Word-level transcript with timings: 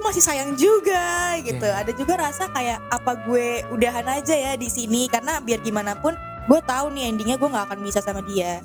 gue 0.00 0.08
masih 0.08 0.24
sayang 0.24 0.56
juga 0.56 1.36
gitu 1.44 1.60
Iya. 1.60 1.76
ada 1.76 1.92
juga 1.92 2.16
rasa 2.16 2.48
kayak 2.48 2.80
apa 2.88 3.20
gue 3.20 3.68
udahan 3.68 4.08
aja 4.08 4.32
ya 4.32 4.56
di 4.56 4.64
sini 4.66 5.04
karena 5.06 5.36
biar 5.38 5.60
gimana 5.60 5.92
pun 5.92 6.16
gue 6.48 6.60
tahu 6.64 6.88
nih 6.90 7.12
endingnya 7.12 7.36
gue 7.36 7.44
nggak 7.44 7.68
akan 7.68 7.84
bisa 7.84 8.00
sama 8.00 8.24
dia 8.24 8.64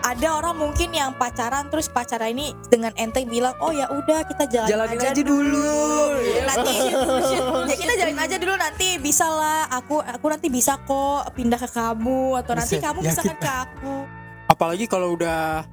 ada 0.00 0.32
orang 0.32 0.56
mungkin 0.56 0.88
yang 0.88 1.12
pacaran 1.12 1.68
terus 1.68 1.84
pacaran 1.84 2.32
ini 2.32 2.56
dengan 2.66 2.96
enteng 2.96 3.28
bilang 3.28 3.52
oh 3.60 3.68
ya 3.68 3.92
udah 3.92 4.24
kita 4.24 4.48
jalanin, 4.48 4.72
Jalanin 4.72 4.96
aja, 4.96 5.08
aja 5.12 5.20
dulu. 5.20 5.68
nanti 6.48 6.74
ya 7.68 7.76
kita 7.76 7.92
jalanin 7.94 8.16
aja 8.18 8.36
dulu 8.40 8.54
nanti 8.56 8.88
bisa 8.96 9.28
lah 9.28 9.68
aku 9.68 10.00
aku 10.00 10.26
nanti 10.32 10.48
bisa 10.48 10.80
kok 10.80 11.28
pindah 11.36 11.60
ke 11.60 11.68
kamu 11.68 12.40
atau 12.40 12.52
nanti 12.56 12.80
Bisa, 12.80 12.84
kamu 12.88 12.98
bisa 13.04 13.20
yakin. 13.20 13.28
kan 13.28 13.36
ke 13.36 13.52
aku 13.68 13.94
Apalagi 14.48 14.84
kalau 14.88 15.12
udah 15.12 15.68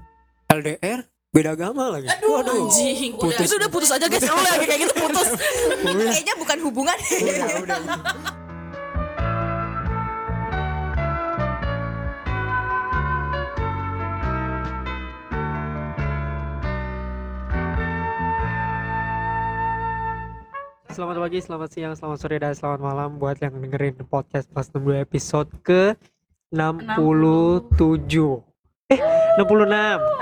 LDR 0.51 1.07
beda 1.31 1.53
agama 1.53 1.91
lagi. 1.91 2.07
Aduh, 2.07 2.39
Waduh. 2.39 2.71
anjing. 2.71 3.11
Putus. 3.19 3.47
Itu 3.51 3.55
udah 3.59 3.69
putus 3.69 3.89
aja 3.91 4.05
guys. 4.07 4.23
Lu 4.23 4.39
lagi 4.39 4.65
kayak 4.65 4.81
gitu 4.87 4.93
putus. 4.95 5.27
Udah. 5.83 6.11
Kayaknya 6.11 6.35
bukan 6.39 6.57
hubungan. 6.63 6.97
Udah, 6.97 7.55
udah. 7.63 7.79
Selamat 20.97 21.21
pagi, 21.21 21.37
selamat 21.45 21.69
siang, 21.69 21.93
selamat 21.93 22.17
sore, 22.17 22.41
dan 22.41 22.57
selamat 22.57 22.81
malam 22.81 23.21
buat 23.21 23.37
yang 23.37 23.53
dengerin 23.53 24.01
podcast 24.09 24.49
Plus 24.49 24.65
62 24.73 25.05
episode 25.05 25.45
ke 25.61 25.93
67 26.49 28.46
Eh, 28.87 28.99
66 29.35 29.67
66 29.67 29.67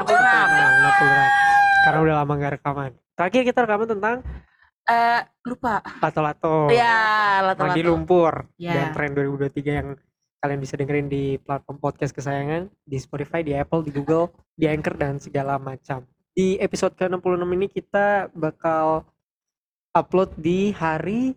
66 0.02 1.86
Karena 1.86 2.00
udah 2.02 2.16
lama 2.18 2.34
gak 2.36 2.54
rekaman 2.58 2.92
Terakhir 3.14 3.42
kita 3.46 3.60
rekaman 3.62 3.88
tentang 3.88 4.18
Eh, 4.86 5.22
lupa. 5.44 5.82
lato-lato 5.98 6.70
Ya, 6.70 6.98
lato 7.42 7.62
mandi 7.62 7.82
lumpur 7.82 8.50
Ya. 8.54 8.74
dan 8.76 8.88
tren 8.92 9.14
2023 9.14 9.74
yang 9.74 9.88
kalian 10.38 10.62
bisa 10.62 10.74
dengerin 10.76 11.06
di 11.06 11.38
platform 11.38 11.78
podcast 11.80 12.14
kesayangan 12.14 12.70
di 12.82 12.94
Spotify, 12.96 13.42
di 13.42 13.54
Apple, 13.54 13.82
di 13.82 13.90
Google, 13.90 14.30
di 14.54 14.70
Anchor 14.70 14.94
dan 14.94 15.18
segala 15.18 15.58
macam. 15.58 16.06
Di 16.32 16.58
episode 16.60 16.94
ke-66 16.94 17.50
ini 17.50 17.66
kita 17.68 18.30
bakal 18.32 19.10
upload 19.92 20.38
di 20.38 20.70
hari 20.72 21.34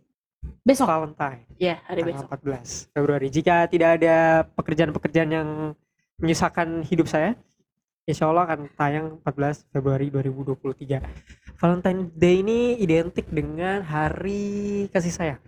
Besok. 0.61 0.85
Valentine 0.87 1.49
Ya, 1.57 1.81
hari 1.83 2.05
tanggal 2.05 2.21
besok. 2.21 2.29
14 2.31 2.69
Februari. 2.91 3.27
Jika 3.29 3.65
tidak 3.65 3.97
ada 3.97 4.17
pekerjaan-pekerjaan 4.55 5.31
yang 5.31 5.49
menyusahkan 6.19 6.83
hidup 6.83 7.07
saya, 7.07 7.39
insya 8.03 8.27
Allah 8.27 8.45
akan 8.51 8.61
tayang 8.75 9.07
14 9.23 9.71
Februari 9.71 10.11
2023. 10.11 10.99
Valentine 11.59 12.11
Day 12.15 12.43
ini 12.43 12.75
identik 12.83 13.31
dengan 13.31 13.83
hari 13.87 14.87
kasih 14.91 15.15
sayang. 15.15 15.43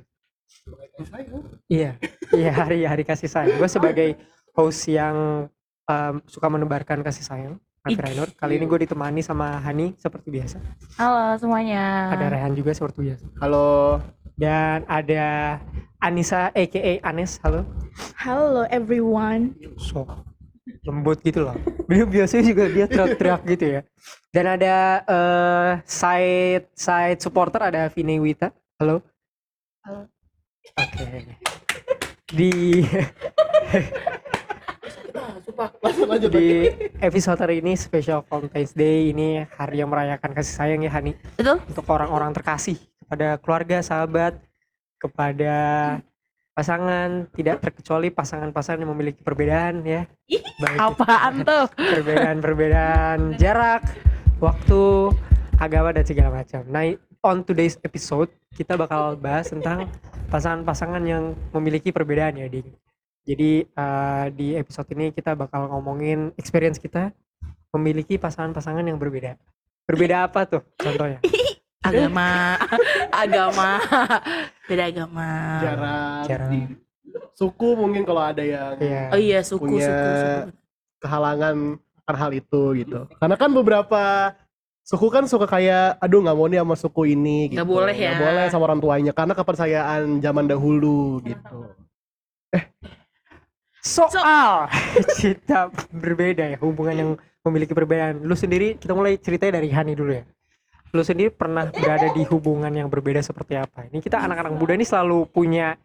Iya, 1.66 1.98
iya 2.34 2.50
hari 2.54 2.86
hari 2.86 3.02
kasih 3.02 3.26
sayang. 3.26 3.58
Gue 3.58 3.70
sebagai 3.70 4.14
host 4.54 4.86
yang 4.86 5.50
um, 5.90 6.14
suka 6.30 6.46
menebarkan 6.46 7.02
kasih 7.02 7.26
sayang, 7.26 7.54
Raffi. 7.82 7.98
Rainur. 7.98 8.30
Kali 8.38 8.62
ini 8.62 8.66
gue 8.70 8.86
ditemani 8.86 9.26
sama 9.26 9.58
Hani 9.58 9.98
seperti 9.98 10.30
biasa. 10.30 10.62
Halo 11.02 11.34
semuanya. 11.34 12.14
Ada 12.14 12.30
Rehan 12.30 12.54
juga 12.54 12.70
seperti 12.70 13.10
biasa. 13.10 13.24
Halo. 13.42 13.98
Dan 14.38 14.86
ada 14.86 15.58
Anissa 15.98 16.54
aka 16.54 16.92
Anes. 17.02 17.42
Halo. 17.42 17.66
Halo 18.14 18.70
everyone. 18.70 19.58
So 19.76 20.29
lembut 20.84 21.20
gitu 21.20 21.44
loh. 21.44 21.56
Dia 21.90 22.04
biasanya 22.08 22.44
juga 22.46 22.64
dia 22.70 22.86
teriak-teriak 22.88 23.40
gitu 23.56 23.64
ya. 23.78 23.80
Dan 24.32 24.44
ada 24.46 24.76
eh 25.04 25.72
side 25.84 26.66
side 26.72 27.20
supporter 27.20 27.60
ada 27.68 27.90
Vini 27.92 28.16
Wita. 28.16 28.48
Halo. 28.80 29.04
Halo. 29.84 30.08
Oke. 30.80 31.36
Di 32.30 32.50
Lanjut 35.60 36.08
lanjut. 36.08 36.30
di 36.32 36.72
episode 37.04 37.36
hari 37.36 37.60
ini 37.60 37.76
special 37.76 38.24
Valentine's 38.24 38.72
Day 38.72 39.12
ini 39.12 39.44
hari 39.60 39.84
yang 39.84 39.92
merayakan 39.92 40.32
kasih 40.32 40.54
sayang 40.56 40.80
ya 40.80 40.88
Hani 40.88 41.12
Betul? 41.36 41.60
untuk 41.68 41.84
orang-orang 41.84 42.32
terkasih 42.32 42.80
kepada 43.04 43.36
keluarga 43.36 43.84
sahabat 43.84 44.40
kepada 44.96 45.52
pasangan 46.60 47.24
tidak 47.32 47.64
terkecuali 47.64 48.12
pasangan-pasangan 48.12 48.84
yang 48.84 48.92
memiliki 48.92 49.24
perbedaan 49.24 49.80
ya. 49.80 50.04
Ih, 50.28 50.44
baik 50.60 50.76
itu 50.76 50.84
Apaan 50.92 51.34
tuh? 51.48 51.64
perbedaan-perbedaan 51.72 53.40
jarak 53.40 53.80
waktu 54.44 55.08
agama 55.56 55.96
dan 55.96 56.04
segala 56.04 56.44
macam. 56.44 56.60
Nah 56.68 56.84
on 57.24 57.40
today's 57.48 57.80
episode 57.80 58.28
kita 58.52 58.76
bakal 58.76 59.16
bahas 59.16 59.48
tentang 59.48 59.88
pasangan-pasangan 60.28 61.00
yang 61.08 61.32
memiliki 61.56 61.96
perbedaan 61.96 62.36
ya 62.36 62.44
ding. 62.52 62.68
Jadi 63.24 63.64
eh, 63.64 64.26
di 64.36 64.52
episode 64.52 64.92
ini 64.92 65.16
kita 65.16 65.32
bakal 65.32 65.64
ngomongin 65.72 66.36
experience 66.36 66.76
kita 66.76 67.08
memiliki 67.72 68.20
pasangan-pasangan 68.20 68.84
yang 68.84 69.00
berbeda. 69.00 69.40
Berbeda 69.88 70.28
apa 70.28 70.44
tuh 70.44 70.60
contohnya 70.76 71.24
Agama. 71.80 72.60
agama. 73.24 73.70
Beda 74.68 74.84
agama. 74.86 75.28
Jarak. 75.60 76.22
Jarak. 76.28 76.50
di- 76.52 76.76
Suku 77.32 77.72
mungkin 77.72 78.04
kalau 78.04 78.20
ada 78.22 78.44
yang 78.44 78.76
Iya. 78.76 79.02
Oh 79.10 79.18
iya, 79.18 79.40
suku, 79.40 79.64
Punya- 79.66 79.88
suku, 79.88 80.08
suku. 80.12 80.40
kehalangan 81.00 81.56
akan 82.04 82.16
hal 82.16 82.30
itu 82.32 82.62
gitu. 82.76 83.00
Karena 83.16 83.34
kan 83.34 83.50
beberapa 83.50 84.02
suku 84.84 85.08
kan 85.08 85.24
suka 85.24 85.48
kayak 85.48 85.96
aduh 85.98 86.20
nggak 86.20 86.36
mau 86.36 86.46
nih 86.46 86.60
sama 86.60 86.76
suku 86.76 87.02
ini 87.08 87.48
gitu. 87.48 87.56
Nggak 87.56 87.70
boleh 87.70 87.96
ya. 87.96 88.12
Nggak 88.12 88.20
boleh 88.22 88.44
sama 88.46 88.64
orang 88.68 88.80
tuanya 88.80 89.12
karena 89.12 89.32
kepercayaan 89.32 90.02
zaman 90.20 90.44
dahulu 90.46 91.24
gitu. 91.24 91.58
soal 93.80 94.68
cinta 95.16 95.72
berbeda 95.88 96.44
ya 96.44 96.58
hubungan 96.60 96.92
yang 96.92 97.10
memiliki 97.40 97.72
perbedaan 97.72 98.20
lu 98.20 98.36
sendiri 98.36 98.76
kita 98.76 98.92
mulai 98.92 99.16
ceritanya 99.16 99.56
dari 99.56 99.72
Hani 99.72 99.96
dulu 99.96 100.12
ya 100.12 100.28
lu 100.90 101.00
sendiri 101.00 101.30
pernah 101.30 101.68
berada 101.68 102.10
di 102.10 102.22
hubungan 102.24 102.70
yang 102.70 102.86
berbeda 102.86 103.20
seperti 103.20 103.54
apa 103.54 103.86
ini 103.86 103.98
kita 103.98 104.18
anak-anak 104.18 104.52
muda 104.52 104.72
ini 104.72 104.82
selalu 104.82 105.26
punya 105.26 105.78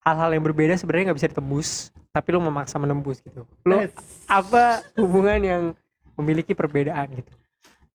hal-hal 0.00 0.30
yang 0.30 0.42
berbeda 0.42 0.74
sebenarnya 0.74 1.04
nggak 1.08 1.18
bisa 1.18 1.30
ditembus 1.30 1.68
tapi 2.10 2.28
lu 2.30 2.40
memaksa 2.40 2.76
menembus 2.76 3.20
gitu 3.20 3.46
lu 3.62 3.76
Yes. 3.78 3.94
apa 4.26 4.82
hubungan 4.94 5.38
yang 5.38 5.62
memiliki 6.14 6.52
perbedaan 6.52 7.08
gitu 7.14 7.32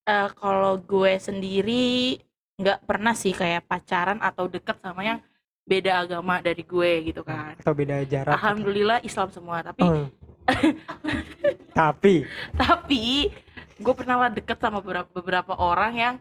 Eh, 0.02 0.28
kalau 0.34 0.80
gue 0.80 1.20
sendiri 1.20 2.16
nggak 2.56 2.80
pernah 2.82 3.12
sih 3.12 3.30
kayak 3.30 3.68
pacaran 3.68 4.16
atau 4.18 4.48
deket 4.48 4.80
sama 4.80 5.04
yang 5.04 5.20
beda 5.62 6.00
agama 6.00 6.40
dari 6.40 6.64
gue 6.64 7.12
gitu 7.12 7.20
kan. 7.20 7.52
atau 7.54 7.76
beda 7.76 8.00
jarak 8.02 8.32
gitu. 8.32 8.40
Alhamdulillah 8.40 8.98
Islam 9.04 9.28
semua, 9.28 9.60
tapi 9.60 9.84
Hmm. 9.84 10.08
tapi 11.76 12.24
tapi 12.56 13.28
gue 13.76 13.94
pernah 13.94 14.16
lah 14.18 14.30
deket 14.32 14.56
sama 14.56 14.80
beberapa, 14.80 15.12
beberapa 15.12 15.52
orang 15.54 15.92
yang 15.92 16.14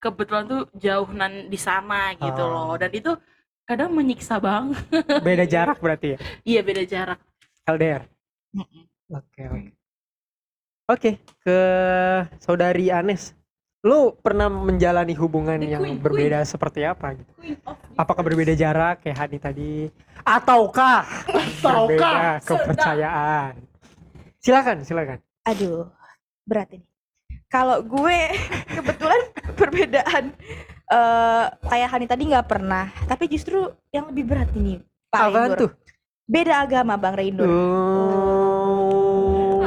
kebetulan 0.00 0.44
tuh 0.44 0.62
jauhan 0.74 1.46
di 1.46 1.58
sana 1.60 2.16
gitu 2.16 2.40
Ah. 2.40 2.48
loh 2.48 2.74
dan 2.74 2.90
itu 2.90 3.12
kadang 3.62 3.92
menyiksa 3.92 4.40
bang 4.40 4.72
beda 5.20 5.44
jarak 5.54 5.78
berarti 5.78 6.16
ya 6.16 6.18
iya 6.42 6.60
beda 6.60 6.82
jarak 6.82 7.20
LDR 7.64 8.02
Mm-mm. 8.50 8.82
Oke 9.10 9.42
oke. 9.46 9.70
Oke 10.86 11.10
ke 11.42 11.58
saudari 12.38 12.90
Anes, 12.90 13.30
lu 13.82 14.10
pernah 14.18 14.50
menjalani 14.50 15.14
hubungan 15.14 15.62
The 15.62 15.70
yang 15.70 15.82
queen, 15.86 16.02
berbeda 16.02 16.42
seperti 16.42 16.82
apa? 16.82 17.14
Gitu? 17.14 17.30
Apakah 17.94 18.26
berbeda 18.26 18.58
jarak 18.58 19.06
kayak 19.06 19.18
Hani 19.22 19.38
tadi, 19.38 19.72
ataukah 20.26 21.06
berbeda 21.62 22.42
kepercayaan? 22.42 23.54
Silakan 24.42 24.82
silakan. 24.82 25.18
Aduh, 25.46 25.86
berat 26.42 26.74
ini. 26.74 26.86
Kalau 27.50 27.82
gue 27.82 28.18
kebetulan 28.72 29.20
perbedaan 29.58 30.30
eh 30.86 31.44
kayak 31.62 31.88
Hani 31.88 32.04
tadi 32.04 32.26
nggak 32.26 32.46
pernah, 32.46 32.88
tapi 33.04 33.26
justru 33.26 33.72
yang 33.88 34.06
lebih 34.06 34.24
berat 34.24 34.48
ini 34.52 34.80
Pak 35.08 35.20
Apaan 35.20 35.32
Reyndur. 35.50 35.60
tuh? 35.60 35.70
Beda 36.24 36.60
agama 36.60 36.96
Bang 36.96 37.12
Reyndur. 37.12 37.44
Oh, 37.46 39.60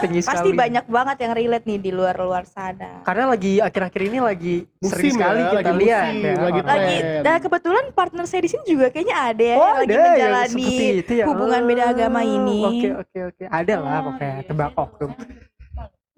tinggi 0.00 0.20
Pasti 0.20 0.44
sekali. 0.44 0.56
banyak 0.56 0.84
banget 0.86 1.16
yang 1.20 1.32
relate 1.32 1.64
nih 1.64 1.78
di 1.80 1.90
luar-luar 1.90 2.44
sana. 2.44 3.00
Karena 3.02 3.24
lagi 3.28 3.58
akhir-akhir 3.58 4.00
ini 4.04 4.18
lagi 4.20 4.56
sering 4.80 4.80
Musim 4.80 5.10
sekali 5.12 5.38
ya, 5.38 5.44
kita 5.44 5.60
lagi 5.60 5.72
lihat 5.76 6.04
musim, 6.04 6.20
ya. 6.20 6.36
lagi 6.36 6.60
Lagi, 6.60 6.96
Keren. 6.96 7.20
nah 7.20 7.36
kebetulan 7.40 7.84
partner 7.92 8.24
saya 8.24 8.40
di 8.40 8.48
sini 8.48 8.64
juga 8.64 8.88
kayaknya 8.88 9.16
ada 9.24 9.44
ya 9.44 9.54
Oh, 9.54 9.60
yang 9.60 9.76
lagi 9.76 9.88
ada 9.88 9.94
yang 9.94 10.08
menjalani 10.08 10.48
seperti 10.52 10.84
itu 10.96 11.12
ya. 11.14 11.24
hubungan 11.26 11.60
beda 11.64 11.84
agama 11.88 12.20
Oh, 12.20 12.28
ini. 12.28 12.58
Oke 12.64 12.88
oke 12.96 13.18
oke. 13.28 13.44
Ada 13.48 13.74
lah 13.76 13.88
Ah, 13.88 14.00
pokoknya 14.04 14.42
tebak 14.44 14.68
iya. 14.68 14.80
oknum. 14.80 15.10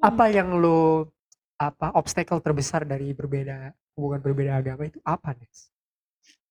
Apa 0.01 0.33
yang 0.33 0.57
lu 0.57 1.05
apa 1.61 1.93
obstacle 1.93 2.41
terbesar 2.41 2.89
dari 2.89 3.13
berbeda 3.13 3.77
hubungan 3.93 4.21
berbeda 4.21 4.57
agama 4.57 4.89
itu 4.89 4.97
apa 5.05 5.37
nih? 5.37 5.49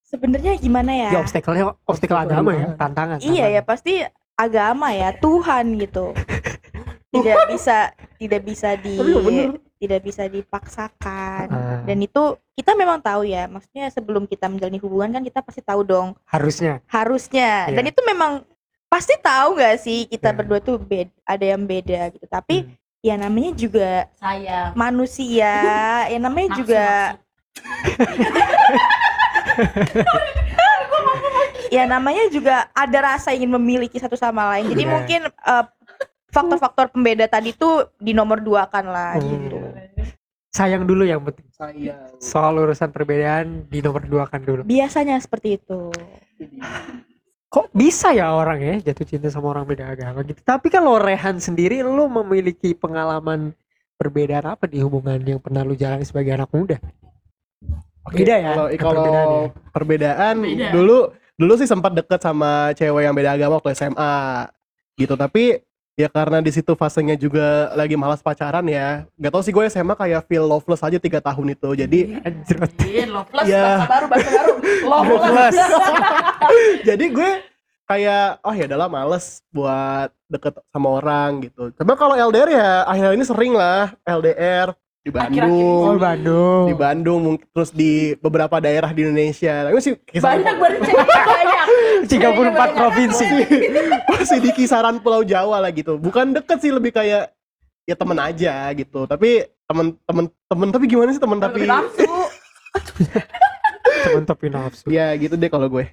Sebenarnya 0.06 0.54
gimana 0.56 0.92
ya? 0.94 1.10
Ya 1.14 1.20
obstacle-nya 1.20 1.66
obstacle 1.86 1.86
Obstacle 1.90 2.20
agama 2.20 2.52
ya, 2.54 2.68
tantangan. 2.76 3.18
Iya 3.20 3.46
ya 3.50 3.62
pasti 3.62 4.02
agama 4.34 4.94
ya 4.94 5.14
Tuhan 5.14 5.66
gitu. 5.78 6.14
Tidak 7.10 7.50
bisa 7.50 7.90
tidak 8.22 8.42
bisa 8.46 8.78
di 8.78 8.94
Tapi 8.94 9.10
ya 9.10 9.22
bener. 9.26 9.50
tidak 9.82 10.00
bisa 10.06 10.24
dipaksakan 10.28 11.46
dan 11.82 11.98
itu 11.98 12.22
kita 12.54 12.78
memang 12.78 13.02
tahu 13.02 13.26
ya 13.26 13.48
maksudnya 13.48 13.90
sebelum 13.90 14.28
kita 14.28 14.46
menjalani 14.46 14.78
hubungan 14.78 15.10
kan 15.10 15.24
kita 15.24 15.40
pasti 15.40 15.64
tahu 15.64 15.82
dong 15.82 16.14
harusnya 16.28 16.84
harusnya 16.86 17.66
Iya. 17.66 17.80
dan 17.80 17.86
itu 17.88 18.02
memang 18.06 18.44
pasti 18.86 19.18
tahu 19.18 19.56
nggak 19.56 19.78
sih 19.80 20.06
kita 20.06 20.30
Iya. 20.30 20.38
berdua 20.38 20.60
tuh 20.60 20.78
beda 20.78 21.10
ada 21.24 21.46
yang 21.48 21.64
beda 21.64 22.12
gitu 22.12 22.28
tapi 22.28 22.56
Hmm. 22.62 22.76
Ya 23.00 23.16
namanya 23.16 23.52
juga 23.54 23.90
Saya. 24.16 24.72
manusia. 24.76 25.54
Ya 26.08 26.18
namanya 26.20 26.50
juga 26.54 26.86
ya 31.70 31.84
namanya 31.86 32.24
juga 32.30 32.56
ada 32.72 32.98
rasa 33.06 33.32
ingin 33.32 33.50
memiliki 33.52 33.96
satu 33.98 34.16
sama 34.16 34.48
lain. 34.52 34.68
Jadi 34.68 34.84
Iya. 34.84 34.92
mungkin 34.92 35.22
eh, 35.28 35.66
faktor-faktor 36.30 36.90
pembeda 36.90 37.26
tadi 37.26 37.52
tuh 37.52 37.88
di 37.98 38.12
nomor 38.12 38.40
dua 38.40 38.66
kan 38.66 38.84
lah 38.84 39.16
Hmm. 39.16 39.30
gitu. 39.30 39.58
Sayang 40.50 40.84
dulu 40.84 41.06
yang 41.06 41.22
penting. 41.22 41.46
Sayang. 41.54 42.10
Soal 42.18 42.58
urusan 42.58 42.90
perbedaan 42.90 43.64
di 43.66 43.80
nomor 43.80 44.02
dua 44.04 44.26
kan 44.26 44.42
dulu. 44.42 44.66
Biasanya 44.66 45.18
seperti 45.18 45.56
itu 45.56 45.90
kok 47.50 47.74
bisa 47.74 48.14
ya 48.14 48.30
orang 48.30 48.62
ya 48.62 48.76
jatuh 48.80 49.06
cinta 49.06 49.28
sama 49.28 49.52
orang 49.52 49.66
beda 49.66 49.90
agama 49.90 50.22
gitu 50.22 50.38
tapi 50.42 50.70
kalau 50.70 51.02
Rehan 51.02 51.42
sendiri 51.42 51.82
lu 51.82 52.06
memiliki 52.06 52.78
pengalaman 52.78 53.58
perbedaan 53.98 54.54
apa 54.54 54.70
di 54.70 54.80
hubungan 54.80 55.18
yang 55.20 55.42
pernah 55.42 55.66
lu 55.66 55.74
jalani 55.74 56.06
sebagai 56.06 56.38
anak 56.38 56.50
muda 56.54 56.78
Oke, 58.08 58.24
Beda 58.24 58.36
ya, 58.40 58.52
kalau 58.56 58.68
kalau 58.74 59.04
perbedaannya. 59.04 59.42
perbedaan 59.70 60.36
Beda. 60.40 60.68
dulu 60.72 60.98
dulu 61.36 61.54
sih 61.56 61.68
sempat 61.68 61.92
deket 61.94 62.20
sama 62.20 62.72
cewek 62.74 63.04
yang 63.04 63.14
beda 63.14 63.36
agama 63.36 63.60
waktu 63.60 63.76
SMA 63.76 64.16
gitu 64.96 65.14
tapi 65.14 65.62
ya 66.00 66.08
karena 66.08 66.40
di 66.40 66.48
situ 66.48 66.72
fasenya 66.80 67.20
juga 67.20 67.76
lagi 67.76 68.00
malas 68.00 68.24
pacaran 68.24 68.64
ya. 68.64 69.04
Gak 69.20 69.32
tau 69.36 69.44
sih 69.44 69.52
gue 69.52 69.68
SMA 69.68 70.00
kayak 70.00 70.24
feel 70.32 70.48
loveless 70.48 70.80
aja 70.80 70.96
tiga 70.96 71.20
tahun 71.20 71.52
itu. 71.52 71.70
Jadi 71.76 72.00
Anjrot. 72.24 72.72
Iya, 72.88 73.04
loveless 73.12 73.48
Ya. 73.52 73.60
bahasa 73.68 73.88
baru 73.92 74.06
bahasa 74.08 74.30
baru. 74.32 74.54
Loveless. 74.96 75.56
Jadi 76.88 77.06
gue 77.12 77.32
kayak 77.84 78.40
oh 78.48 78.54
ya 78.56 78.66
adalah 78.72 78.88
males 78.88 79.44
buat 79.52 80.08
deket 80.32 80.56
sama 80.72 80.88
orang 81.04 81.52
gitu. 81.52 81.76
Tapi 81.76 81.92
kalau 82.00 82.16
LDR 82.16 82.48
ya 82.48 82.70
akhir 82.88 83.20
ini 83.20 83.26
sering 83.28 83.52
lah 83.52 83.92
LDR 84.08 84.72
di 85.10 85.12
Bandung. 85.12 85.82
Oh 85.84 85.98
Bandung. 85.98 86.64
Di 86.66 86.76
Bandung 86.76 87.20
mungkin 87.20 87.48
terus 87.50 87.72
di 87.72 87.92
beberapa 88.16 88.62
daerah 88.62 88.94
di 88.94 89.02
Indonesia. 89.02 89.66
Tapi 89.66 89.82
sih 89.82 89.94
kisaran- 90.00 90.46
banyak 90.46 90.56
banyak 90.56 91.68
34 92.06 92.78
provinsi. 92.78 93.26
Masih 94.08 94.38
di 94.40 94.52
kisaran 94.54 95.02
Pulau 95.02 95.26
Jawa 95.26 95.60
lah 95.60 95.72
gitu. 95.72 95.98
Bukan 95.98 96.32
deket 96.32 96.62
sih 96.62 96.70
lebih 96.70 96.92
kayak 96.92 97.34
ya 97.84 97.96
temen 97.98 98.18
aja 98.18 98.70
gitu. 98.72 99.04
Tapi 99.04 99.50
temen 99.66 99.98
temen 100.04 100.26
temen 100.46 100.68
tapi 100.70 100.86
gimana 100.86 101.10
sih 101.10 101.22
temen 101.22 101.38
tapi? 101.38 101.66
Nafsu. 101.66 102.06
Temen 104.06 104.24
tapi 104.24 104.46
nafsu. 104.48 104.86
Ya 104.92 105.10
gitu 105.16 105.34
deh 105.34 105.50
kalau 105.50 105.66
gue. 105.68 105.90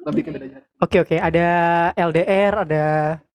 Lebih 0.00 0.22
ke 0.22 0.30
beda 0.30 0.46
jarak. 0.48 0.66
Oke 0.80 0.96
oke, 0.98 1.16
ada 1.16 1.46
LDR, 1.94 2.52
ada 2.64 2.84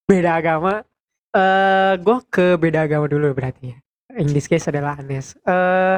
beda 0.04 0.32
agama. 0.34 0.82
Eh, 1.30 1.94
gue 2.00 2.18
ke 2.26 2.56
beda 2.56 2.86
agama 2.86 3.06
dulu 3.06 3.30
berarti 3.32 3.70
ya. 3.70 3.78
In 4.16 4.32
this 4.32 4.48
case 4.48 4.72
adalah 4.72 4.96
Anes. 4.96 5.36
Eh, 5.44 5.98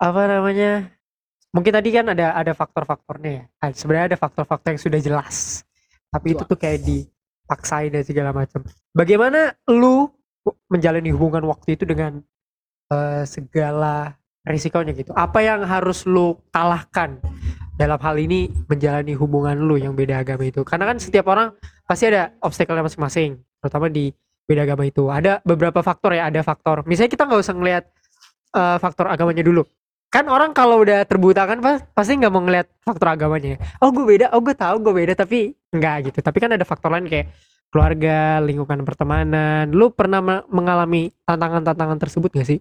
apa 0.00 0.22
namanya? 0.24 0.88
Mungkin 1.52 1.72
tadi 1.72 1.88
kan 1.92 2.08
ada 2.08 2.32
ada 2.32 2.52
faktor-faktornya 2.56 3.30
ya. 3.30 3.44
Sebenarnya 3.72 4.16
ada 4.16 4.18
faktor-faktor 4.20 4.72
yang 4.72 4.80
sudah 4.80 5.00
jelas. 5.00 5.64
Tapi 6.08 6.32
itu 6.32 6.44
tuh 6.48 6.56
kayak 6.56 6.80
dipaksain 6.88 7.92
dan 7.92 8.04
segala 8.04 8.32
macam. 8.32 8.64
Bagaimana 8.96 9.52
lu 9.68 10.08
menjalani 10.72 11.12
hubungan 11.12 11.44
waktu 11.52 11.76
itu 11.76 11.84
dengan 11.84 12.24
eh, 12.88 13.24
segala 13.28 14.16
risikonya 14.48 14.96
gitu? 14.96 15.12
Apa 15.12 15.44
yang 15.44 15.68
harus 15.68 16.08
lu 16.08 16.40
kalahkan 16.48 17.20
dalam 17.76 18.00
hal 18.00 18.16
ini 18.16 18.48
menjalani 18.66 19.14
hubungan 19.14 19.54
lu 19.54 19.78
yang 19.78 19.94
beda 19.94 20.26
agama 20.26 20.42
itu 20.42 20.66
karena 20.66 20.90
kan 20.90 20.98
setiap 20.98 21.30
orang 21.30 21.54
pasti 21.86 22.10
ada 22.10 22.34
obstacle 22.42 22.74
masing-masing 22.74 23.38
terutama 23.62 23.86
di 23.86 24.10
beda 24.48 24.64
agama 24.64 24.82
itu 24.82 25.04
ada 25.06 25.44
beberapa 25.44 25.78
faktor 25.78 26.16
ya 26.16 26.26
ada 26.26 26.40
faktor 26.40 26.80
misalnya 26.82 27.12
kita 27.12 27.22
nggak 27.22 27.40
usah 27.40 27.54
ngelihat 27.54 27.84
eh, 28.50 28.76
faktor 28.78 29.06
agamanya 29.06 29.44
dulu 29.44 29.62
kan 30.08 30.24
orang 30.24 30.50
kalau 30.50 30.80
udah 30.80 31.04
terbuta 31.04 31.44
kan 31.44 31.60
pas- 31.60 31.84
pasti 31.92 32.16
nggak 32.16 32.32
mau 32.32 32.40
ngelihat 32.40 32.64
faktor 32.80 33.12
agamanya 33.12 33.60
oh 33.78 33.92
gue 33.92 34.08
beda 34.08 34.32
oh 34.32 34.40
gue 34.40 34.56
tahu 34.56 34.80
gue 34.80 34.94
beda 34.96 35.12
tapi 35.12 35.52
nggak 35.68 35.96
gitu 36.08 36.18
tapi 36.18 36.38
kan 36.38 36.50
ada 36.50 36.64
faktor 36.64 36.88
lain 36.88 37.04
kayak 37.04 37.28
keluarga 37.68 38.40
lingkungan 38.40 38.80
pertemanan 38.82 39.68
lu 39.68 39.92
pernah 39.92 40.24
me- 40.24 40.46
mengalami 40.48 41.12
tantangan-tantangan 41.22 42.00
tersebut 42.00 42.32
gak 42.32 42.48
sih 42.48 42.60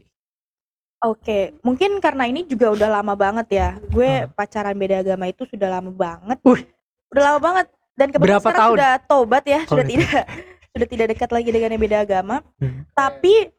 Oke, 0.97 1.53
mungkin 1.61 2.01
karena 2.01 2.25
ini 2.25 2.41
juga 2.41 2.73
udah 2.73 2.89
lama 2.89 3.13
banget 3.13 3.47
ya. 3.53 3.69
Gue 3.85 4.25
Hmm. 4.25 4.33
pacaran 4.33 4.73
beda 4.73 5.05
agama 5.05 5.29
itu 5.29 5.45
sudah 5.45 5.69
lama 5.69 5.93
banget. 5.93 6.41
Wih. 6.41 6.65
Udah 7.13 7.23
lama 7.23 7.39
banget. 7.39 7.67
Dan 7.93 8.07
kebetulan 8.09 8.25
Berapa 8.33 8.41
sekarang 8.41 8.57
tahun? 8.59 8.73
sudah 8.73 8.91
tobat 9.05 9.43
ya, 9.45 9.59
Oh, 9.59 9.69
sudah 9.69 9.85
gitu. 9.85 9.93
tidak 10.01 10.23
sudah 10.73 10.87
tidak 10.87 11.07
dekat 11.13 11.29
lagi 11.31 11.49
dengan 11.49 11.69
yang 11.73 11.83
beda 11.83 11.97
agama. 12.03 12.41
Hmm. 12.57 12.83
Tapi 12.91 13.51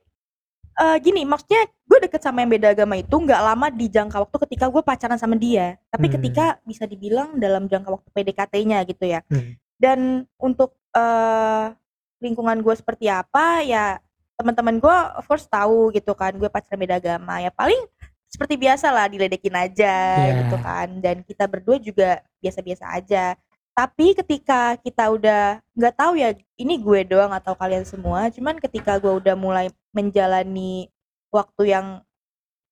eh, 0.78 0.96
gini, 1.02 1.26
maksudnya 1.26 1.66
gue 1.66 1.98
deket 2.06 2.22
sama 2.22 2.40
yang 2.40 2.52
beda 2.52 2.70
agama 2.70 2.94
itu 2.94 3.10
nggak 3.10 3.40
lama 3.42 3.66
di 3.68 3.90
jangka 3.90 4.22
waktu 4.22 4.36
ketika 4.46 4.70
gue 4.70 4.82
pacaran 4.82 5.18
sama 5.18 5.34
dia. 5.34 5.74
Tapi 5.88 6.06
Hmm. 6.06 6.14
ketika 6.20 6.44
bisa 6.62 6.84
dibilang 6.84 7.34
dalam 7.36 7.66
jangka 7.66 7.90
waktu 7.90 8.08
PDKT-nya 8.14 8.78
gitu 8.86 9.04
ya. 9.04 9.20
Hmm. 9.26 9.58
Dan 9.74 9.98
untuk 10.38 10.78
eh, 10.94 11.66
lingkungan 12.18 12.58
gue 12.58 12.74
seperti 12.74 13.06
apa 13.06 13.62
ya 13.62 14.02
teman-teman 14.34 14.78
gue 14.78 14.96
of 15.14 15.26
course 15.26 15.46
tahu 15.46 15.90
gitu 15.90 16.14
kan 16.14 16.34
gue 16.34 16.46
pacaran 16.46 16.78
beda 16.78 16.98
agama 16.98 17.38
ya 17.38 17.50
paling 17.50 17.78
seperti 18.26 18.54
biasa 18.58 18.90
lah 18.90 19.06
diledekin 19.06 19.54
aja 19.54 19.94
Iya. 20.18 20.34
gitu 20.42 20.56
kan 20.58 20.88
dan 20.98 21.22
kita 21.22 21.46
berdua 21.46 21.78
juga 21.78 22.18
biasa-biasa 22.38 22.90
aja 22.90 23.34
tapi 23.78 24.10
ketika 24.10 24.74
kita 24.82 25.06
udah 25.06 25.62
nggak 25.78 25.94
tahu 25.94 26.18
ya 26.18 26.34
ini 26.58 26.82
gue 26.82 27.06
doang 27.06 27.30
atau 27.30 27.54
kalian 27.54 27.86
semua 27.86 28.26
cuman 28.34 28.58
ketika 28.58 28.98
gue 28.98 29.12
udah 29.22 29.38
mulai 29.38 29.70
menjalani 29.94 30.90
waktu 31.30 31.78
yang 31.78 31.86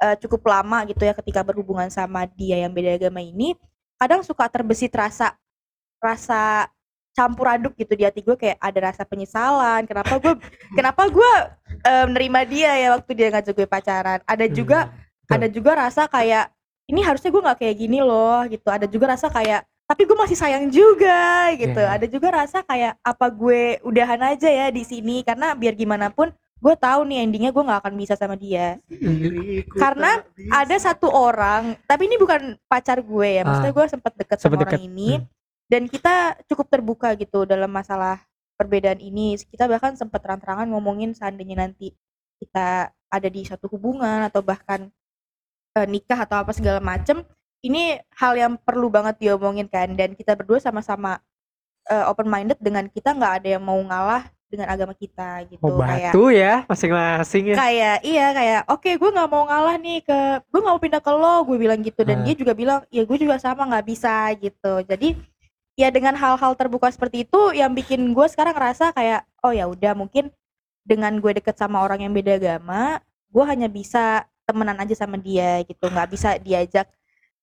eh, 0.03 0.19
cukup 0.19 0.43
lama 0.51 0.83
gitu 0.91 1.07
ya 1.07 1.15
ketika 1.15 1.47
berhubungan 1.47 1.87
sama 1.95 2.27
dia 2.27 2.59
yang 2.59 2.75
beda 2.75 2.99
agama 2.99 3.23
ini 3.23 3.55
kadang 4.03 4.27
suka 4.27 4.51
terbesit 4.51 4.91
rasa 4.91 5.39
rasa 6.03 6.67
campur 7.15 7.55
aduk 7.55 7.79
gitu 7.79 7.95
di 7.95 8.03
hati 8.03 8.27
gue 8.27 8.35
kayak 8.35 8.59
ada 8.59 8.91
rasa 8.91 9.07
penyesalan 9.07 9.87
kenapa 9.87 10.19
gue 10.19 10.35
kenapa 10.79 11.07
gue 11.07 11.33
eh, 11.87 12.05
menerima 12.11 12.41
dia 12.51 12.71
ya 12.83 12.89
waktu 12.99 13.11
dia 13.15 13.31
ngajak 13.31 13.55
gue 13.55 13.69
pacaran. 13.71 14.19
Ada 14.27 14.47
juga 14.51 14.91
Hmm, 15.27 15.43
ada 15.43 15.47
juga 15.51 15.71
rasa 15.75 16.07
kayak 16.07 16.55
ini 16.87 17.03
harusnya 17.03 17.31
gue 17.35 17.43
nggak 17.43 17.59
kayak 17.59 17.77
gini 17.77 17.99
loh 17.99 18.47
gitu. 18.47 18.69
Ada 18.71 18.87
juga 18.87 19.19
rasa 19.19 19.27
kayak 19.27 19.67
tapi 19.87 20.03
gue 20.03 20.19
masih 20.19 20.35
sayang 20.35 20.67
juga 20.67 21.55
gitu. 21.55 21.79
Iya. 21.79 21.95
ada 21.95 22.07
juga 22.11 22.29
rasa 22.35 22.67
kayak 22.67 22.99
apa 23.07 23.27
gue 23.31 23.79
udahan 23.87 24.19
aja 24.35 24.51
ya 24.51 24.67
di 24.75 24.83
sini? 24.83 25.23
Karena 25.23 25.55
biar 25.55 25.79
gimana 25.79 26.11
pun 26.11 26.35
gue 26.59 26.75
tahu 26.75 27.07
nih 27.07 27.23
endingnya 27.23 27.55
gue 27.55 27.63
nggak 27.63 27.81
akan 27.87 27.95
bisa 27.95 28.19
sama 28.19 28.35
dia. 28.35 28.83
Diriku 28.91 29.79
Karena 29.79 30.27
ada 30.51 30.77
satu 30.83 31.07
orang 31.07 31.79
tapi 31.87 32.11
ini 32.11 32.19
bukan 32.19 32.59
pacar 32.67 32.99
gue 32.99 33.29
ya. 33.39 33.43
Maksudnya 33.47 33.75
gue 33.79 33.87
sempat 33.87 34.13
deket 34.19 34.39
Sempet 34.43 34.59
sama 34.59 34.63
deket, 34.67 34.79
orang 34.83 34.87
ini. 34.91 35.11
Hmm. 35.23 35.25
dan 35.67 35.83
kita 35.91 36.39
cukup 36.47 36.67
terbuka 36.71 37.11
gitu 37.19 37.47
dalam 37.47 37.71
masalah 37.71 38.23
perbedaan 38.59 38.99
ini. 38.99 39.39
Kita 39.39 39.71
bahkan 39.71 39.95
sempat 39.95 40.19
terang-terangan 40.19 40.67
ngomongin 40.67 41.15
seandainya 41.15 41.63
nanti 41.63 41.95
kita 42.43 42.91
ada 42.91 43.29
di 43.31 43.47
satu 43.47 43.71
hubungan 43.71 44.27
atau 44.27 44.43
bahkan 44.43 44.91
eh, 45.79 45.87
nikah 45.87 46.27
atau 46.27 46.43
apa 46.43 46.51
segala 46.51 46.83
macem 46.83 47.23
ini 47.67 47.99
hal 48.15 48.39
yang 48.39 48.55
perlu 48.55 48.87
banget 48.87 49.19
diomongin 49.19 49.67
kan 49.67 49.91
dan 49.99 50.15
kita 50.15 50.39
berdua 50.39 50.63
sama-sama 50.63 51.19
open 52.07 52.27
minded 52.27 52.59
dengan 52.63 52.87
kita 52.91 53.15
nggak 53.15 53.33
ada 53.43 53.49
yang 53.59 53.63
mau 53.63 53.79
ngalah 53.79 54.27
dengan 54.47 54.71
agama 54.71 54.95
kita 54.95 55.43
gitu. 55.51 55.59
Oh 55.59 55.83
kayak 55.83 56.15
ya 56.31 56.63
masing-masing 56.71 57.51
ya. 57.51 57.57
Kayak 57.59 57.97
iya 58.07 58.27
kayak 58.31 58.61
oke 58.71 58.91
gue 58.95 59.11
nggak 59.11 59.31
mau 59.31 59.43
ngalah 59.47 59.75
nih 59.75 60.07
ke 60.07 60.19
gue 60.51 60.61
nggak 60.63 60.75
mau 60.75 60.83
pindah 60.83 61.03
ke 61.03 61.11
lo 61.11 61.35
gue 61.47 61.59
bilang 61.59 61.83
gitu. 61.83 62.07
Dan 62.07 62.23
dia 62.23 62.35
juga 62.39 62.55
bilang 62.55 62.87
ya 62.95 63.03
gue 63.03 63.19
juga 63.19 63.43
sama 63.43 63.67
nggak 63.67 63.87
bisa 63.87 64.31
gitu. 64.39 64.87
Jadi 64.87 65.19
ya 65.75 65.91
dengan 65.91 66.15
hal-hal 66.15 66.55
terbuka 66.55 66.87
seperti 66.91 67.27
itu 67.27 67.55
yang 67.59 67.75
bikin 67.75 68.15
gue 68.15 68.27
sekarang 68.31 68.55
ngerasa 68.55 68.95
kayak 68.95 69.27
oh 69.43 69.51
ya 69.51 69.67
udah 69.67 69.99
mungkin 69.99 70.31
dengan 70.87 71.19
gue 71.19 71.43
deket 71.43 71.59
sama 71.59 71.83
orang 71.83 72.07
yang 72.07 72.15
beda 72.15 72.39
agama 72.39 73.03
gue 73.31 73.45
hanya 73.47 73.67
bisa 73.67 74.27
temenan 74.47 74.79
aja 74.79 74.95
sama 74.95 75.19
dia 75.19 75.59
gitu. 75.67 75.91
Nggak 75.91 76.09
bisa 76.15 76.39
diajak 76.39 76.87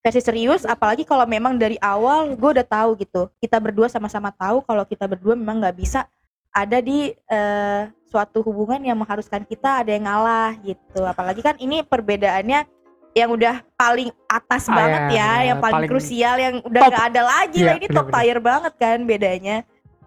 versi 0.03 0.19
serius 0.19 0.67
apalagi 0.67 1.07
kalau 1.07 1.23
memang 1.23 1.55
dari 1.55 1.79
awal 1.79 2.35
gue 2.35 2.49
udah 2.59 2.67
tahu 2.67 2.99
gitu. 2.99 3.31
Kita 3.39 3.55
berdua 3.63 3.87
sama-sama 3.87 4.35
tahu 4.35 4.59
kalau 4.67 4.83
kita 4.83 5.07
berdua 5.07 5.39
memang 5.39 5.63
nggak 5.63 5.77
bisa 5.79 6.03
ada 6.51 6.83
di 6.83 7.15
eh, 7.15 7.81
suatu 8.11 8.43
hubungan 8.45 8.83
yang 8.83 8.99
mengharuskan 8.99 9.47
kita 9.47 9.79
ada 9.81 9.89
yang 9.95 10.03
ngalah 10.05 10.53
gitu. 10.61 11.01
Apalagi 11.07 11.39
kan 11.41 11.55
ini 11.57 11.81
perbedaannya 11.81 12.67
yang 13.15 13.29
udah 13.31 13.63
paling 13.79 14.11
atas 14.27 14.67
Ah, 14.67 14.75
banget 14.75 15.03
ya, 15.13 15.17
ya, 15.17 15.31
yang 15.53 15.57
paling, 15.63 15.75
paling 15.85 15.89
krusial 15.89 16.35
yang 16.35 16.55
udah 16.67 16.81
top. 16.83 16.89
nggak 16.91 17.05
ada 17.13 17.21
lagi. 17.23 17.59
Iya, 17.63 17.65
lah 17.65 17.75
ini 17.79 17.87
top 17.87 17.93
benar-benar. 18.11 18.19
tier 18.19 18.39
banget 18.43 18.73
kan 18.75 18.97
bedanya. 19.07 19.57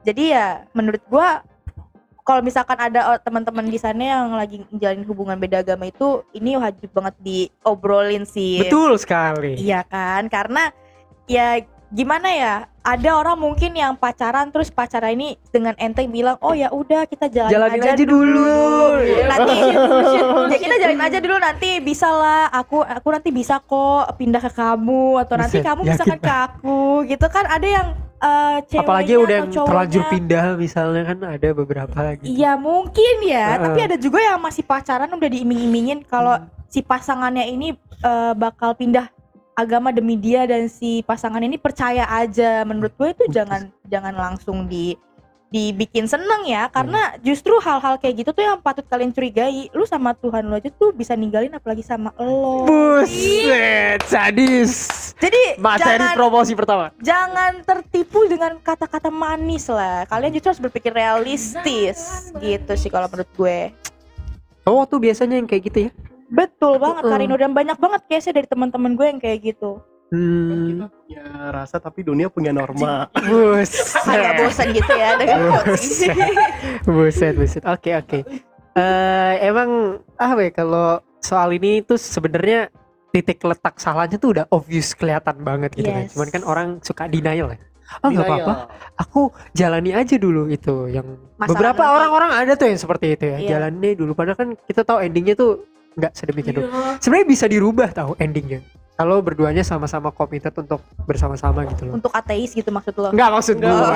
Jadi 0.07 0.23
ya 0.37 0.47
menurut 0.77 1.03
gua 1.09 1.41
kalau 2.27 2.43
misalkan 2.43 2.75
ada 2.75 3.15
oh, 3.15 3.19
teman-teman 3.23 3.71
di 3.71 3.79
sana 3.79 4.03
yang 4.03 4.35
lagi 4.35 4.59
menjalin 4.67 5.07
hubungan 5.07 5.39
beda 5.39 5.63
agama 5.63 5.87
itu 5.87 6.27
ini 6.35 6.59
wajib 6.59 6.91
banget 6.91 7.15
diobrolin 7.23 8.27
sih 8.27 8.67
Betul 8.67 8.99
sekali. 8.99 9.55
Iya 9.55 9.87
kan? 9.87 10.27
Karena 10.27 10.75
ya 11.31 11.63
gimana 11.95 12.27
ya? 12.35 12.55
Ada 12.83 13.19
orang 13.19 13.39
mungkin 13.39 13.79
yang 13.79 13.95
pacaran 13.95 14.51
terus 14.51 14.75
pacaran 14.75 15.15
ini 15.15 15.39
dengan 15.51 15.75
enteng 15.79 16.11
bilang, 16.11 16.39
"Oh 16.43 16.55
ya 16.55 16.71
udah 16.71 17.07
kita 17.07 17.31
jalan 17.31 17.51
Jalanin 17.51 17.83
aja, 17.83 17.91
aja 17.95 18.05
dulu." 18.07 18.63
Nanti 19.27 19.55
ya 20.55 20.59
kita 20.59 20.77
jalan 20.83 21.01
aja 21.03 21.19
dulu 21.23 21.37
nanti 21.39 21.71
bisa 21.79 22.11
lah. 22.11 22.51
Aku 22.55 22.83
aku 22.83 23.09
nanti 23.11 23.31
bisa 23.31 23.63
kok 23.63 24.19
pindah 24.19 24.43
ke 24.43 24.51
kamu 24.51 25.23
atau 25.23 25.35
nanti 25.39 25.63
kamu 25.63 25.83
yakin 25.83 25.91
misalkan 25.95 26.21
ke 26.23 26.35
aku 26.47 27.07
gitu 27.07 27.27
kan 27.31 27.47
ada 27.47 27.67
yang 27.67 28.06
ceweknya 28.67 28.81
Apalagi 28.83 29.15
udah 29.21 29.37
yang 29.45 29.51
terlanjur 29.53 30.03
pindah 30.09 30.45
misalnya 30.57 31.03
kan 31.15 31.19
ada 31.37 31.49
beberapa 31.53 32.01
gitu. 32.19 32.27
Iya 32.33 32.57
mungkin 32.57 33.15
ya, 33.23 33.47
Heeh. 33.55 33.63
tapi 33.69 33.79
ada 33.85 33.97
juga 34.01 34.19
yang 34.25 34.41
masih 34.41 34.65
pacaran 34.65 35.11
udah 35.13 35.31
diiming-imingin 35.31 36.05
kalau 36.09 36.41
Hmm. 36.41 36.49
si 36.67 36.81
pasangannya 36.81 37.47
ini 37.49 37.77
eh, 38.03 38.33
bakal 38.37 38.77
pindah 38.77 39.09
agama 39.57 39.89
demi 39.89 40.21
dia 40.21 40.45
dan 40.45 40.69
si 40.69 41.01
pasangan 41.03 41.41
ini 41.41 41.57
percaya 41.57 42.05
aja. 42.13 42.61
Menurut 42.69 42.93
gue 42.97 43.09
itu 43.17 43.25
jangan 43.33 43.73
jangan 43.89 44.13
langsung 44.13 44.69
di 44.69 44.93
dibikin 45.47 46.11
seneng 46.11 46.43
ya 46.45 46.67
karena 46.67 47.15
justru 47.23 47.55
hal-hal 47.63 47.97
kayak 48.03 48.27
gitu 48.27 48.31
tuh 48.35 48.43
yang 48.43 48.59
patut 48.59 48.83
kalian 48.87 49.15
curigai. 49.15 49.71
Lu 49.71 49.87
sama 49.87 50.13
Tuhan 50.19 50.51
lo 50.51 50.59
aja 50.59 50.71
tuh 50.75 50.91
bisa 50.91 51.15
ninggalin 51.15 51.55
apalagi 51.55 51.87
sama 51.87 52.11
lo. 52.19 52.67
Buset, 52.67 54.03
sadis. 54.11 54.73
Jadi 55.17 55.57
Materi 55.57 56.03
jangan 56.03 56.19
promosi 56.19 56.53
pertama. 56.53 56.91
jangan 57.01 57.63
tertipu 57.63 58.27
dengan 58.27 58.59
kata-kata 58.61 59.09
manis 59.09 59.71
lah. 59.71 60.05
Kalian 60.11 60.35
justru 60.35 60.51
harus 60.53 60.63
berpikir 60.63 60.93
realistis 60.93 62.31
gitu 62.43 62.73
sih 62.75 62.91
kalau 62.91 63.07
menurut 63.07 63.31
gue. 63.39 63.59
Cowok 64.67 64.85
tuh 64.91 64.99
biasanya 64.99 65.39
yang 65.39 65.47
kayak 65.47 65.63
gitu 65.71 65.79
ya. 65.89 65.91
Betul 66.27 66.83
banget 66.83 67.07
Heeh. 67.07 67.13
Karino 67.15 67.39
dan 67.39 67.55
banyak 67.55 67.79
banget 67.79 68.03
case-nya 68.11 68.43
dari 68.43 68.51
teman-teman 68.51 68.99
gue 68.99 69.07
yang 69.07 69.21
kayak 69.23 69.39
gitu. 69.55 69.79
Hmm. 70.07 70.87
punya 70.87 71.25
rasa 71.51 71.77
tapi 71.77 72.01
dunia 72.01 72.31
punya 72.31 72.51
norma 72.51 73.11
Agak 73.11 73.27
Buset. 73.27 74.35
bosan 74.39 74.67
gitu 74.71 74.93
ya 74.93 75.11
dengan 75.19 75.39
ini. 75.67 76.27
buset, 76.87 77.35
buset. 77.35 77.63
Oke, 77.67 77.91
oke. 77.93 78.19
Eh, 78.73 79.33
emang 79.43 79.99
ah 80.15 80.33
we 80.33 80.51
kalau 80.51 81.01
soal 81.19 81.51
ini 81.51 81.83
tuh 81.83 81.97
sebenarnya 81.97 82.71
titik 83.11 83.43
letak 83.43 83.77
salahnya 83.77 84.15
tuh 84.15 84.31
udah 84.31 84.45
obvious 84.49 84.93
kelihatan 84.93 85.41
banget 85.41 85.75
gitu 85.75 85.89
kan. 85.89 86.05
Yes. 86.05 86.15
Cuman 86.15 86.29
kan 86.29 86.43
orang 86.45 86.69
suka 86.81 87.09
denial 87.09 87.51
ya. 87.51 87.59
Oh 88.03 88.11
nggak 88.11 88.27
apa-apa, 88.27 88.55
aku 88.99 89.21
jalani 89.55 89.91
aja 89.91 90.19
dulu 90.19 90.51
itu 90.51 90.91
yang 90.91 91.07
Masalah 91.35 91.51
beberapa 91.51 91.83
orang-orang 91.87 92.31
ada 92.35 92.53
tuh 92.55 92.67
yang 92.67 92.77
seperti 92.77 93.15
itu 93.15 93.25
ya 93.25 93.39
Iya. 93.39 93.49
jalani 93.49 93.95
dulu 93.95 94.11
padahal 94.11 94.35
kan 94.35 94.49
kita 94.61 94.83
tahu 94.83 94.99
endingnya 95.01 95.35
tuh 95.35 95.63
nggak 95.95 96.11
sedemikian 96.13 96.61
Iya. 96.61 96.99
sebenarnya 96.99 97.27
bisa 97.31 97.47
dirubah 97.47 97.95
tahu 97.95 98.19
endingnya 98.19 98.59
kalau 98.97 99.21
berduanya 99.21 99.61
sama-sama 99.61 100.09
committed 100.09 100.57
untuk 100.57 100.81
bersama-sama 101.05 101.63
gitu 101.67 101.85
loh 101.85 101.95
Untuk 101.95 102.09
ateis 102.11 102.51
gitu 102.51 102.67
maksud 102.67 102.97
lo. 102.97 103.13
Enggak 103.13 103.31
maksud 103.31 103.57
gua 103.59 103.93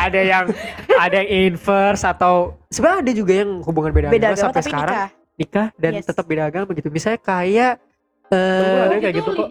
ada 0.00 0.20
yang 0.20 0.44
ada 0.88 1.14
yang 1.16 1.28
inverse 1.50 2.02
atau 2.02 2.54
sebenarnya 2.68 2.98
ada 3.00 3.12
juga 3.12 3.32
yang 3.36 3.50
hubungan 3.60 3.90
beda, 3.90 4.08
Beda 4.08 4.28
agama 4.28 4.40
sampai 4.40 4.56
tapi 4.56 4.68
sekarang 4.68 4.94
nikah. 4.94 5.08
nikah 5.34 5.66
dan 5.74 5.92
Yes. 5.92 6.06
tetap 6.06 6.24
beda 6.24 6.42
agama 6.46 6.70
gitu 6.70 6.88
misalnya 6.88 7.18
kayak 7.18 7.72
eh 8.28 8.78
ada 8.84 8.96
kayak 8.96 9.14
gitu 9.16 9.30
kok. 9.32 9.48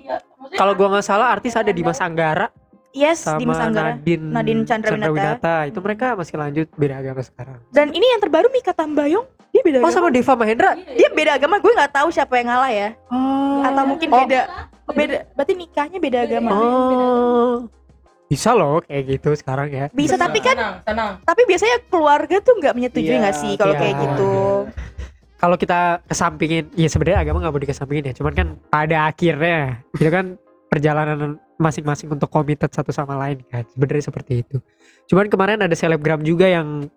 kalau 0.53 0.73
gua 0.73 0.87
nggak 0.89 1.05
salah 1.05 1.27
artis 1.29 1.53
ada 1.53 1.69
Dimas 1.69 1.99
Anggara 1.99 2.47
Yes, 2.89 3.21
sama 3.21 3.37
di 3.37 3.45
Anggara. 3.45 3.93
Nadine, 3.93 4.25
Nadine 4.31 4.61
Chandrawinata. 4.63 5.67
itu 5.67 5.77
mereka 5.77 6.15
masih 6.15 6.33
lanjut 6.33 6.67
beda 6.71 6.97
agama 6.97 7.21
sekarang 7.21 7.59
Dan 7.69 7.91
ini 7.91 8.07
yang 8.07 8.17
terbaru 8.17 8.47
Mika 8.47 8.71
Tambayong, 8.71 9.21
dia 9.51 9.61
beda 9.61 9.77
oh 9.77 9.81
agama. 9.83 9.93
sama 9.93 10.07
Deva 10.09 10.33
Mahendra 10.33 10.71
Dia 10.73 11.09
beda 11.11 11.31
agama, 11.35 11.55
gue 11.57 11.69
nggak 11.69 11.93
tahu 11.93 12.07
siapa 12.09 12.33
yang 12.35 12.47
ngalah 12.47 12.71
ya. 12.71 12.89
oh 13.07 13.61
Atau 13.61 13.83
mungkin 13.85 14.07
Oh. 14.07 14.23
Beda 14.93 14.95
beda 14.95 15.19
berarti 15.35 15.53
nikahnya 15.55 15.99
beda 15.99 16.19
agama. 16.23 16.49
Oh. 16.53 17.53
Bisa 18.27 18.51
loh 18.51 18.83
kayak 18.83 19.03
gitu 19.07 19.29
sekarang 19.39 19.71
ya. 19.71 19.85
Bisa 19.95 20.19
tapi 20.19 20.43
kan 20.43 20.55
tenang, 20.59 20.75
tenang. 20.83 21.11
tapi 21.23 21.47
biasanya 21.47 21.79
keluarga 21.87 22.43
tuh 22.43 22.59
nggak 22.59 22.75
menyetujui 22.75 23.15
Iya, 23.15 23.23
nggak 23.23 23.37
sih 23.39 23.53
kalau 23.55 23.73
iya. 23.75 23.79
kayak 23.79 23.95
gitu. 24.03 24.31
Kalau 25.37 25.55
kita 25.55 26.01
kesampingin, 26.09 26.65
ya 26.75 26.89
sebenarnya 26.91 27.19
agama 27.23 27.37
nggak 27.39 27.53
mau 27.55 27.63
dikesampingin 27.63 28.09
ya. 28.11 28.13
Cuman 28.19 28.33
kan 28.35 28.47
pada 28.67 29.07
akhirnya 29.07 29.79
itu 29.95 30.09
kan 30.11 30.35
perjalanan 30.67 31.39
masing-masing 31.55 32.11
untuk 32.11 32.27
committed 32.27 32.67
satu 32.67 32.91
sama 32.91 33.15
lain 33.15 33.39
kan. 33.47 33.63
Sebenarnya 33.71 34.03
seperti 34.11 34.43
itu. 34.43 34.57
Cuman 35.07 35.31
kemarin 35.31 35.63
ada 35.63 35.75
selebgram 35.77 36.19
juga 36.25 36.51
yang 36.51 36.91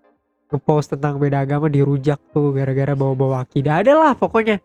ngepost 0.50 0.98
tentang 0.98 1.22
beda 1.22 1.46
agama 1.46 1.70
dirujak 1.70 2.18
tuh 2.34 2.50
gara-gara 2.50 2.98
bawa-bawa 2.98 3.46
akidah. 3.46 3.86
Ada 3.86 3.92
lah 3.94 4.12
pokoknya. 4.18 4.58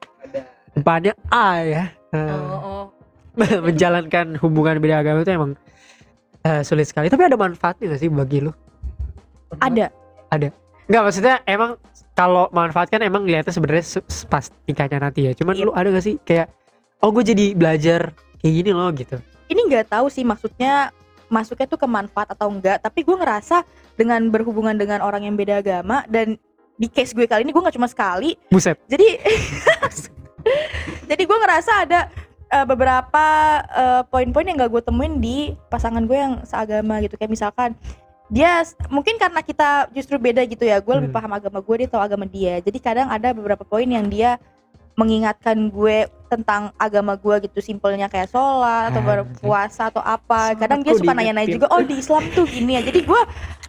Depannya 0.74 1.14
A 1.30 1.62
ya. 1.62 1.84
Oh, 2.10 2.90
oh. 2.90 2.95
menjalankan 3.68 4.40
hubungan 4.40 4.80
beda 4.80 5.02
agama 5.02 5.22
itu 5.22 5.32
emang 5.32 5.52
eh, 6.42 6.62
sulit 6.62 6.88
sekali. 6.88 7.08
Tapi 7.08 7.24
ada 7.26 7.36
manfaatnya 7.36 7.92
gak 7.92 8.02
sih 8.02 8.10
bagi 8.10 8.44
lu? 8.44 8.52
Ada. 9.60 9.92
Enggak 10.86 11.02
maksudnya 11.02 11.42
emang 11.48 11.80
kalau 12.14 12.46
manfaat 12.52 12.92
kan 12.92 13.02
emang 13.02 13.26
lihatnya 13.26 13.50
sebenarnya 13.50 13.86
se- 13.86 14.06
se- 14.06 14.28
pas 14.28 14.48
nikahnya 14.66 15.02
nanti 15.02 15.26
ya. 15.26 15.32
Cuman 15.34 15.56
Iya. 15.58 15.66
lu 15.66 15.72
ada 15.74 15.88
gak 15.90 16.06
sih 16.06 16.16
kayak 16.22 16.52
oh 17.02 17.10
gue 17.12 17.24
jadi 17.26 17.46
belajar 17.58 18.14
kayak 18.40 18.54
gini 18.62 18.72
loh 18.72 18.90
gitu. 18.94 19.18
Ini 19.46 19.62
nggak 19.62 19.94
tahu 19.94 20.10
sih 20.10 20.26
maksudnya 20.26 20.90
masuknya 21.26 21.66
tuh 21.66 21.78
ke 21.78 21.88
manfaat 21.90 22.30
atau 22.30 22.50
enggak, 22.50 22.82
tapi 22.82 23.02
gue 23.02 23.14
ngerasa 23.14 23.66
dengan 23.98 24.22
berhubungan 24.30 24.78
dengan 24.78 25.02
orang 25.02 25.26
yang 25.26 25.34
beda 25.34 25.62
agama 25.62 26.06
dan 26.06 26.38
di 26.76 26.86
case 26.86 27.14
gue 27.14 27.26
kali 27.26 27.42
ini 27.42 27.50
gue 27.50 27.62
nggak 27.62 27.74
cuma 27.74 27.90
sekali, 27.90 28.38
Buset. 28.50 28.78
jadi 28.86 29.06
jadi 31.10 31.24
gue 31.24 31.38
ngerasa 31.40 31.72
ada 31.88 32.00
eh, 32.56 32.66
beberapa 32.66 33.26
eh, 33.68 34.02
poin-poin 34.08 34.48
yang 34.48 34.58
gak 34.64 34.72
gue 34.72 34.84
temuin 34.88 35.20
di 35.20 35.52
pasangan 35.68 36.08
gue 36.08 36.16
yang 36.16 36.34
seagama 36.48 37.04
gitu 37.04 37.20
kayak 37.20 37.32
misalkan 37.32 37.76
dia 38.26 38.66
mungkin 38.90 39.22
karena 39.22 39.44
kita 39.46 39.92
justru 39.94 40.18
beda 40.18 40.42
gitu 40.50 40.66
ya 40.66 40.82
gue 40.82 40.94
lebih 40.98 41.14
Hmm. 41.14 41.18
paham 41.22 41.32
agama 41.38 41.60
gue 41.62 41.76
dia 41.86 41.90
tahu 41.92 42.02
agama 42.02 42.26
dia 42.26 42.58
jadi 42.64 42.78
kadang 42.82 43.08
ada 43.12 43.36
beberapa 43.36 43.62
poin 43.62 43.86
yang 43.86 44.10
dia 44.10 44.42
mengingatkan 44.96 45.70
gue 45.70 46.08
tentang 46.32 46.72
agama 46.80 47.20
gue 47.20 47.36
gitu 47.46 47.60
simpelnya 47.60 48.08
kayak 48.08 48.32
sholat 48.32 48.90
atau 48.90 49.04
Anjir. 49.04 49.28
berpuasa 49.28 49.92
atau 49.92 50.02
apa 50.02 50.56
kadang 50.56 50.82
dia 50.82 50.96
suka 50.96 51.12
nanya-nanya 51.12 51.52
juga 51.52 51.68
oh 51.70 51.84
di 51.84 52.00
Islam 52.00 52.24
tuh 52.32 52.48
gini 52.48 52.80
ya 52.80 52.82
jadi 52.82 53.04
gue 53.04 53.22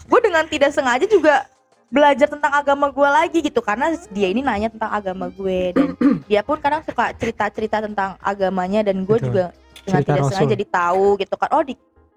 gue 0.07 0.21
dengan 0.23 0.47
tidak 0.47 0.71
sengaja 0.71 1.05
juga 1.11 1.45
belajar 1.87 2.27
tentang 2.27 2.51
agama 2.51 2.91
gue 2.91 3.09
lagi 3.09 3.39
gitu 3.47 3.63
karena 3.63 3.95
dia 4.11 4.27
ini 4.27 4.43
nanya 4.43 4.69
tentang 4.75 4.91
agama 4.91 5.31
gue 5.31 5.71
dan 5.71 5.95
dia 6.31 6.43
pun 6.43 6.59
kadang 6.59 6.83
suka 6.83 7.15
cerita-cerita 7.15 7.79
tentang 7.79 8.19
agamanya 8.19 8.83
dan 8.83 9.07
gue 9.07 9.19
juga 9.23 9.55
dengan 9.87 10.03
Cerita 10.03 10.11
tidak 10.19 10.25
sengaja 10.35 10.53
jadi 10.59 10.67
tahu 10.67 11.07
gitu 11.23 11.35
kan 11.39 11.51
oh 11.55 11.63
di 11.63 11.75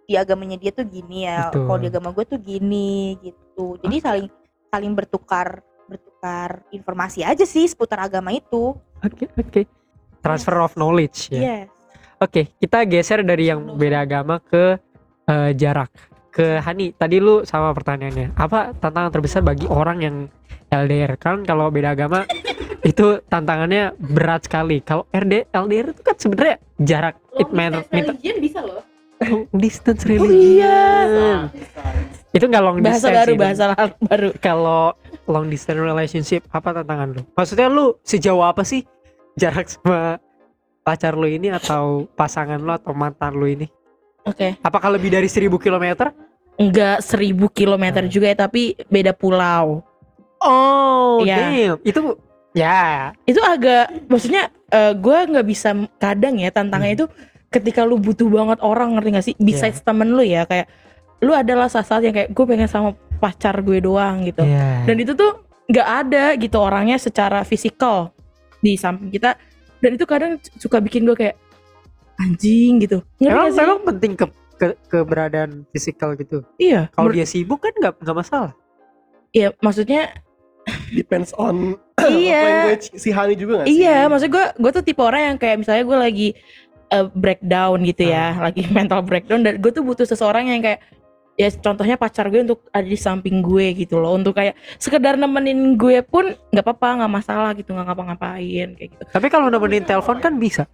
di 0.10 0.18
agamanya 0.18 0.58
dia 0.58 0.74
tuh 0.74 0.90
gini 0.90 1.30
ya 1.30 1.54
kalau 1.54 1.78
di 1.78 1.86
agama 1.86 2.10
gue 2.10 2.26
tuh 2.26 2.42
gini 2.42 3.14
gitu. 3.22 3.78
Jadi 3.78 3.96
saling 4.02 4.28
saling 4.74 4.94
bertukar 4.98 5.62
bertukar 5.86 6.66
informasi 6.74 7.22
aja 7.22 7.46
sih 7.46 7.70
seputar 7.70 8.02
agama 8.02 8.34
itu. 8.34 8.74
Oke 9.06 9.30
oke. 9.38 9.70
Transfer 10.26 10.66
of 10.66 10.74
knowledge 10.74 11.30
ya. 11.30 11.42
yes. 11.46 11.70
Oke 12.18 12.50
kita 12.58 12.90
geser 12.90 13.22
dari 13.22 13.54
yang 13.54 13.78
beda 13.78 14.02
agama 14.02 14.42
ke 14.42 14.82
eh, 15.30 15.54
jarak. 15.54 15.94
Ke 16.39 16.63
Hani 16.63 16.96
tadi 16.96 17.19
lu 17.19 17.43
sama 17.43 17.75
pertanyaannya 17.75 18.31
apa 18.39 18.72
tantangan 18.72 19.12
terbesar 19.12 19.43
bagi 19.43 19.67
orang 19.67 20.00
yang 20.00 20.15
LDR 20.72 21.19
kan 21.19 21.43
kalau 21.43 21.67
beda 21.67 21.91
agama 21.91 22.24
itu 22.79 23.19
tantangannya 23.27 23.91
berat 24.00 24.48
sekali. 24.48 24.79
Kalau 24.79 25.03
RD 25.12 25.51
LDR 25.51 25.91
itu 25.91 26.00
kan 26.00 26.15
sebenarnya 26.15 26.55
jarak 26.79 27.19
it 27.36 27.51
matter 27.51 27.84
bisa 28.39 28.63
loh. 28.63 28.88
long 29.19 29.51
distance 29.51 30.08
Oh, 30.08 30.15
religion. 30.15 30.63
iya. 30.63 31.51
Itu 32.31 32.48
nggak 32.48 32.63
long 32.63 32.79
Bahasa 32.79 33.12
distance. 33.12 33.17
baru, 33.19 33.31
sih. 33.36 33.39
bahasa 33.41 33.63
baru. 34.08 34.29
Kalau 34.39 34.81
long 35.27 35.51
distance 35.51 35.75
relationship 35.75 36.48
apa 36.55 36.72
tantangan 36.72 37.19
lu? 37.19 37.22
Maksudnya 37.36 37.67
lu 37.67 38.00
sejauh 38.00 38.48
apa 38.48 38.63
sih 38.63 38.88
jarak 39.36 39.67
sama 39.67 40.24
pacar 40.79 41.19
lu 41.19 41.27
ini 41.27 41.51
atau 41.51 42.08
pasangan 42.15 42.63
lu 42.63 42.72
atau 42.72 42.96
mantan 42.96 43.36
lu 43.36 43.43
ini? 43.43 43.67
Oke. 44.24 44.55
Apakah 44.63 44.96
lebih 44.96 45.12
dari 45.12 45.27
1000 45.27 45.51
km? 45.60 46.15
Enggak 46.60 47.00
seribu 47.01 47.48
kilometer 47.48 48.04
Hmm. 48.04 48.12
juga 48.12 48.28
ya, 48.28 48.38
tapi 48.38 48.75
beda 48.86 49.16
pulau. 49.16 49.80
Oh, 50.39 51.24
Iya. 51.24 51.38
damn. 51.39 51.78
Itu 51.82 52.20
ya. 52.51 53.12
Itu 53.24 53.39
agak, 53.39 54.08
maksudnya 54.08 54.51
eh, 54.68 54.94
gua 54.94 55.25
nggak 55.25 55.48
bisa 55.48 55.72
kadang 55.98 56.38
ya 56.38 56.51
tantangannya 56.51 56.94
Hmm. 56.94 57.00
itu 57.00 57.08
ketika 57.50 57.82
lu 57.82 57.98
butuh 57.98 58.28
banget 58.28 58.60
orang 58.62 58.94
ngerti 58.94 59.10
gak 59.10 59.25
sih? 59.25 59.36
Besides 59.36 59.82
temen 59.82 60.13
lu 60.13 60.22
ya 60.22 60.46
kayak 60.46 60.70
lu 61.20 61.34
adalah 61.34 61.66
saat-saat 61.66 62.00
yang 62.00 62.13
kayak 62.13 62.30
gue 62.30 62.46
pengen 62.46 62.70
sama 62.70 62.94
pacar 63.18 63.60
gue 63.60 63.82
doang 63.82 64.24
gitu. 64.24 64.39
Iya. 64.39 64.86
Dan 64.86 64.96
itu 64.96 65.12
tuh 65.12 65.42
nggak 65.66 65.88
ada 66.06 66.24
gitu 66.38 66.56
orangnya 66.56 66.96
secara 66.96 67.42
fisikal 67.42 68.13
di 68.60 68.78
samping 68.78 69.10
kita. 69.10 69.36
Dan 69.82 69.98
itu 69.98 70.06
kadang 70.06 70.38
suka 70.56 70.78
bikin 70.78 71.04
gue 71.04 71.18
kayak 71.18 71.36
anjing 72.16 72.80
gitu. 72.80 73.01
Ngerti 73.18 73.32
Emang, 73.32 73.46
gak 73.46 73.51
sih? 73.51 73.60
memang 73.60 73.80
penting 73.84 74.12
ke, 74.13 74.25
ke 74.60 74.75
keberadaan 74.92 75.63
fisikal 75.72 76.13
gitu. 76.20 76.44
Iya. 76.60 76.92
Kalau 76.92 77.10
dia 77.10 77.24
sibuk 77.24 77.63
kan 77.63 77.72
nggak 77.80 77.96
nggak 78.04 78.18
masalah. 78.20 78.54
Iya, 79.32 79.56
maksudnya 79.63 80.12
depends 80.94 81.32
on 81.39 81.80
Iya. 82.04 82.44
language 82.44 82.86
si 82.94 83.10
Hani 83.10 83.34
juga 83.39 83.63
gak 83.63 83.68
sih? 83.72 83.82
Iya, 83.82 84.06
maksud 84.12 84.30
gue 84.30 84.46
gue 84.60 84.72
tuh 84.75 84.84
tipe 84.84 85.01
orang 85.01 85.34
yang 85.34 85.38
kayak 85.39 85.63
misalnya 85.63 85.84
gue 85.88 85.98
lagi 85.98 86.28
uh, 86.92 87.08
breakdown 87.16 87.82
gitu 87.88 88.04
ya, 88.12 88.36
lagi 88.38 88.68
mental 88.78 89.01
breakdown 89.01 89.42
dan 89.42 89.58
gue 89.58 89.72
tuh 89.72 89.82
butuh 89.82 90.06
seseorang 90.06 90.51
yang 90.51 90.62
kayak 90.62 90.84
ya 91.39 91.48
contohnya 91.56 91.96
pacar 91.96 92.28
gue 92.28 92.44
untuk 92.44 92.68
ada 92.75 92.84
di 92.84 93.00
samping 93.00 93.39
gue 93.39 93.72
gitu 93.72 93.96
loh 93.96 94.20
untuk 94.20 94.36
kayak 94.36 94.60
sekedar 94.75 95.16
nemenin 95.16 95.80
gue 95.80 96.04
pun 96.04 96.36
nggak 96.51 96.66
apa-apa 96.68 97.00
nggak 97.00 97.13
masalah 97.16 97.56
gitu 97.56 97.72
nggak 97.72 97.88
ngapa-ngapain 97.88 98.75
kayak 98.75 98.89
gitu 98.92 99.04
Tapi 99.08 99.28
kalau 99.32 99.48
nemenin 99.48 99.88
telepon 99.88 100.20
kan 100.20 100.36
bisa. 100.36 100.68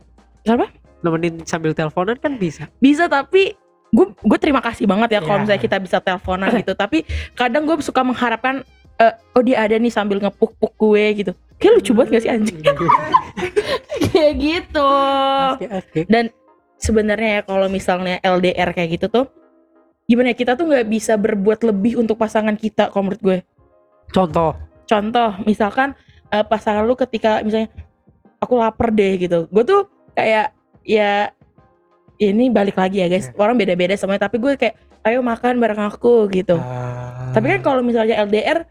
Apa? 0.49 0.65
Nemenin 1.05 1.45
sambil 1.45 1.77
teleponan 1.77 2.17
kan 2.17 2.41
bisa. 2.41 2.65
bisa 2.81 3.05
tapi 3.05 3.53
gue 3.91 4.05
gue 4.11 4.39
terima 4.41 4.59
kasih 4.59 4.85
banget 4.89 5.17
ya 5.17 5.21
kalau 5.21 5.37
Iya. 5.39 5.43
misalnya 5.45 5.61
kita 5.61 5.77
bisa 5.79 5.97
teleponan 5.99 6.49
gitu 6.57 6.73
tapi 6.73 7.03
kadang 7.33 7.65
gue 7.65 7.77
suka 7.79 8.01
mengharapkan 8.01 8.65
eh, 8.97 9.13
oh 9.35 9.43
dia 9.43 9.61
ada 9.61 9.75
nih 9.75 9.91
sambil 9.91 10.17
ngepuk-puk 10.19 10.73
gue 10.75 11.05
gitu 11.23 11.31
kayak 11.55 11.79
lucu 11.79 11.91
banget 11.95 12.09
gak 12.19 12.23
sih 12.23 12.31
anjing 12.31 12.57
kayak 14.11 14.33
gitu 14.39 14.89
Oke, 15.55 15.67
oke. 15.71 15.99
sebenarnya 16.75 17.29
ya 17.39 17.41
kalau 17.43 17.67
misalnya 17.71 18.19
LDR 18.19 18.75
kayak 18.75 18.99
gitu 18.99 19.07
tuh 19.07 19.25
gimana 20.05 20.31
ya, 20.31 20.37
kita 20.37 20.53
tuh 20.53 20.69
nggak 20.69 20.85
bisa 20.85 21.17
berbuat 21.17 21.65
lebih 21.65 21.97
untuk 21.97 22.19
pasangan 22.19 22.53
kita 22.53 22.93
kalau 22.93 23.09
menurut 23.09 23.21
gue 23.23 23.37
Contoh. 24.13 24.53
contoh 24.85 25.33
misalkan 25.47 25.97
eh, 26.29 26.45
pasangan 26.45 26.85
lu 26.85 26.93
ketika 26.93 27.41
misalnya 27.41 27.73
aku 28.37 28.53
lapar 28.59 28.93
deh 28.93 29.17
gitu 29.17 29.49
gue 29.49 29.63
tuh 29.65 29.89
kayak 30.13 30.53
ya 30.85 31.33
ini 32.19 32.49
balik 32.49 32.77
lagi 32.79 33.03
ya 33.03 33.07
guys. 33.07 33.31
Orang 33.35 33.59
beda-beda 33.59 33.95
semuanya 33.97 34.27
tapi 34.27 34.39
gue 34.39 34.55
kayak 34.55 34.75
ayo 35.05 35.21
makan 35.21 35.61
bareng 35.61 35.81
aku 35.85 36.25
gitu. 36.33 36.57
Ah. 36.57 37.29
tapi 37.35 37.51
kan 37.51 37.61
kalau 37.61 37.81
misalnya 37.85 38.17
LDR 38.25 38.65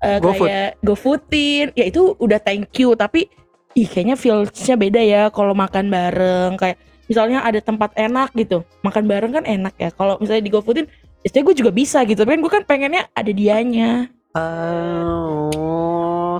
eh, 0.00 0.18
GoFood. 0.22 0.48
kayak 0.48 0.70
GoFoodin 0.80 1.66
ya 1.74 1.84
itu 1.90 2.16
udah 2.16 2.38
thank 2.40 2.72
you. 2.78 2.96
Tapi 2.96 3.28
ih 3.74 3.88
kayaknya 3.90 4.16
feelsnya 4.16 4.76
beda 4.78 5.00
ya 5.02 5.22
kalau 5.28 5.52
makan 5.52 5.90
bareng. 5.90 6.56
Kayak 6.56 6.78
misalnya 7.10 7.44
ada 7.44 7.60
tempat 7.60 7.92
enak 7.98 8.32
gitu. 8.38 8.64
Makan 8.86 9.04
bareng 9.04 9.32
kan 9.34 9.44
enak 9.44 9.74
ya. 9.76 9.90
Kalau 9.92 10.16
misalnya 10.22 10.42
di 10.46 10.52
GoFoodin 10.52 10.86
istilah 11.24 11.44
gue 11.52 11.56
juga 11.58 11.70
bisa 11.74 12.04
gitu. 12.04 12.22
Tapi 12.22 12.38
kan 12.38 12.40
gue 12.40 12.52
kan 12.52 12.64
pengennya 12.64 13.02
ada 13.12 13.32
dianya. 13.32 14.08
Oh, 14.34 15.54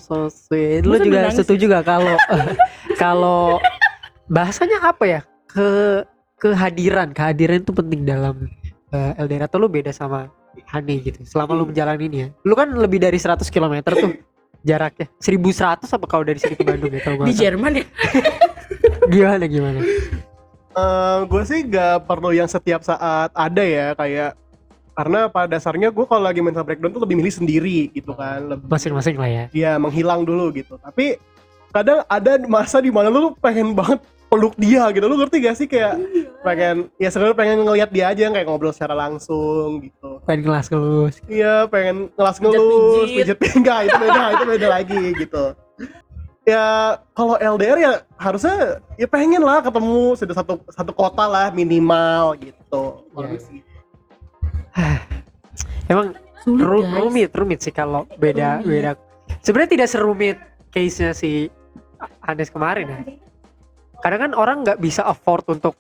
so 0.03 0.27
sweet. 0.27 0.83
Lu 0.83 0.99
juga 0.99 1.31
nangis. 1.31 1.39
setuju 1.39 1.71
gak 1.71 1.87
kalau 1.87 2.19
kalau 3.03 3.63
bahasanya 4.27 4.83
apa 4.83 5.05
ya? 5.07 5.21
Ke 5.47 6.03
kehadiran, 6.53 7.17
kehadiran 7.17 7.65
itu 7.65 7.73
penting 7.73 8.05
dalam 8.05 8.51
eh, 8.93 9.13
LDR 9.17 9.49
atau 9.49 9.57
lu 9.57 9.73
beda 9.73 9.95
sama 9.95 10.29
Hani 10.69 11.01
gitu. 11.03 11.25
Selama 11.25 11.57
lu 11.57 11.65
menjalani 11.71 12.05
ini 12.05 12.19
ya. 12.25 12.29
Lu 12.45 12.55
kan 12.55 12.69
lebih 12.71 13.01
dari 13.01 13.17
100 13.17 13.43
km 13.49 13.81
tuh 13.95 14.13
jaraknya. 14.63 15.07
1100 15.19 15.89
apa 15.89 16.07
kalau 16.07 16.25
dari 16.27 16.39
sini 16.39 16.55
ke 16.55 16.65
Bandung 16.65 16.93
ya 16.93 17.01
kalau 17.03 17.25
di. 17.29 17.35
Jerman 17.35 17.73
ya 17.81 17.85
Gimana 19.13 19.45
gimana? 19.49 19.81
gue 21.25 21.43
Eh, 21.43 21.47
sih 21.47 21.63
gak 21.71 22.11
perlu 22.11 22.35
yang 22.35 22.51
setiap 22.51 22.83
saat 22.83 23.31
ada 23.31 23.63
ya 23.63 23.95
kayak 23.95 24.35
karena 24.95 25.27
pada 25.27 25.59
dasarnya 25.59 25.91
gue 25.91 26.07
kalau 26.07 26.23
lagi 26.23 26.39
mental 26.43 26.63
breakdown 26.63 26.95
tuh 26.95 27.03
lebih 27.03 27.19
milih 27.19 27.35
sendiri 27.35 27.91
gitu 27.91 28.15
kan 28.15 28.43
lebih 28.47 28.67
Masing-masing 28.71 29.19
lah 29.19 29.31
ya. 29.31 29.45
ya 29.51 29.73
menghilang 29.79 30.23
dulu 30.23 30.55
gitu 30.55 30.79
tapi 30.79 31.19
kadang 31.75 32.07
ada 32.07 32.39
masa 32.47 32.79
di 32.79 32.95
mana 32.95 33.11
lu 33.11 33.35
pengen 33.43 33.75
banget 33.75 33.99
peluk 34.35 34.55
dia 34.57 34.91
gitu 34.91 35.05
lu 35.05 35.15
ngerti 35.15 35.37
gak 35.39 35.55
sih 35.55 35.65
kayak 35.65 35.95
pengen 36.41 36.91
ya 36.97 37.09
sebenarnya 37.09 37.37
pengen 37.37 37.59
ngelihat 37.63 37.89
dia 37.89 38.05
aja 38.09 38.27
kayak 38.29 38.45
ngobrol 38.45 38.71
secara 38.71 38.93
langsung 38.93 39.79
gitu 39.81 40.19
Pengen 40.23 40.43
kelas 40.43 40.67
kelus. 40.67 41.15
iya 41.25 41.65
pengen 41.65 42.11
ngelas 42.13 42.37
ngelus 42.37 43.09
pijat 43.09 43.39
pinggang 43.39 43.83
itu 43.85 43.97
beda 43.97 44.23
itu 44.31 44.45
beda 44.47 44.69
lagi 44.69 45.01
gitu 45.17 45.45
ya 46.45 46.67
kalau 47.11 47.35
LDR 47.37 47.79
ya 47.79 47.93
harusnya 48.15 48.57
ya 48.95 49.07
pengen 49.07 49.41
lah 49.41 49.61
ketemu 49.61 50.13
sudah 50.15 50.35
satu 50.35 50.61
satu 50.69 50.93
kota 50.93 51.25
lah 51.25 51.49
minimal 51.49 52.37
gitu 52.37 53.01
Iya. 53.15 53.39
Sih. 53.39 53.61
Emang 55.87 56.13
Sulit, 56.39 56.61
ru- 56.61 56.83
guys. 56.83 56.93
rumit 56.99 57.31
rumit 57.33 57.61
sih 57.61 57.71
kalau 57.71 58.05
beda 58.15 58.61
Rumit. 58.61 58.69
beda 58.69 58.91
sebenarnya 59.41 59.71
tidak 59.73 59.89
serumit 59.89 60.37
case 60.69 60.99
nya 60.99 61.13
si 61.13 61.49
Anies 62.21 62.49
kemarin 62.49 62.85
ya 62.87 63.01
kadang 64.05 64.21
kan 64.29 64.33
orang 64.37 64.57
nggak 64.61 64.77
bisa 64.79 65.01
afford 65.09 65.49
untuk 65.49 65.75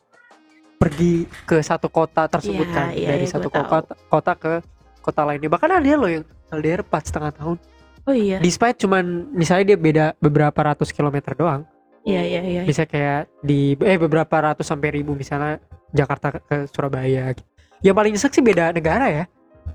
pergi 0.80 1.28
ke 1.44 1.60
satu 1.60 1.88
kota 1.88 2.24
tersebut 2.26 2.66
Iya, 2.66 2.74
kan. 2.76 2.88
iya, 2.96 3.08
dari 3.14 3.24
iya, 3.28 3.30
satu 3.30 3.48
gua 3.48 3.60
tahu. 3.62 3.68
kota 3.70 3.92
kota 4.08 4.32
ke 4.34 4.52
kota 5.00 5.20
lainnya. 5.22 5.52
Bahkan 5.52 5.70
ada 5.70 5.92
loh 5.94 6.08
yang 6.10 6.24
LDR 6.48 6.80
4 6.80 7.08
setengah 7.08 7.32
tahun. 7.36 7.56
Oh 8.04 8.12
iya. 8.16 8.36
Despite 8.40 8.80
cuman 8.80 9.04
misalnya 9.32 9.64
dia 9.72 9.78
beda 9.80 10.06
beberapa 10.16 10.60
ratus 10.64 10.88
kilometer 10.92 11.36
doang. 11.36 11.62
Iya 12.04 12.20
iya 12.20 12.40
iya 12.44 12.62
bisa 12.68 12.84
kayak 12.84 13.32
di 13.40 13.72
eh 13.80 13.96
beberapa 13.96 14.36
ratus 14.36 14.68
sampai 14.68 14.92
ribu 14.92 15.16
misalnya 15.16 15.56
Jakarta 15.88 16.36
ke, 16.36 16.68
Surabaya 16.68 17.32
gitu. 17.32 17.44
yang 17.80 17.96
paling 17.96 18.12
nyesek 18.12 18.28
sih 18.32 18.44
beda 18.44 18.76
negara 18.76 19.08
ya 19.08 19.24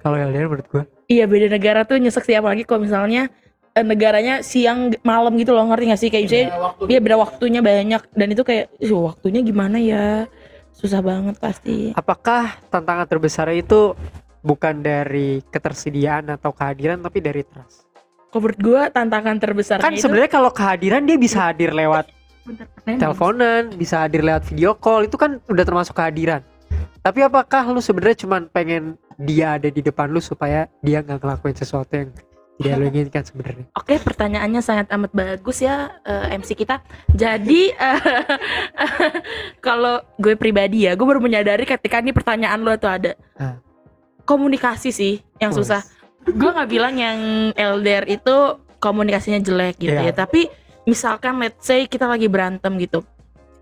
kalau 0.02 0.14
LDR 0.14 0.46
menurut 0.46 0.68
gua. 0.70 0.84
Iya 1.10 1.26
beda 1.26 1.50
negara 1.50 1.90
tuh 1.90 1.98
nyesek 1.98 2.26
sih. 2.26 2.38
Apalagi 2.38 2.70
kalau 2.70 2.86
misalnya 2.86 3.34
negaranya 3.76 4.42
siang 4.42 4.94
malam 5.06 5.36
gitu 5.38 5.54
loh 5.54 5.66
ngerti 5.70 5.86
gak 5.90 6.02
sih? 6.02 6.10
Kayak 6.10 6.24
misalnya 6.26 6.48
Ya, 6.50 6.60
waktu 6.60 6.84
dia 6.88 7.00
beda 7.00 7.18
waktunya 7.20 7.62
banyak. 7.62 8.02
Dan 8.16 8.28
itu 8.34 8.44
kayak 8.44 8.66
"Ih, 8.82 8.94
waktunya 8.96 9.42
gimana 9.44 9.78
ya? 9.78 10.26
Susah 10.74 11.04
banget 11.04 11.36
pasti. 11.38 11.92
Apakah 11.94 12.56
tantangan 12.72 13.08
terbesar 13.08 13.52
itu 13.52 13.94
bukan 14.40 14.80
dari 14.80 15.44
ketersediaan 15.52 16.32
atau 16.32 16.56
kehadiran 16.56 17.04
tapi 17.04 17.20
dari 17.20 17.44
trust? 17.44 17.90
kalau 18.30 18.46
menurut 18.46 18.62
gue 18.62 18.82
tantangan 18.94 19.36
terbesarnya 19.42 19.86
Kan 19.90 19.98
itu 19.98 20.06
sebenarnya 20.06 20.32
kalau 20.32 20.52
kehadiran 20.54 21.02
dia 21.02 21.18
bisa 21.18 21.50
hadir 21.50 21.74
lewat 21.74 22.06
teleponan, 22.86 23.74
bisa 23.74 24.06
hadir 24.06 24.22
lewat 24.26 24.46
video 24.50 24.74
call, 24.78 25.06
itu 25.06 25.18
kan 25.18 25.38
udah 25.50 25.66
termasuk 25.66 25.94
kehadiran. 25.98 26.42
Tapi 27.02 27.26
apakah 27.26 27.66
lu 27.70 27.82
sebenarnya 27.82 28.26
cuman 28.26 28.50
pengen 28.50 28.98
dia 29.18 29.58
ada 29.58 29.70
di 29.70 29.82
depan 29.82 30.10
lu 30.10 30.22
supaya 30.22 30.70
dia 30.86 31.02
nggak 31.02 31.22
ngelakuin 31.22 31.58
sesuatu 31.58 31.92
yang 31.94 32.10
tidak 32.60 32.76
lu 32.76 32.86
inginkan 32.92 33.24
sebenarnya? 33.24 33.66
Oke, 33.72 33.96
pertanyaannya 34.04 34.60
sangat 34.60 34.92
amat 34.92 35.16
bagus 35.16 35.64
ya 35.64 35.96
eh, 36.04 36.36
MC 36.36 36.60
kita. 36.60 36.84
Jadi 37.16 37.72
eh, 37.72 38.00
kalau 39.66 40.04
gue 40.20 40.36
pribadi 40.36 40.84
ya, 40.84 41.00
gue 41.00 41.08
baru 41.08 41.24
menyadari 41.24 41.64
ketika 41.64 42.04
ini 42.04 42.12
pertanyaan 42.12 42.60
lo 42.60 42.76
tuh 42.76 42.92
ada. 42.92 43.12
Ah. 43.40 43.56
Komunikasi 44.28 44.92
sih 44.92 45.24
yang 45.40 45.56
susah. 45.56 45.82
Gue 46.28 46.52
nggak 46.52 46.70
bilang 46.70 47.00
yang 47.00 47.20
LDR 47.56 48.06
itu 48.06 48.60
komunikasinya 48.78 49.40
jelek 49.40 49.80
gitu 49.80 49.96
Iya. 49.96 50.12
ya, 50.12 50.14
tapi 50.14 50.52
misalkan 50.84 51.40
let's 51.40 51.64
say 51.64 51.88
kita 51.88 52.06
lagi 52.06 52.28
berantem 52.28 52.76
gitu. 52.78 53.02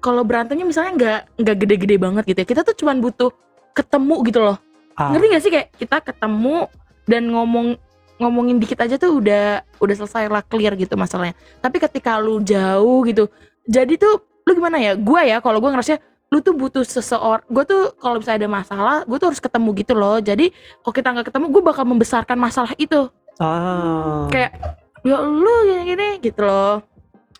Kalau 0.01 0.25
berantemnya 0.25 0.65
misalnya 0.65 0.91
nggak 0.97 1.21
nggak 1.41 1.57
gede-gede 1.61 1.95
banget 2.01 2.23
gitu 2.27 2.39
ya, 2.41 2.47
kita 2.49 2.61
tuh 2.65 2.73
cuman 2.73 2.97
butuh 2.97 3.29
ketemu 3.77 4.15
gitu 4.25 4.39
loh. 4.41 4.57
Ah, 4.97 5.13
Ngerti 5.13 5.25
gak 5.29 5.43
sih 5.45 5.51
kayak 5.53 5.67
kita 5.77 5.97
ketemu 6.01 6.65
dan 7.05 7.29
ngomong 7.29 7.77
ngomongin 8.17 8.57
dikit 8.57 8.81
aja 8.81 8.97
tuh 8.97 9.17
udah 9.17 9.61
udah 9.77 9.95
selesai 9.95 10.27
lah 10.27 10.41
clear 10.41 10.73
gitu 10.73 10.93
masalahnya. 10.93 11.37
Tapi 11.57 11.77
ketika 11.77 12.17
lu 12.17 12.41
jauh 12.41 13.05
gitu, 13.05 13.29
jadi 13.63 13.93
tuh 13.95 14.19
lu 14.43 14.51
gimana 14.53 14.77
ya? 14.77 14.93
Gua 14.93 15.21
ya 15.21 15.37
kalau 15.37 15.57
gua 15.57 15.73
ngerasa 15.73 16.01
lu 16.27 16.43
tuh 16.43 16.51
butuh 16.51 16.83
seseorang. 16.83 17.39
Gue 17.47 17.63
tuh 17.63 17.95
kalau 18.03 18.19
misalnya 18.19 18.43
ada 18.43 18.51
masalah, 18.51 18.97
gue 19.07 19.15
tuh 19.15 19.31
harus 19.31 19.39
ketemu 19.39 19.69
gitu 19.79 19.95
loh. 19.95 20.19
Jadi 20.19 20.51
kalau 20.83 20.91
kita 20.91 21.07
nggak 21.15 21.27
ketemu, 21.31 21.45
gue 21.55 21.63
bakal 21.63 21.87
membesarkan 21.87 22.35
masalah 22.35 22.75
itu. 22.75 23.07
ah. 23.39 24.27
Kayak 24.27 24.59
ya 25.07 25.23
lu 25.23 25.47
gini-gini 25.71 26.19
gitu 26.19 26.43
loh. 26.43 26.83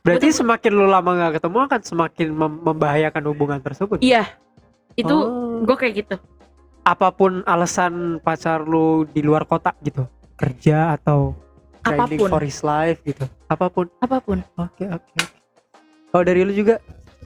Berarti 0.08 0.32
Betul. 0.32 0.40
semakin 0.40 0.72
lu 0.72 0.88
lama 0.88 1.10
nggak 1.20 1.34
ketemu 1.36 1.58
akan 1.68 1.82
semakin 1.84 2.28
mem- 2.32 2.62
membahayakan 2.64 3.24
hubungan 3.28 3.60
tersebut. 3.60 4.00
Iya, 4.00 4.24
itu 4.96 5.12
Oh. 5.12 5.68
gue 5.68 5.76
kayak 5.76 5.94
gitu. 6.08 6.16
apa 6.88 7.12
pun 7.12 7.44
alasan 7.44 8.24
pacar 8.24 8.64
lu 8.64 9.04
di 9.12 9.20
luar 9.20 9.44
kota 9.44 9.76
gitu 9.84 10.08
kerja 10.38 10.96
atau 10.96 11.34
grinding 11.82 12.22
Apa 12.22 12.24
pun. 12.24 12.30
for 12.30 12.42
his 12.46 12.60
life 12.62 13.02
gitu 13.04 13.26
apa 13.50 13.66
pun 13.68 13.86
Apa 14.00 14.18
pun. 14.22 14.40
oke 14.56 14.86
oke 14.86 15.12
oke. 15.18 15.36
kalau 16.14 16.24
dari 16.24 16.46
lu 16.46 16.54
juga 16.54 16.78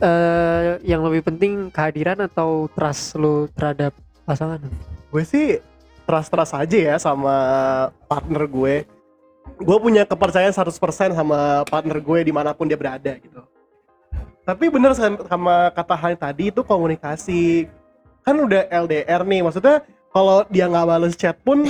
eh 0.01 0.81
yang 0.81 1.05
lebih 1.05 1.21
penting 1.29 1.69
kehadiran 1.69 2.25
atau 2.25 2.65
trust 2.73 3.19
lu 3.19 3.45
terhadap 3.53 3.93
pasangan 4.25 4.63
gue 5.11 5.23
sih 5.27 5.61
trust 6.09 6.31
trust 6.33 6.55
aja 6.57 6.77
ya 6.77 6.95
sama 6.97 7.35
partner 8.09 8.47
gue 8.49 8.75
gue 9.61 9.77
punya 9.77 10.07
kepercayaan 10.07 10.53
100% 10.53 11.13
sama 11.13 11.61
partner 11.69 11.97
gue 12.01 12.19
di 12.25 12.33
mana 12.33 12.55
pun 12.55 12.65
dia 12.65 12.79
berada 12.79 13.13
gitu 13.19 13.45
tapi 14.41 14.73
bener 14.73 14.97
sama, 14.97 15.69
kata 15.69 15.93
Hani 15.93 16.17
tadi 16.17 16.49
itu 16.49 16.65
komunikasi 16.65 17.69
kan 18.25 18.37
udah 18.37 18.65
LDR 18.69 19.21
nih 19.21 19.45
maksudnya 19.45 19.85
kalau 20.09 20.43
dia 20.49 20.65
nggak 20.65 20.87
bales 20.89 21.13
chat 21.13 21.37
pun 21.45 21.65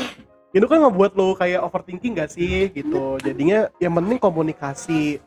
itu 0.51 0.65
kan 0.67 0.83
ngebuat 0.83 1.11
lo 1.15 1.31
kayak 1.39 1.63
overthinking 1.63 2.19
gak 2.19 2.31
sih 2.35 2.67
gitu. 2.75 3.15
Jadinya 3.23 3.71
yang 3.79 3.95
penting 3.95 4.19
komunikasi. 4.19 5.23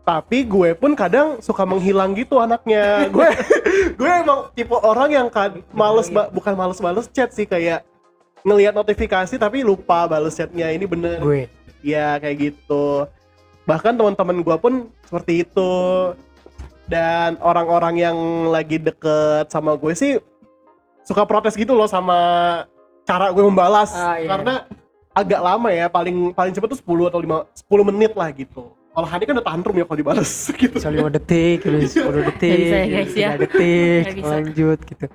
Tapi 0.00 0.42
gue 0.48 0.74
pun 0.74 0.96
kadang 0.96 1.38
suka 1.44 1.62
menghilang 1.66 2.16
gitu 2.16 2.40
anaknya. 2.40 3.04
Gue 3.14 3.30
gue 3.94 4.10
emang 4.10 4.48
tipe 4.56 4.72
orang 4.72 5.12
yang 5.12 5.28
kan 5.28 5.60
males 5.70 6.08
ba- 6.08 6.32
bukan 6.32 6.56
males 6.56 6.80
bales 6.82 7.06
chat 7.12 7.30
sih 7.30 7.44
kayak 7.44 7.84
ngelihat 8.42 8.72
notifikasi 8.74 9.36
tapi 9.36 9.60
lupa 9.62 10.08
bales 10.08 10.34
chatnya. 10.34 10.72
Ini 10.72 10.88
bener. 10.88 11.20
Gue. 11.20 11.46
Ya 11.84 12.16
kayak 12.18 12.36
gitu. 12.50 13.06
Bahkan 13.68 13.94
teman-teman 14.00 14.40
gua 14.42 14.56
pun 14.58 14.88
seperti 15.04 15.46
itu. 15.46 15.70
Dan 16.90 17.38
orang-orang 17.38 18.02
yang 18.02 18.18
lagi 18.50 18.82
deket 18.82 19.46
sama 19.52 19.78
gue 19.78 19.94
sih 19.94 20.18
suka 21.06 21.22
protes 21.22 21.54
gitu 21.54 21.74
loh 21.76 21.86
sama 21.86 22.18
cara 23.10 23.26
gue 23.28 23.42
membalas 23.42 23.90
Ah, 23.90 24.16
iya. 24.16 24.28
karena 24.28 24.54
agak 25.10 25.40
lama 25.40 25.68
ya 25.68 25.86
paling 25.86 26.30
paling 26.30 26.54
cepet 26.54 26.68
tuh 26.70 26.78
10 26.78 27.10
atau 27.10 27.18
5 27.18 27.42
10 27.66 27.90
menit 27.90 28.12
lah 28.14 28.30
gitu 28.30 28.70
kalau 28.90 29.06
Hani 29.06 29.22
kan 29.22 29.34
udah 29.34 29.46
tantrum 29.46 29.74
ya 29.74 29.84
kalau 29.84 29.98
dibalas 29.98 30.30
gitu 30.60 30.74
bisa 30.74 30.86
5 30.88 31.10
detik, 31.10 31.56
terus 31.60 31.90
10 31.92 32.10
detik, 32.26 32.58
bisa 32.60 32.76
ya, 32.76 32.86
guys, 32.88 33.12
ya. 33.12 33.28
3 33.34 33.42
detik, 33.42 34.02
lanjut 34.20 34.78
gitu. 34.84 35.06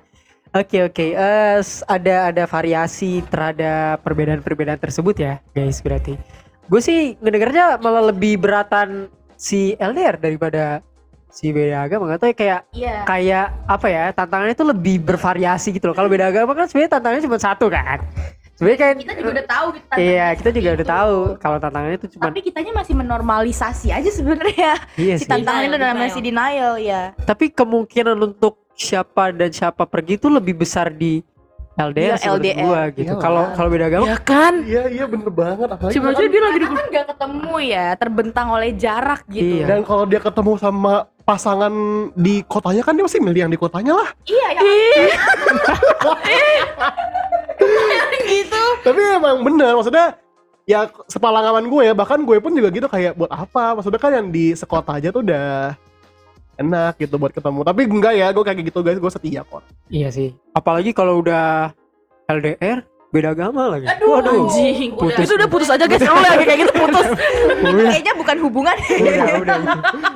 Oke 0.50 0.78
oke, 0.82 1.06
Eh, 1.12 1.56
s- 1.60 1.84
ada 1.84 2.32
ada 2.32 2.44
variasi 2.44 3.20
terhadap 3.28 4.00
perbedaan-perbedaan 4.00 4.80
tersebut 4.80 5.16
ya, 5.16 5.44
guys 5.52 5.84
berarti. 5.84 6.16
Gue 6.64 6.80
sih 6.80 7.20
ngedengarnya 7.20 7.76
malah 7.76 8.08
lebih 8.08 8.40
beratan 8.40 9.12
si 9.36 9.76
LDR 9.76 10.16
daripada 10.16 10.80
si 11.28 11.50
beda 11.50 11.82
agama 11.82 12.06
nggak 12.06 12.18
tahu 12.18 12.28
ya 12.28 12.36
kayak 12.36 12.60
Iya. 12.72 12.96
kayak 13.04 13.46
apa 13.66 13.86
ya 13.86 14.04
tantangannya 14.10 14.54
itu 14.54 14.64
lebih 14.64 14.96
bervariasi 15.02 15.68
gitu 15.70 15.86
loh. 15.86 15.94
Kalau 15.94 16.06
beda 16.06 16.26
agama 16.26 16.52
kan 16.52 16.64
sebenarnya 16.64 16.92
tantangannya 16.92 17.22
cuma 17.22 17.38
satu 17.38 17.66
kan. 17.68 18.00
Sebenarnya 18.56 18.80
kan 18.80 18.94
Kita 18.96 19.12
juga 19.14 19.30
udah 19.30 19.46
tahu 19.46 19.66
gitu. 19.70 19.94
iya 19.98 20.26
kita 20.32 20.48
juga 20.50 20.68
udah 20.72 20.86
tahu 20.88 21.16
kalau 21.36 21.58
tantangannya 21.58 21.96
itu 21.98 22.08
cuma 22.10 22.24
Tapi 22.26 22.40
kitanya 22.40 22.72
masih 22.72 22.94
menormalisasi 22.96 23.86
aja 23.90 24.10
sebenarnya. 24.10 24.72
iya 24.96 25.14
Si 25.14 25.22
sih. 25.22 25.28
tantangan 25.28 25.62
itu 25.62 25.76
namanya 25.76 26.08
si 26.08 26.20
denial 26.20 26.74
ya. 26.78 27.12
tapi 27.20 27.50
kemungkinan 27.50 28.16
untuk 28.16 28.56
siapa 28.72 29.28
dan 29.30 29.48
siapa 29.50 29.84
pergi 29.84 30.16
itu 30.16 30.28
lebih 30.28 30.56
besar 30.56 30.88
di 30.88 31.20
LDR 31.76 32.16
Iya, 32.16 32.24
menurut 32.24 32.40
LDR. 32.40 32.56
gua 32.58 32.82
gitu. 32.88 33.04
Iyalah. 33.06 33.20
Kalau 33.20 33.42
kalau 33.52 33.68
beda 33.68 33.84
agama 33.86 34.04
Ya 34.06 34.16
kan? 34.18 34.54
iya 34.64 34.82
iya 34.86 35.04
bener 35.04 35.28
banget 35.28 35.68
apalagi 35.68 35.92
Sebenarnya 35.92 36.16
kan- 36.18 36.32
dia 36.32 36.40
lagi 36.42 36.56
di 36.56 36.66
kan 36.66 36.86
gak 36.88 37.06
ketemu 37.06 37.54
ya, 37.62 37.86
terbentang 37.94 38.46
oleh 38.50 38.70
jarak 38.74 39.20
gitu. 39.28 39.54
Iya. 39.54 39.64
dan 39.66 39.80
kalau 39.82 40.04
dia 40.06 40.16
ketemu 40.18 40.52
sama 40.56 40.94
pasangan 41.26 41.74
di 42.14 42.46
kotanya 42.46 42.86
kan 42.86 42.94
dia 42.94 43.02
pasti 43.02 43.18
milih 43.18 43.40
yang 43.44 43.52
di 43.52 43.58
kotanya 43.58 43.98
lah. 43.98 44.08
Iya, 44.30 44.48
ya. 44.54 44.62
gitu. 48.26 48.62
tapi 48.86 49.00
emang 49.02 49.42
bener 49.42 49.74
maksudnya 49.74 50.14
ya 50.66 50.90
sepengalaman 51.06 51.66
gue 51.66 51.82
ya 51.90 51.94
bahkan 51.94 52.22
gue 52.22 52.38
pun 52.38 52.54
juga 52.54 52.70
gitu 52.70 52.86
kayak 52.86 53.18
buat 53.18 53.30
apa? 53.34 53.74
Maksudnya 53.74 53.98
kan 53.98 54.14
yang 54.14 54.30
di 54.30 54.54
sekota 54.54 55.02
aja 55.02 55.10
tuh 55.10 55.26
udah 55.26 55.74
enak 56.62 56.94
gitu 57.02 57.18
buat 57.18 57.34
ketemu. 57.34 57.66
Tapi 57.66 57.90
enggak 57.90 58.14
ya 58.14 58.30
gue 58.30 58.44
kayak 58.46 58.70
gitu 58.70 58.86
guys 58.86 59.02
gue 59.02 59.10
setia 59.10 59.42
kok. 59.42 59.66
Iya 59.90 60.14
sih. 60.14 60.30
Apalagi 60.54 60.94
kalau 60.94 61.26
udah 61.26 61.74
LDR 62.30 62.86
beda 63.16 63.28
agama 63.30 63.62
lagi 63.68 63.86
Aduh, 63.88 64.08
waduh 64.12 64.44
Anjing. 64.44 64.92
Putus. 64.92 65.24
Itu 65.24 65.34
udah 65.34 65.48
putus 65.48 65.68
aja 65.68 65.84
guys. 65.84 66.02
Lu 66.02 66.12
lagi 66.14 66.44
kayak 66.44 66.58
gitu 66.60 66.72
putus. 66.74 67.06
udah 67.56 67.84
Kayaknya 67.88 68.12
bukan 68.14 68.36
hubungan. 68.40 68.76
udah 68.76 69.34
udah 69.38 69.56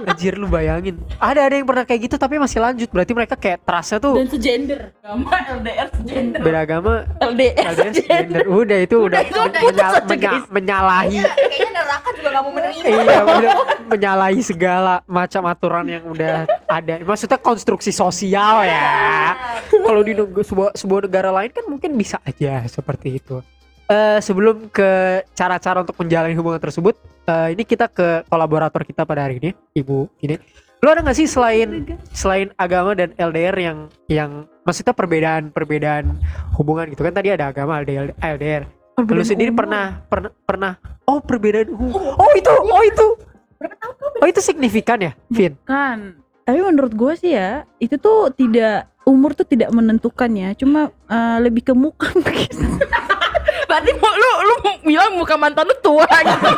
anjir 0.02 0.34
lu 0.34 0.46
bayangin 0.46 0.94
ada 1.18 1.40
ada 1.42 1.54
yang 1.54 1.64
pernah 1.64 1.82
kayak 1.82 2.00
gitu 2.02 2.16
tapi 2.16 2.36
masih 2.36 2.58
lanjut 2.58 2.88
berarti 2.88 3.12
mereka 3.12 3.34
kayak 3.34 3.62
trustnya 3.62 3.98
tuh 3.98 4.14
Dan 4.14 4.28
segender. 4.28 4.80
Agama 5.00 5.32
LDR 5.50 5.88
segender. 5.92 6.38
beda 6.40 6.58
agama 6.60 6.92
LDR 7.20 7.64
LDR 7.70 7.92
gender 7.92 8.42
udah 8.44 8.78
itu 8.78 8.96
udah, 8.98 9.20
itu 9.22 9.38
udah 9.70 9.90
menya- 10.04 10.48
menyalahi 10.48 11.18
Kayaknya 11.20 11.69
neraka 11.90 12.08
juga 12.14 12.28
gak 12.30 12.42
mau 12.46 12.52
menerima. 12.54 12.84
iya 12.86 13.18
udah 13.26 13.56
menyalahi 13.90 14.40
segala 14.46 14.94
macam 15.10 15.42
aturan 15.50 15.86
yang 15.90 16.04
udah 16.06 16.46
ada. 16.70 16.94
Maksudnya 17.02 17.38
konstruksi 17.42 17.90
sosial 17.90 18.62
ya. 18.62 19.34
Kalau 19.66 20.00
di 20.06 20.14
sebuah 20.46 20.78
sebuah 20.78 21.00
negara 21.10 21.30
lain 21.34 21.50
kan 21.50 21.64
mungkin 21.66 21.90
bisa 21.98 22.22
aja 22.22 22.62
seperti 22.70 23.18
itu. 23.18 23.42
Eh 23.90 24.22
sebelum 24.22 24.70
ke 24.70 25.22
cara-cara 25.34 25.82
untuk 25.82 25.98
menjalani 25.98 26.38
hubungan 26.38 26.62
tersebut 26.62 26.94
eh, 27.26 27.58
ini 27.58 27.66
kita 27.66 27.90
ke 27.90 28.22
kolaborator 28.30 28.86
kita 28.86 29.02
pada 29.02 29.26
hari 29.26 29.42
ini 29.42 29.50
ibu 29.74 30.06
ini 30.22 30.38
lu 30.80 30.88
ada 30.88 31.04
nggak 31.04 31.18
sih 31.18 31.28
selain 31.28 31.84
selain 32.16 32.48
agama 32.56 32.96
dan 32.96 33.12
LDR 33.20 33.52
yang 33.58 33.78
yang 34.08 34.30
maksudnya 34.64 34.96
perbedaan 34.96 35.52
perbedaan 35.52 36.16
hubungan 36.56 36.88
gitu? 36.88 37.04
Kan 37.04 37.12
tadi 37.12 37.34
ada 37.34 37.52
agama 37.52 37.84
LDR, 37.84 38.16
LDR. 38.16 38.64
Lu 39.02 39.22
sendiri 39.22 39.50
pernah 39.50 40.04
pernah 40.04 40.30
pernah 40.42 40.72
oh 41.04 41.18
perbedaan 41.18 41.68
hu- 41.68 41.90
oh 42.12 42.30
itu 42.34 42.52
oh 42.52 42.82
itu 42.82 43.06
oh 44.16 44.26
itu 44.26 44.40
signifikan 44.40 45.00
ya 45.00 45.12
Vin 45.26 45.56
kan 45.62 46.20
tapi 46.42 46.58
menurut 46.60 46.90
gue 46.90 47.12
sih 47.16 47.32
ya 47.32 47.64
itu 47.76 47.94
tuh 47.96 48.30
tidak 48.30 48.88
umur 49.02 49.32
tuh 49.32 49.44
tidak 49.44 49.70
menentukan 49.70 50.30
ya 50.30 50.52
cuma 50.52 50.92
eh, 51.06 51.38
lebih 51.40 51.62
ke 51.62 51.72
muka 51.72 52.10
mungkin 52.14 52.50
Berarti 53.70 53.94
mau 53.94 54.10
lu 54.10 54.30
lu 54.42 54.54
mau 54.60 54.74
bilang 54.82 55.14
muka 55.14 55.38
mantan 55.38 55.62
lu 55.62 55.76
tua 55.78 56.02
gitu. 56.02 56.48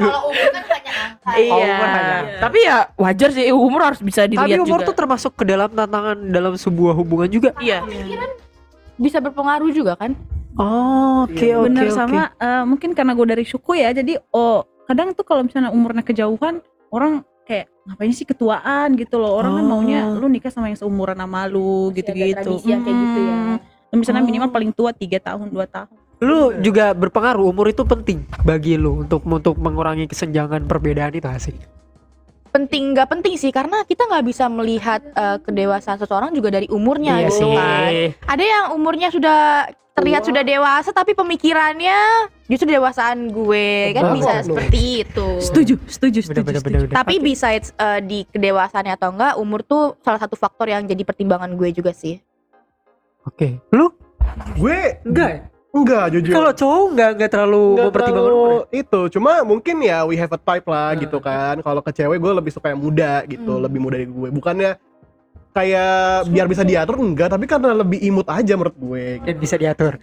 Kalau 0.00 0.32
umur 0.32 0.48
kan 0.48 0.64
hanya 0.64 0.92
angka. 1.04 1.30
Iya. 1.36 1.52
umur 1.54 1.86
hanya. 1.86 2.16
Tapi 2.40 2.58
ya 2.64 2.76
wajar 2.96 3.28
sih 3.28 3.44
umur 3.52 3.80
harus 3.84 4.00
bisa 4.00 4.24
tapi 4.24 4.32
dilihat 4.32 4.64
umur 4.64 4.80
juga. 4.80 4.88
tuh 4.88 4.96
termasuk 4.96 5.32
ke 5.36 5.44
dalam 5.44 5.68
tantangan 5.68 6.16
dalam 6.32 6.56
sebuah 6.56 6.96
hubungan 6.96 7.28
juga 7.28 7.50
Iya. 7.60 7.84
Bisa 8.96 9.20
berpengaruh 9.20 9.68
juga 9.70 9.94
kan? 9.94 10.16
Oh 10.58 11.24
oke 11.24 11.34
oke 11.34 11.64
bener 11.64 11.86
oke 11.86 11.94
sama 11.94 12.34
eh, 12.34 12.62
mungkin 12.62 12.90
karena 12.92 13.14
gue 13.14 13.26
dari 13.28 13.44
suku 13.44 13.72
ya 13.74 13.90
jadi 13.90 14.18
oh 14.30 14.66
kadang 14.84 15.12
tuh 15.12 15.22
kalau 15.22 15.42
misalnya 15.42 15.70
umurnya 15.70 16.02
kejauhan 16.02 16.58
orang 16.88 17.20
kayak 17.44 17.68
ngapain 17.84 18.12
sih 18.12 18.24
ketuaan 18.24 18.92
gitu 18.94 19.16
loh 19.16 19.32
orang 19.34 19.56
kan 19.56 19.64
Oh. 19.64 19.70
maunya 19.70 20.04
lu 20.10 20.26
nikah 20.26 20.48
sama 20.48 20.68
yang 20.68 20.76
seumuran 20.76 21.16
sama 21.16 21.46
lu 21.46 21.88
Masih 21.88 21.88
ada 21.88 21.96
gitu-gitu 21.96 22.36
tradisi 22.36 22.66
yang 22.66 22.82
kayak 22.82 22.96
gitu 22.98 23.20
ya. 23.22 23.34
Hmm. 23.34 23.56
Lu 23.88 23.94
misalnya 23.96 24.20
Oh. 24.20 24.28
minimal 24.28 24.48
paling 24.48 24.70
tua 24.70 24.90
tiga 24.92 25.18
tahun 25.18 25.48
dua 25.48 25.64
tahun 25.64 25.88
lu 26.18 26.50
juga 26.58 26.90
berpengaruh 26.92 27.46
umur 27.46 27.70
itu 27.70 27.86
penting 27.86 28.26
bagi 28.42 28.74
lu 28.74 29.00
untuk 29.00 29.22
untuk 29.22 29.54
mengurangi 29.56 30.04
kesenjangan 30.04 30.66
perbedaan 30.66 31.14
itu 31.14 31.24
asik 31.24 31.54
penting 32.48 32.90
nggak 32.90 33.06
penting 33.06 33.36
sih 33.36 33.48
karena 33.48 33.84
kita 33.84 34.02
nggak 34.02 34.26
bisa 34.26 34.48
melihat 34.48 34.98
eh, 35.06 35.38
kedewasaan 35.38 35.94
seseorang 35.96 36.32
juga 36.32 36.50
dari 36.50 36.66
umurnya 36.66 37.22
Iya 37.22 37.28
gitu 37.28 37.38
sih. 37.38 37.52
kan 37.54 37.90
ada 38.26 38.44
yang 38.44 38.64
umurnya 38.72 39.08
sudah 39.08 39.38
terlihat 39.98 40.22
sudah 40.22 40.42
dewasa 40.42 40.90
tapi 40.90 41.12
pemikirannya 41.12 41.98
justru 42.44 42.66
dewasaan 42.66 43.28
gue 43.28 43.68
kan 43.92 44.14
bisa 44.14 44.32
benar. 44.32 44.44
seperti 44.44 44.78
itu 45.02 45.28
setuju 45.38 45.74
setuju 45.84 46.18
setuju, 46.22 46.40
bener 46.40 46.54
setuju. 46.54 46.64
bener, 46.64 46.80
bener. 46.86 46.96
tapi 46.96 47.14
besides 47.18 47.74
eh, 47.74 48.00
di 48.00 48.18
kedewasaannya 48.24 48.94
atau 48.94 49.08
enggak 49.10 49.34
umur 49.36 49.60
tuh 49.60 49.98
salah 50.00 50.16
satu 50.16 50.34
faktor 50.34 50.66
yang 50.66 50.82
jadi 50.82 51.02
pertimbangan 51.02 51.52
gue 51.52 51.68
juga 51.70 51.90
sih 51.90 52.16
oke 53.22 53.60
lu 53.70 53.92
gue 54.54 54.78
enggak 55.02 55.30
ya? 55.30 55.40
enggak 55.68 56.04
jujur 56.10 56.32
kalau 56.32 56.52
cowok 56.52 56.84
enggak 56.88 57.10
enggak 57.12 57.30
terlalu 57.30 57.64
Nggak 57.68 57.84
mempertimbangkan 57.84 58.24
terlalu 58.24 58.40
umur 58.40 58.62
ya? 58.64 58.72
itu 58.74 59.00
cuma 59.10 59.32
mungkin 59.42 59.76
ya 59.78 59.98
we 60.02 60.14
have 60.14 60.30
a 60.30 60.40
type 60.40 60.64
lah 60.64 60.88
Hmm. 60.90 61.00
gitu 61.02 61.18
kan 61.18 61.54
kalau 61.60 61.80
ke 61.80 61.90
cewek 61.92 62.16
gue 62.16 62.32
lebih 62.34 62.50
suka 62.50 62.72
yang 62.72 62.80
muda 62.80 63.22
gitu 63.24 63.52
Hmm. 63.52 63.62
lebih 63.62 63.78
muda 63.78 63.94
dari 63.94 64.08
gue 64.08 64.28
bukannya 64.30 64.70
kayak 65.58 65.90
biar 66.26 66.46
bisa 66.46 66.62
diatur 66.62 66.94
enggak 66.96 67.28
tapi 67.28 67.44
karena 67.44 67.74
lebih 67.74 67.98
imut 68.00 68.24
aja 68.24 68.54
menurut 68.54 68.76
gue 68.76 69.18
dan 69.20 69.34
bisa 69.36 69.54
diatur 69.54 69.98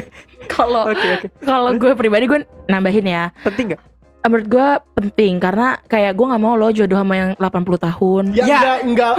Kalau 0.50 0.84
oke 0.86 1.08
oke 1.14 1.26
kalau 1.40 1.70
gue 1.74 1.92
pribadi 1.94 2.24
gue 2.24 2.38
nambahin 2.66 3.06
ya. 3.06 3.24
penting 3.40 3.72
nggak 3.72 3.82
Menurut 4.20 4.44
gue 4.46 4.68
penting 4.94 5.40
karena 5.40 5.80
kayak 5.86 6.12
gue 6.12 6.26
nggak 6.26 6.42
mau 6.42 6.52
lo 6.52 6.68
jodoh 6.68 6.98
sama 6.98 7.14
yang 7.16 7.30
80 7.34 7.48
tahun. 7.80 8.24
ya, 8.30 8.44
Ya. 8.44 8.58
enggak 8.58 8.78
enggak 8.84 9.14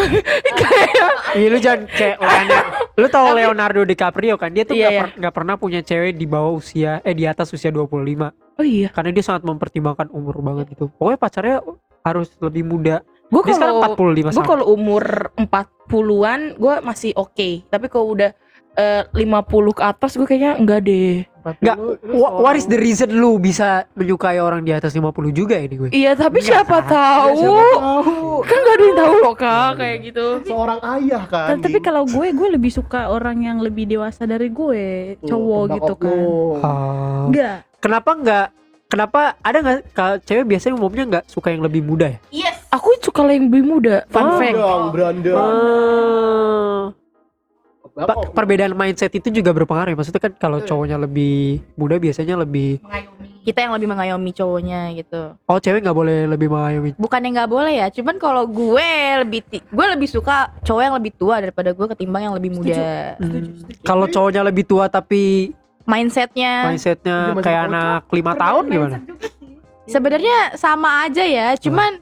Iya 1.32 1.47
lu 1.47 1.58
jangan 1.58 1.82
kayak 1.88 2.15
Leonardo. 2.21 2.58
Lu 2.93 3.08
tau 3.08 3.28
Leonardo 3.32 3.82
DiCaprio 3.84 4.36
kan? 4.36 4.52
Dia 4.52 4.63
tuh 4.63 4.75
Iya, 4.75 4.86
nggak 4.86 4.93
iya. 4.93 5.02
per- 5.23 5.34
pernah 5.34 5.56
punya 5.56 5.82
cewek 5.82 6.13
di 6.13 6.25
bawah 6.25 6.54
usia 6.54 7.02
eh 7.02 7.13
di 7.13 7.25
atas 7.25 7.49
usia 7.49 7.69
25 7.69 7.89
Oh 8.54 8.62
iya. 8.62 8.91
karena 8.91 9.10
dia 9.10 9.23
sangat 9.23 9.41
mempertimbangkan 9.43 10.12
umur 10.12 10.36
banget 10.41 10.73
gitu. 10.73 10.91
Pokoknya 10.91 11.17
pacarnya 11.17 11.58
harus 12.02 12.30
lebih 12.38 12.63
muda. 12.63 13.02
Gue 13.30 13.42
kalau 13.46 13.86
45 13.94 14.32
gue 14.32 14.44
kalau 14.44 14.65
umur 14.68 15.30
40-an 15.36 16.39
gue 16.56 16.74
masih 16.82 17.12
oke. 17.13 17.65
Tapi 17.65 17.86
kalau 17.86 18.13
udah 18.13 18.34
eh, 18.72 19.04
50 19.08 19.30
ke 19.72 19.84
atas 19.84 20.12
gue 20.13 20.26
kayaknya 20.26 20.54
enggak 20.56 20.82
deh. 20.82 21.26
Nggak, 21.39 21.78
Wha- 22.12 22.36
What 22.38 22.56
is 22.56 22.65
the 22.65 22.76
reason 22.76 23.10
lu 23.12 23.38
bisa 23.38 23.88
menyukai 23.94 24.38
orang 24.38 24.62
di 24.62 24.70
atas 24.70 24.92
50 24.92 25.10
juga 25.32 25.56
ini 25.56 25.76
gue? 25.78 25.89
Iya 25.89 26.13
tapi 26.13 26.39
Enggak, 26.39 26.62
siapa 26.62 26.78
kan? 26.80 26.89
tahu. 26.92 27.38
siapa 27.39 27.65
tahu 27.76 28.13
Kan 28.39 28.58
gak 28.60 28.70
ada 28.72 28.84
yang 28.84 28.98
tahu 28.98 29.15
loh 29.20 29.36
kak 29.36 29.70
kayak 29.76 29.98
gitu. 30.04 30.26
seorang 30.44 30.80
ayah 30.92 31.24
kan 31.26 31.48
Ta- 31.50 31.63
tapi 31.63 31.78
kalau 31.80 32.04
gue 32.04 32.28
gue 32.30 32.50
lebih 32.52 32.70
suka 32.70 33.08
orang 33.08 33.38
yang 33.42 33.58
lebih 33.58 33.86
dewasa 33.86 34.24
dari 34.24 34.50
gue 34.50 34.84
Tuh, 35.18 35.28
cowok 35.28 35.63
gitu 35.76 35.94
kan. 35.96 36.18
Ah. 36.60 37.24
enggak 37.26 37.58
kenapa 37.80 38.12
nggak? 38.15 38.48
Kenapa 38.89 39.38
ada 39.39 39.58
nggak 39.60 39.78
kalau 39.92 40.18
cewek 40.20 40.46
biasanya 40.48 40.74
umumnya 40.76 41.04
nggak 41.08 41.26
suka 41.26 41.48
yang 41.48 41.62
lebih 41.62 41.82
muda 41.82 42.10
ya? 42.10 42.18
yes 42.32 42.49
Aku 42.70 42.90
suka 43.02 43.26
yang 43.26 43.50
lebih 43.50 43.64
muda. 43.64 44.06
Fun 44.08 44.24
Oh. 44.24 44.38
fact. 44.38 44.56
Dong, 44.56 44.84
Ah. 45.34 46.84
Tebak 47.90 48.16
Pa- 48.16 48.32
perbedaan 48.32 48.72
mindset 48.72 49.12
itu 49.12 49.28
juga 49.30 49.52
berpengaruh 49.52 49.92
ya. 49.92 49.98
Maksudnya 49.98 50.22
kan 50.22 50.32
kalau 50.34 50.62
cowoknya 50.62 50.96
lebih 50.96 51.60
muda 51.76 51.98
biasanya 51.98 52.38
lebih 52.38 52.80
kita 53.42 53.66
yang 53.66 53.74
lebih 53.74 53.90
mengayomi 53.90 54.30
cowoknya 54.30 54.94
gitu 54.94 55.34
oh 55.42 55.58
cewek 55.58 55.82
nggak 55.82 55.96
boleh 55.96 56.28
lebih 56.28 56.48
mengayomi 56.48 56.92
bukannya 56.94 57.34
nggak 57.34 57.50
boleh 57.50 57.74
ya 57.74 57.88
cuman 57.90 58.16
kalau 58.16 58.46
gue 58.46 58.90
lebih 59.18 59.42
gue 59.50 59.86
lebih 59.90 60.06
suka 60.06 60.54
cowok 60.62 60.84
yang 60.84 60.94
lebih 60.94 61.12
tua 61.18 61.42
daripada 61.42 61.74
gue 61.74 61.88
ketimbang 61.90 62.30
yang 62.30 62.36
lebih 62.36 62.54
muda 62.54 63.18
Hmm. 63.18 63.58
Kalau 63.82 64.06
cowoknya 64.06 64.46
lebih 64.46 64.64
tua 64.64 64.86
tapi 64.86 65.56
mindsetnya 65.82 66.68
mindsetnya 66.68 67.34
masih 67.34 67.42
kayak 67.42 67.62
anak 67.66 68.02
lima 68.12 68.34
tahun 68.38 68.64
gimana 68.70 68.98
sebenarnya 69.88 70.38
sama 70.54 71.10
aja 71.10 71.24
ya 71.24 71.48
cuman 71.58 71.98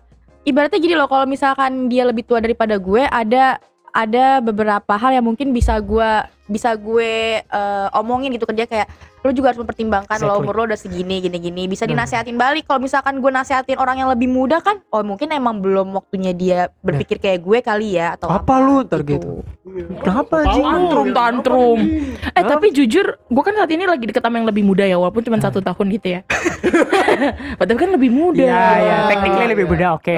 ibaratnya 0.48 0.80
gini 0.80 0.96
loh 0.96 1.12
kalau 1.12 1.28
misalkan 1.28 1.92
dia 1.92 2.08
lebih 2.08 2.24
tua 2.24 2.40
daripada 2.40 2.80
gue 2.80 3.04
ada 3.04 3.60
ada 3.92 4.40
beberapa 4.40 4.96
hal 4.96 5.20
yang 5.20 5.26
mungkin 5.28 5.52
bisa 5.52 5.76
gue 5.84 6.10
bisa 6.48 6.72
gue 6.80 7.44
eh, 7.44 7.88
omongin 8.00 8.32
gitu 8.32 8.48
ke 8.48 8.56
dia 8.56 8.64
kayak 8.64 8.88
lo 9.28 9.36
juga 9.36 9.52
harus 9.52 9.60
mempertimbangkan 9.60 10.16
lo 10.18 10.24
Exactly. 10.24 10.44
umur 10.48 10.54
lo 10.56 10.64
udah 10.66 10.80
segini 10.80 11.20
gini 11.20 11.38
gini 11.38 11.68
bisa 11.68 11.84
Hmm. 11.84 11.92
dinasehatin 11.92 12.40
balik 12.40 12.64
kalau 12.64 12.80
misalkan 12.80 13.20
gue 13.20 13.28
nasehatin 13.28 13.76
orang 13.76 14.00
yang 14.00 14.08
lebih 14.08 14.32
muda 14.32 14.64
kan 14.64 14.80
oh 14.88 15.04
mungkin 15.04 15.28
emang 15.30 15.60
belum 15.60 15.92
waktunya 15.92 16.32
dia 16.32 16.60
berpikir 16.80 17.20
kayak 17.20 17.44
gue 17.44 17.60
kali 17.60 18.00
ya 18.00 18.16
atau 18.16 18.32
apa 18.32 18.54
lu 18.58 18.88
ntar 18.88 19.04
gitu 19.04 19.44
Kenapa, 20.02 20.42
anjing? 20.42 20.64
Tantrum, 20.64 21.08
tantrum. 21.12 21.80
Eh 22.34 22.42
tapi 22.42 22.72
jujur, 22.72 23.20
gue 23.20 23.44
kan 23.44 23.54
saat 23.54 23.70
ini 23.70 23.84
lagi 23.84 24.10
deket 24.10 24.24
sama 24.24 24.40
yang 24.40 24.48
lebih 24.48 24.64
muda 24.64 24.82
ya, 24.82 24.96
walaupun 24.96 25.22
cuma 25.22 25.38
satu 25.38 25.60
tahun 25.60 25.92
gitu 25.92 26.18
ya. 26.18 26.22
Padahal 27.60 27.78
kan 27.78 27.92
lebih 27.94 28.10
muda. 28.10 28.42
Iya, 28.42 28.64
iya, 28.80 28.98
technically 29.12 29.48
lebih 29.54 29.68
muda, 29.68 30.00
oke. 30.00 30.16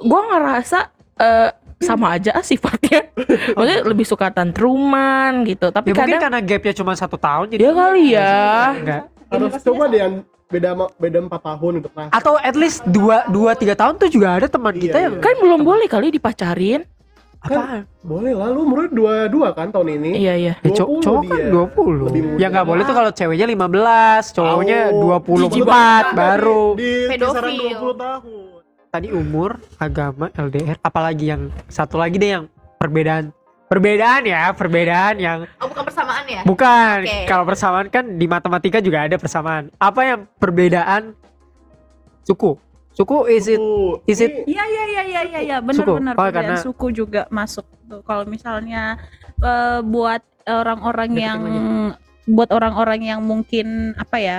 Gue 0.00 0.20
ngerasa 0.24 0.78
eh, 1.20 1.50
sama 1.82 2.06
aja 2.12 2.30
ah 2.32 2.40
sifatnya. 2.40 3.10
Maksudnya 3.52 3.80
lebih 3.84 4.02
suka 4.04 4.30
tantruman 4.30 5.44
gitu. 5.44 5.68
Tapi 5.68 5.86
Ya 5.86 5.92
mungkin 5.92 6.06
kadang 6.08 6.22
karena 6.22 6.40
gapnya 6.40 6.74
cuma 6.74 6.92
satu 6.92 7.16
tahun 7.16 7.46
jadi 7.48 7.60
dia 7.60 7.72
kali 7.72 8.04
ya. 8.08 8.34
enggak. 8.72 9.02
harus 9.28 9.52
coba 9.60 9.84
deh 9.86 9.98
yang 9.98 10.14
beda 10.46 10.70
beda 10.94 11.18
empat 11.22 11.40
tahun 11.42 11.80
gitu 11.80 11.88
nah 11.90 12.08
Atau 12.10 12.36
at 12.36 12.52
least 12.52 12.84
dua 12.84 13.24
dua 13.26 13.52
tiga 13.52 13.72
tahun 13.72 13.96
tuh 13.96 14.06
juga 14.06 14.36
ada 14.36 14.44
teman 14.46 14.70
Iya, 14.70 14.82
kita 14.82 14.98
yang 14.98 15.14
iya. 15.14 15.22
Kan 15.22 15.34
belum 15.38 15.60
boleh 15.62 15.86
kali 15.86 16.08
dipacarin. 16.10 16.84
apaan? 17.40 17.88
boleh 17.98 18.32
lah 18.32 18.48
lu 18.48 18.62
umurnya 18.62 18.86
dua 18.88 19.14
dua 19.26 19.48
kan 19.50 19.66
tahun 19.68 19.88
ini 19.96 20.10
Iya 20.16 20.34
iya. 20.36 20.54
Ya, 20.60 20.70
cow- 20.70 20.94
20 20.94 21.00
cowok 21.00 21.22
kan 21.24 21.38
dia. 21.38 21.50
20 21.50 22.06
Lebih 22.06 22.20
muda. 22.22 22.36
Ya 22.36 22.46
nggak 22.48 22.66
boleh 22.68 22.82
tuh 22.84 22.94
kalau 22.94 23.10
ceweknya 23.10 23.46
15 23.48 24.24
Cowoknya 24.30 24.80
Tahu. 24.84 25.00
24 25.00 25.40
Jijik 25.40 25.62
banget. 25.64 26.06
baru 26.12 26.62
di 26.74 26.92
kisaran 27.08 27.42
Pedofil. 27.48 27.72
20 27.72 27.96
tahun 27.96 28.51
Tadi 28.92 29.08
umur, 29.08 29.56
agama, 29.80 30.28
LDR 30.36 30.76
Apalagi 30.84 31.32
yang 31.32 31.48
satu 31.64 31.96
lagi 31.96 32.20
deh 32.20 32.36
yang 32.36 32.44
perbedaan. 32.76 33.32
Perbedaan 33.64 34.20
ya, 34.28 34.52
perbedaan 34.52 35.16
yang 35.16 35.48
oh 35.48 35.64
bukan 35.64 35.88
persamaan 35.88 36.28
ya? 36.28 36.44
Bukan, 36.44 36.96
Oke. 37.08 37.24
kalau 37.24 37.48
persamaan 37.48 37.88
kan 37.88 38.04
di 38.20 38.28
matematika 38.28 38.84
juga 38.84 39.08
ada 39.08 39.16
persamaan. 39.16 39.72
Apa 39.80 40.00
yang 40.04 40.20
perbedaan? 40.36 41.16
Suku? 42.20 42.60
Suku 42.92 43.32
is 43.32 43.48
it 43.48 43.64
is 44.04 44.20
it- 44.20 44.44
Iya 44.44 44.60
iya 44.60 44.84
iya 44.84 45.02
iya 45.08 45.20
iya. 45.24 45.40
Ya, 45.40 45.56
Suku. 45.72 45.96
benar-benar 45.96 46.12
Oh, 46.12 46.28
perbedaan 46.28 46.44
karena- 46.52 46.60
suku 46.60 46.86
juga 46.92 47.22
masuk 47.32 47.64
tuh. 47.88 48.04
Kalau 48.04 48.28
misalnya 48.28 49.00
eh, 49.40 49.80
buat 49.80 50.20
orang-orang 50.44 51.10
yang 51.16 51.40
buat 52.28 52.52
orang-orang 52.52 53.08
yang 53.08 53.24
mungkin 53.24 53.96
apa 53.96 54.20
ya 54.20 54.38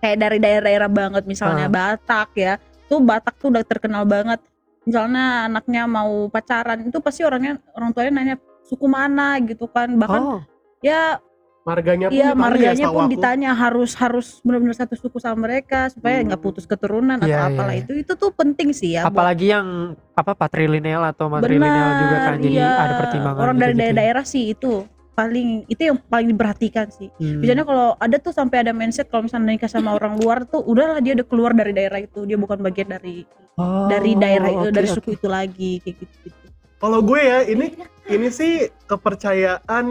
kayak 0.00 0.16
dari 0.16 0.40
daerah-daerah 0.40 0.88
banget. 0.88 1.28
Misalnya 1.28 1.68
Ah. 1.68 1.92
Batak 1.92 2.32
ya, 2.32 2.56
tuh 2.86 2.98
Batak 2.98 3.34
tuh 3.36 3.50
udah 3.50 3.62
terkenal 3.62 4.02
banget. 4.02 4.40
Misalnya 4.82 5.50
anaknya 5.50 5.82
mau 5.84 6.26
pacaran 6.26 6.78
itu 6.82 6.98
pasti 6.98 7.22
orangnya 7.22 7.58
orang 7.74 7.90
tuanya 7.90 8.12
nanya 8.14 8.36
suku 8.62 8.86
mana 8.86 9.38
gitu 9.42 9.66
kan, 9.66 9.90
bahkan 9.94 10.22
Oh, 10.22 10.40
ya 10.78 11.18
marganya 11.62 12.06
pun 12.06 12.14
Iya, 12.14 12.30
ditanya 12.30 12.30
ya, 12.30 12.38
marganya 12.38 12.86
pun 12.86 13.02
aku. 13.02 13.10
ditanya 13.10 13.50
harus 13.52 13.90
harus 13.94 14.26
benar-benar 14.40 14.76
satu 14.76 14.94
suku 14.94 15.18
sama 15.18 15.42
mereka 15.42 15.90
supaya 15.90 16.22
Hmm. 16.22 16.30
nggak 16.30 16.38
putus 16.40 16.62
keturunan 16.62 17.18
atau 17.18 17.26
Iya, 17.26 17.50
apalah 17.50 17.74
iya. 17.74 17.82
itu 17.82 17.92
itu 17.96 18.12
tuh 18.14 18.30
penting 18.30 18.70
sih 18.70 18.94
ya. 18.94 19.02
buat- 19.02 19.10
apalagi 19.10 19.46
yang 19.50 19.66
apa 20.14 20.32
patrilineal 20.32 21.02
atau 21.04 21.26
matrilineal 21.26 21.90
juga 21.98 22.16
kan 22.22 22.34
jadi 22.38 22.54
iya. 22.56 22.70
ada 22.78 22.94
pertimbangan 22.96 23.42
Orang 23.42 23.56
dari 23.56 23.62
gitu-gitu. 23.68 23.82
daerah-daerah 23.82 24.24
sih 24.24 24.44
itu 24.48 24.72
paling 25.16 25.64
itu 25.66 25.80
yang 25.80 25.96
paling 26.12 26.28
diperhatikan 26.28 26.92
sih. 26.92 27.08
Hmm. 27.16 27.40
Biasanya 27.40 27.64
kalau 27.64 27.96
ada 27.96 28.16
tuh 28.20 28.36
sampai 28.36 28.62
ada 28.62 28.76
mindset 28.76 29.08
kalau 29.08 29.24
misalnya 29.24 29.56
nikah 29.56 29.70
sama 29.72 29.96
orang 29.96 30.20
luar 30.20 30.44
tuh 30.44 30.60
udahlah 30.60 31.00
dia 31.00 31.16
udah 31.16 31.26
keluar 31.26 31.56
dari 31.56 31.72
daerah 31.72 32.04
itu, 32.04 32.28
dia 32.28 32.36
bukan 32.36 32.60
bagian 32.60 32.92
dari 32.92 33.24
Oh, 33.56 33.88
dari 33.88 34.12
daerah 34.12 34.52
itu, 34.52 34.68
oke, 34.68 34.76
dari 34.76 34.84
suku 34.84 35.16
itu 35.16 35.28
lagi 35.32 35.80
kayak 35.80 35.96
gitu-gitu. 36.04 36.46
Kalau 36.76 37.00
gue 37.00 37.16
ya 37.16 37.40
ini 37.48 37.72
ini 38.12 38.28
sih 38.28 38.68
kepercayaan 38.84 39.84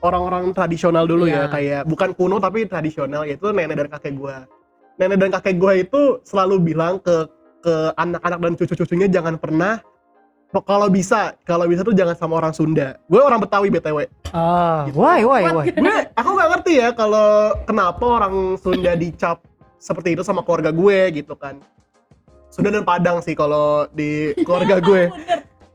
orang-orang 0.00 0.48
tradisional 0.56 1.04
dulu 1.04 1.28
Iya. 1.28 1.44
ya 1.44 1.52
kayak 1.52 1.82
bukan 1.92 2.16
kuno 2.16 2.40
tapi 2.40 2.64
tradisional 2.64 3.28
yaitu 3.28 3.52
nenek 3.52 3.84
dan 3.84 3.88
kakek 3.92 4.16
gue. 4.16 4.36
Nenek 4.96 5.16
dan 5.20 5.30
kakek 5.36 5.56
gue 5.60 5.72
itu 5.84 6.00
selalu 6.24 6.72
bilang 6.72 6.96
ke 7.04 7.28
ke 7.60 7.92
anak-anak 8.00 8.38
dan 8.40 8.52
cucu-cucunya 8.56 9.06
jangan 9.12 9.36
pernah 9.36 9.84
kalau 10.58 10.86
bisa 10.86 11.34
kalau 11.42 11.64
bisa 11.64 11.80
tuh 11.80 11.92
jangan 11.92 12.14
sama 12.14 12.36
orang 12.36 12.50
Sunda. 12.50 12.96
Gue 13.04 13.18
orang 13.18 13.38
Betawi 13.38 13.68
btw. 13.68 14.06
Ah, 14.30 14.86
Gitu. 14.86 14.96
why 14.96 15.20
why 15.20 15.42
why? 15.46 15.66
gue 15.66 15.96
aku 16.12 16.28
nggak 16.30 16.48
ngerti 16.52 16.72
ya 16.76 16.88
kalau 16.90 17.28
kenapa 17.62 18.04
orang 18.04 18.34
Sunda 18.56 18.92
dicap 18.92 19.40
seperti 19.76 20.12
itu 20.12 20.22
sama 20.22 20.40
keluarga 20.40 20.68
gue 20.68 20.98
gitu 21.14 21.34
kan. 21.34 21.58
Sunda 22.48 22.70
dan 22.70 22.82
Padang 22.82 23.20
sih 23.20 23.32
kalau 23.32 23.84
di 23.90 24.08
keluarga 24.38 24.80
gue 24.82 25.12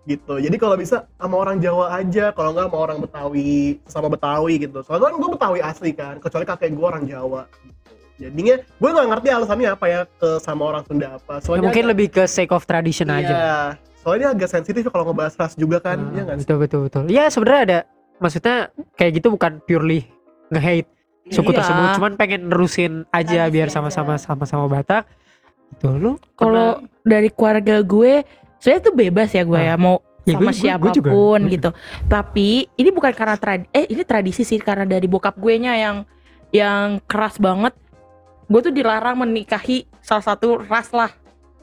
gitu 0.03 0.41
jadi 0.41 0.55
kalau 0.55 0.73
bisa 0.73 1.05
sama 1.13 1.37
orang 1.37 1.61
Jawa 1.61 1.93
aja 1.93 2.33
kalau 2.33 2.51
nggak 2.51 2.65
sama 2.65 2.77
orang 2.79 2.97
Betawi 2.99 3.53
sama 3.85 4.09
Betawi 4.09 4.53
gitu 4.59 4.81
soalnya 4.81 5.07
kan 5.07 5.15
gue 5.15 5.29
Betawi 5.29 5.59
asli 5.61 5.91
kan 5.93 6.17
kecuali 6.17 6.41
kakek 6.43 6.73
gue 6.73 6.81
orang 6.81 7.05
Jawa 7.05 7.45
gitu. 7.61 7.93
jadinya 8.19 8.55
gue 8.57 8.89
nggak 8.89 9.07
ngerti 9.07 9.27
alasannya 9.29 9.69
apa 9.69 9.85
ya 9.87 9.99
ke 10.11 10.29
sama 10.39 10.63
orang 10.65 10.83
Sunda 10.83 11.07
apa 11.15 11.37
Ya, 11.37 11.43
soalnya 11.43 11.63
mungkin 11.63 11.85
agak- 11.85 11.91
lebih 11.93 12.07
ke 12.09 12.23
sake 12.25 12.49
of 12.49 12.65
tradition 12.65 13.07
iya, 13.07 13.17
aja. 13.19 13.35
Soalnya 14.01 14.33
agak 14.33 14.49
sensitif 14.49 14.81
kalau 14.87 15.05
ngebahas 15.05 15.33
ras 15.35 15.53
juga 15.53 15.77
kan 15.79 15.97
Hmm, 15.99 16.17
ya 16.17 16.23
betul 16.33 16.57
betul 16.57 16.79
betul. 16.83 17.03
Ya 17.07 17.25
sebenarnya 17.27 17.61
ada 17.63 17.79
maksudnya 18.17 18.57
kayak 18.93 19.21
gitu 19.21 19.29
bukan 19.29 19.61
purely 19.61 20.09
nge-hate 20.49 20.89
suku 21.27 21.49
Iya. 21.49 21.57
tersebut, 21.61 21.87
cuman 21.95 22.13
pengen 22.15 22.49
nerusin 22.49 22.93
aja 23.09 23.45
Tradisi 23.45 23.53
biar 23.53 23.67
sama-sama 23.69 24.17
sama-sama 24.17 24.65
Batak. 24.67 25.05
Gitu 25.71 25.87
lu. 25.93 26.11
Kalau 26.33 26.69
dari 26.99 27.29
keluarga 27.29 27.79
gue, 27.79 28.25
saya 28.57 28.77
tuh 28.77 28.91
bebas 28.91 29.29
ya 29.29 29.41
gue 29.41 29.55
ya 29.55 29.75
mau 29.75 30.01
Ya, 30.21 30.37
sama 30.37 30.41
gue- 30.43 30.53
gue- 30.53 30.69
gue 30.77 30.91
juga. 30.91 31.09
siapa 31.09 31.13
pun 31.13 31.39
gitu. 31.47 31.69
Tapi 32.05 32.47
ini 32.71 32.89
bukan 32.89 33.09
karena 33.11 33.33
trad 33.35 33.65
eh 33.69 33.85
ini 33.87 34.01
tradisi 34.01 34.41
sih 34.41 34.57
karena 34.57 34.83
dari 34.83 35.05
bokap 35.05 35.33
gue 35.35 35.55
nya 35.57 35.73
yang 35.73 35.97
yang 36.51 37.01
keras 37.03 37.37
banget. 37.37 37.73
Gue 38.45 38.59
tuh 38.59 38.69
dilarang 38.69 39.17
menikahi 39.17 39.87
salah 39.97 40.21
satu 40.23 40.59
ras 40.59 40.91
lah 40.91 41.09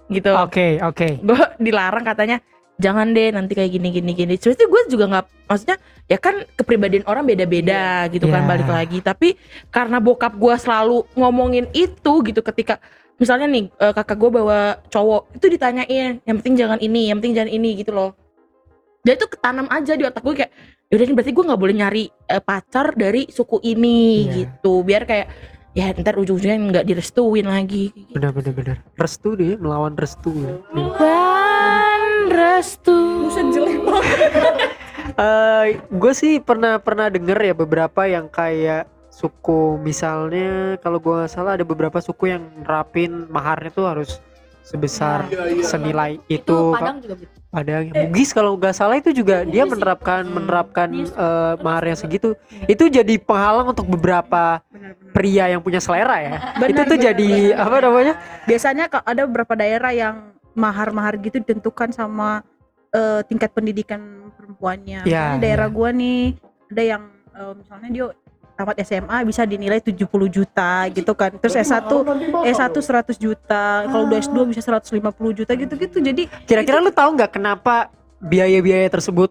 gitu. 0.09 0.33
Oke 0.35 0.81
oke. 0.81 1.21
Gue 1.21 1.41
dilarang 1.61 2.05
katanya 2.05 2.41
jangan 2.79 3.11
deh 3.11 3.35
nanti 3.35 3.53
kayak 3.53 3.71
gini 3.75 3.89
gini 3.91 4.13
gini. 4.13 4.35
Sebenarnya 4.37 4.69
gue 4.69 4.81
juga 4.89 5.05
nggak 5.11 5.27
maksudnya 5.49 5.77
ya 6.07 6.17
kan 6.17 6.35
kepribadian 6.55 7.05
orang 7.05 7.27
beda-beda 7.27 8.07
gitu 8.09 8.27
kan 8.27 8.45
Iya. 8.45 8.49
balik 8.49 8.69
lagi. 8.69 8.99
Tapi 9.01 9.29
karena 9.69 9.99
bokap 9.99 10.35
gue 10.35 10.55
selalu 10.57 11.05
ngomongin 11.15 11.67
itu 11.73 12.13
gitu 12.23 12.41
ketika 12.41 12.79
misalnya 13.19 13.51
nih 13.51 13.67
eh, 13.69 13.93
kakak 13.93 14.17
gue 14.17 14.31
bawa 14.31 14.79
cowok 14.89 15.35
itu 15.37 15.47
ditanyain 15.51 16.23
yang 16.23 16.37
penting 16.39 16.55
jangan 16.55 16.79
ini, 16.79 17.11
yang 17.11 17.19
penting 17.19 17.35
jangan 17.35 17.51
ini 17.51 17.71
gitu 17.77 17.91
loh. 17.91 18.15
Dia 19.03 19.15
itu 19.15 19.27
ketanam 19.27 19.67
aja 19.71 19.95
di 19.95 20.05
otak 20.07 20.23
gue 20.23 20.35
kayak 20.39 20.53
yaudah 20.89 21.05
nih 21.05 21.17
berarti 21.21 21.33
gue 21.37 21.45
nggak 21.45 21.61
boleh 21.61 21.75
nyari 21.77 22.05
eh, 22.09 22.41
pacar 22.41 22.97
dari 22.97 23.29
suku 23.29 23.61
ini 23.61 24.25
Iya. 24.25 24.33
gitu 24.41 24.81
biar 24.81 25.05
kayak 25.05 25.27
ya 25.73 25.93
ntar 25.93 26.17
ujung-ujungnya 26.17 26.59
nggak 26.73 26.87
direstuin 26.87 27.47
lagi. 27.47 27.93
Benar 28.11 28.33
benar 28.33 28.53
benar. 28.53 28.77
Restu 28.95 29.35
dia 29.35 29.55
melawan 29.57 29.95
restu. 29.95 30.33
ya. 30.35 30.55
Dan 30.97 32.03
restu. 32.29 32.97
Buset 33.27 33.47
jelek 33.53 33.81
banget. 33.83 34.33
Eh, 35.09 35.81
gue 35.89 36.13
sih 36.15 36.39
pernah 36.39 36.79
pernah 36.79 37.09
denger 37.09 37.35
ya 37.41 37.55
beberapa 37.57 38.07
yang 38.07 38.29
kayak 38.29 38.87
suku 39.11 39.75
misalnya 39.81 40.79
kalau 40.79 41.03
gua 41.03 41.25
nggak 41.25 41.33
salah 41.33 41.59
ada 41.59 41.67
beberapa 41.67 41.99
suku 41.99 42.31
yang 42.31 42.45
nerapin 42.63 43.27
maharnya 43.27 43.73
tuh 43.73 43.89
harus 43.89 44.23
sebesar 44.63 45.27
Iya, 45.27 45.59
iya. 45.59 45.65
senilai 45.65 46.13
itu, 46.31 46.45
itu. 46.45 46.59
Padang 46.71 47.03
juga 47.03 47.19
gitu 47.19 47.38
ada 47.49 47.81
yang 47.81 47.89
Bugis 48.13 48.37
kalau 48.37 48.61
nggak 48.61 48.77
salah 48.77 49.01
itu 49.01 49.09
juga 49.17 49.41
dia 49.49 49.65
menerapkan 49.65 50.21
menerapkan 50.29 50.89
eh, 50.93 51.55
mahar 51.65 51.85
yang 51.89 51.97
segitu. 51.97 52.37
Itu 52.69 52.93
jadi 52.93 53.17
penghalang 53.17 53.73
untuk 53.73 53.89
beberapa 53.89 54.61
pria 55.17 55.49
yang 55.49 55.65
punya 55.65 55.81
selera 55.81 56.21
ya. 56.21 56.37
Itu 56.61 56.77
Benar, 56.77 56.85
tuh 56.93 56.99
benar, 57.01 57.07
jadi 57.09 57.31
benar. 57.57 57.65
apa 57.65 57.77
namanya? 57.81 58.15
Biasanya 58.45 58.85
ada 58.93 59.23
beberapa 59.25 59.55
daerah 59.57 59.93
yang 59.97 60.17
mahar-mahar 60.53 61.17
gitu 61.25 61.41
ditentukan 61.41 61.89
sama 61.89 62.45
eh, 62.93 63.25
tingkat 63.25 63.49
pendidikan 63.57 64.29
perempuannya. 64.37 65.09
Iya, 65.09 65.41
Misalnya 65.41 65.41
daerah 65.41 65.69
iya. 65.73 65.77
gua 65.77 65.89
nih 65.97 66.21
ada 66.69 66.83
yang 66.85 67.03
eh, 67.33 67.53
misalnya 67.57 67.89
dia 67.89 68.07
tamat 68.59 68.75
SMA 68.83 69.23
bisa 69.23 69.47
dinilai 69.47 69.79
70 69.79 70.03
juta 70.27 70.91
gitu 70.91 71.15
kan. 71.15 71.31
Terus 71.39 71.55
S1 71.55 71.87
S1 72.43 72.75
100 72.75 73.15
juta, 73.15 73.87
kalau 73.87 74.11
udah 74.11 74.19
S2 74.19 74.51
bisa 74.51 74.67
150 74.67 74.99
juta 75.39 75.53
gitu-gitu. 75.55 76.03
Jadi 76.03 76.27
kira-kira 76.43 76.83
lu 76.83 76.91
tahu 76.91 77.15
nggak 77.15 77.39
kenapa 77.39 77.95
biaya-biaya 78.19 78.91
tersebut 78.91 79.31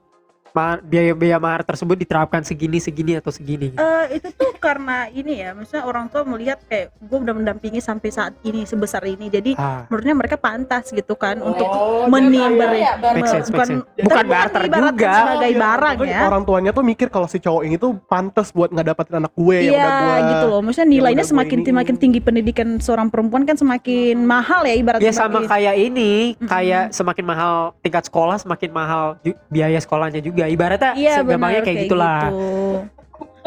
biaya-biaya 0.81 1.37
mahar 1.37 1.61
tersebut 1.61 1.93
diterapkan 1.97 2.41
segini 2.41 2.81
segini 2.81 3.13
atau 3.17 3.29
segini. 3.29 3.77
Eh, 3.77 4.05
itu 4.17 4.33
tuh 4.33 4.57
karena 4.57 5.05
ini 5.09 5.45
ya, 5.45 5.53
misalnya 5.53 5.85
orang 5.85 6.09
tua 6.09 6.25
melihat 6.25 6.57
kayak 6.65 6.89
gue 6.97 7.17
udah 7.21 7.35
mendampingi 7.35 7.77
sampai 7.77 8.09
saat 8.09 8.33
ini 8.41 8.65
sebesar 8.65 9.05
ini, 9.05 9.29
jadi 9.29 9.53
ah 9.55 9.85
menurutnya 9.87 10.15
mereka 10.17 10.35
pantas 10.35 10.89
gitu 10.89 11.13
kan 11.13 11.37
untuk 11.39 11.67
Oh, 11.67 12.07
menimber 12.09 12.73
ya, 12.73 12.97
bukan 12.97 13.43
sense. 13.43 13.51
Bukan 13.97 14.25
barter 14.25 14.63
juga. 14.65 15.11
sebagai 15.13 15.51
barang 15.53 15.95
Mungkin 15.99 16.09
ya. 16.09 16.21
orang 16.25 16.43
tuanya 16.47 16.71
tuh 16.73 16.83
mikir 16.83 17.07
kalau 17.11 17.27
si 17.29 17.37
cowok 17.37 17.61
ini 17.67 17.75
tuh 17.77 17.99
pantas 18.07 18.49
buat 18.49 18.71
nggak 18.71 18.87
dapetin 18.87 19.21
anak 19.21 19.33
gue 19.35 19.57
yang 19.61 19.73
Iya 19.75 19.77
udah 19.77 19.91
gue 19.93 20.15
gitu 20.31 20.45
loh. 20.47 20.61
Maksudnya 20.63 20.89
nilainya 20.89 21.25
semakin 21.27 21.57
iniin. 21.61 21.69
semakin 21.69 21.95
tinggi 21.99 22.19
pendidikan 22.23 22.67
seorang 22.79 23.11
perempuan 23.11 23.43
kan 23.43 23.59
semakin 23.59 24.23
mahal 24.23 24.63
ya 24.65 24.73
ibaratnya. 24.79 25.05
Ya 25.05 25.13
sama 25.13 25.43
kayak 25.45 25.75
ini, 25.77 26.39
kayak 26.39 26.95
semakin 26.95 27.25
mahal 27.27 27.53
tingkat 27.83 28.07
sekolah, 28.07 28.39
semakin 28.39 28.69
mahal 28.71 29.19
biaya 29.51 29.77
sekolahnya 29.77 30.23
juga. 30.23 30.46
Ibaratnya 30.47 30.91
Iya 30.93 31.13
segampangnya 31.21 31.62
benar 31.62 31.67
kayak 31.67 31.77
gitulah. 31.83 32.21
gitu. 32.23 32.38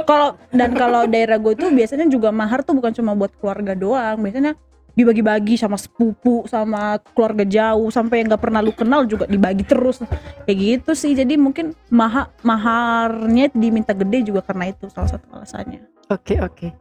Kalau 0.01 0.29
dan 0.49 0.71
kalau 0.73 1.03
daerah 1.05 1.37
gue 1.37 1.53
tuh 1.55 1.69
biasanya 1.69 2.07
juga 2.07 2.29
mahar 2.31 2.61
tuh 2.61 2.73
bukan 2.73 2.89
cuma 2.91 3.13
buat 3.13 3.33
keluarga 3.37 3.73
doang, 3.75 4.17
biasanya 4.19 4.57
dibagi-bagi 4.91 5.55
sama 5.55 5.77
sepupu 5.77 6.43
sama 6.45 6.99
keluarga 7.15 7.47
jauh 7.47 7.89
sampai 7.89 8.21
yang 8.21 8.27
nggak 8.29 8.43
pernah 8.43 8.59
lu 8.59 8.75
kenal 8.75 9.07
juga 9.07 9.23
dibagi 9.25 9.63
terus 9.63 10.03
kayak 10.45 10.59
gitu 10.59 10.91
sih 10.93 11.15
jadi 11.15 11.39
mungkin 11.39 11.79
maha 11.89 12.27
maharnya 12.43 13.49
diminta 13.51 13.95
gede 13.95 14.27
juga 14.27 14.43
karena 14.43 14.69
itu 14.69 14.91
salah 14.91 15.07
satu 15.09 15.31
alasannya 15.31 15.87
Oke 16.11 16.43
oke. 16.43 16.75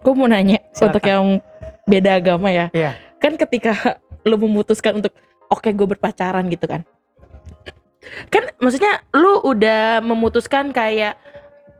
gue 0.00 0.12
mau 0.16 0.24
nanya 0.24 0.56
Silakan. 0.72 0.88
untuk 0.88 1.04
yang 1.04 1.24
beda 1.84 2.10
agama 2.16 2.48
ya 2.48 2.72
Iya. 2.72 2.96
kan 3.18 3.36
ketika 3.36 4.00
lu 4.24 4.40
memutuskan 4.40 4.96
untuk 4.96 5.12
oke 5.46 5.68
gue 5.68 5.86
berpacaran 5.86 6.48
gitu 6.48 6.64
kan 6.64 6.80
kan 8.30 8.50
maksudnya 8.58 9.02
lu 9.14 9.42
udah 9.42 10.00
memutuskan 10.02 10.70
kayak 10.70 11.18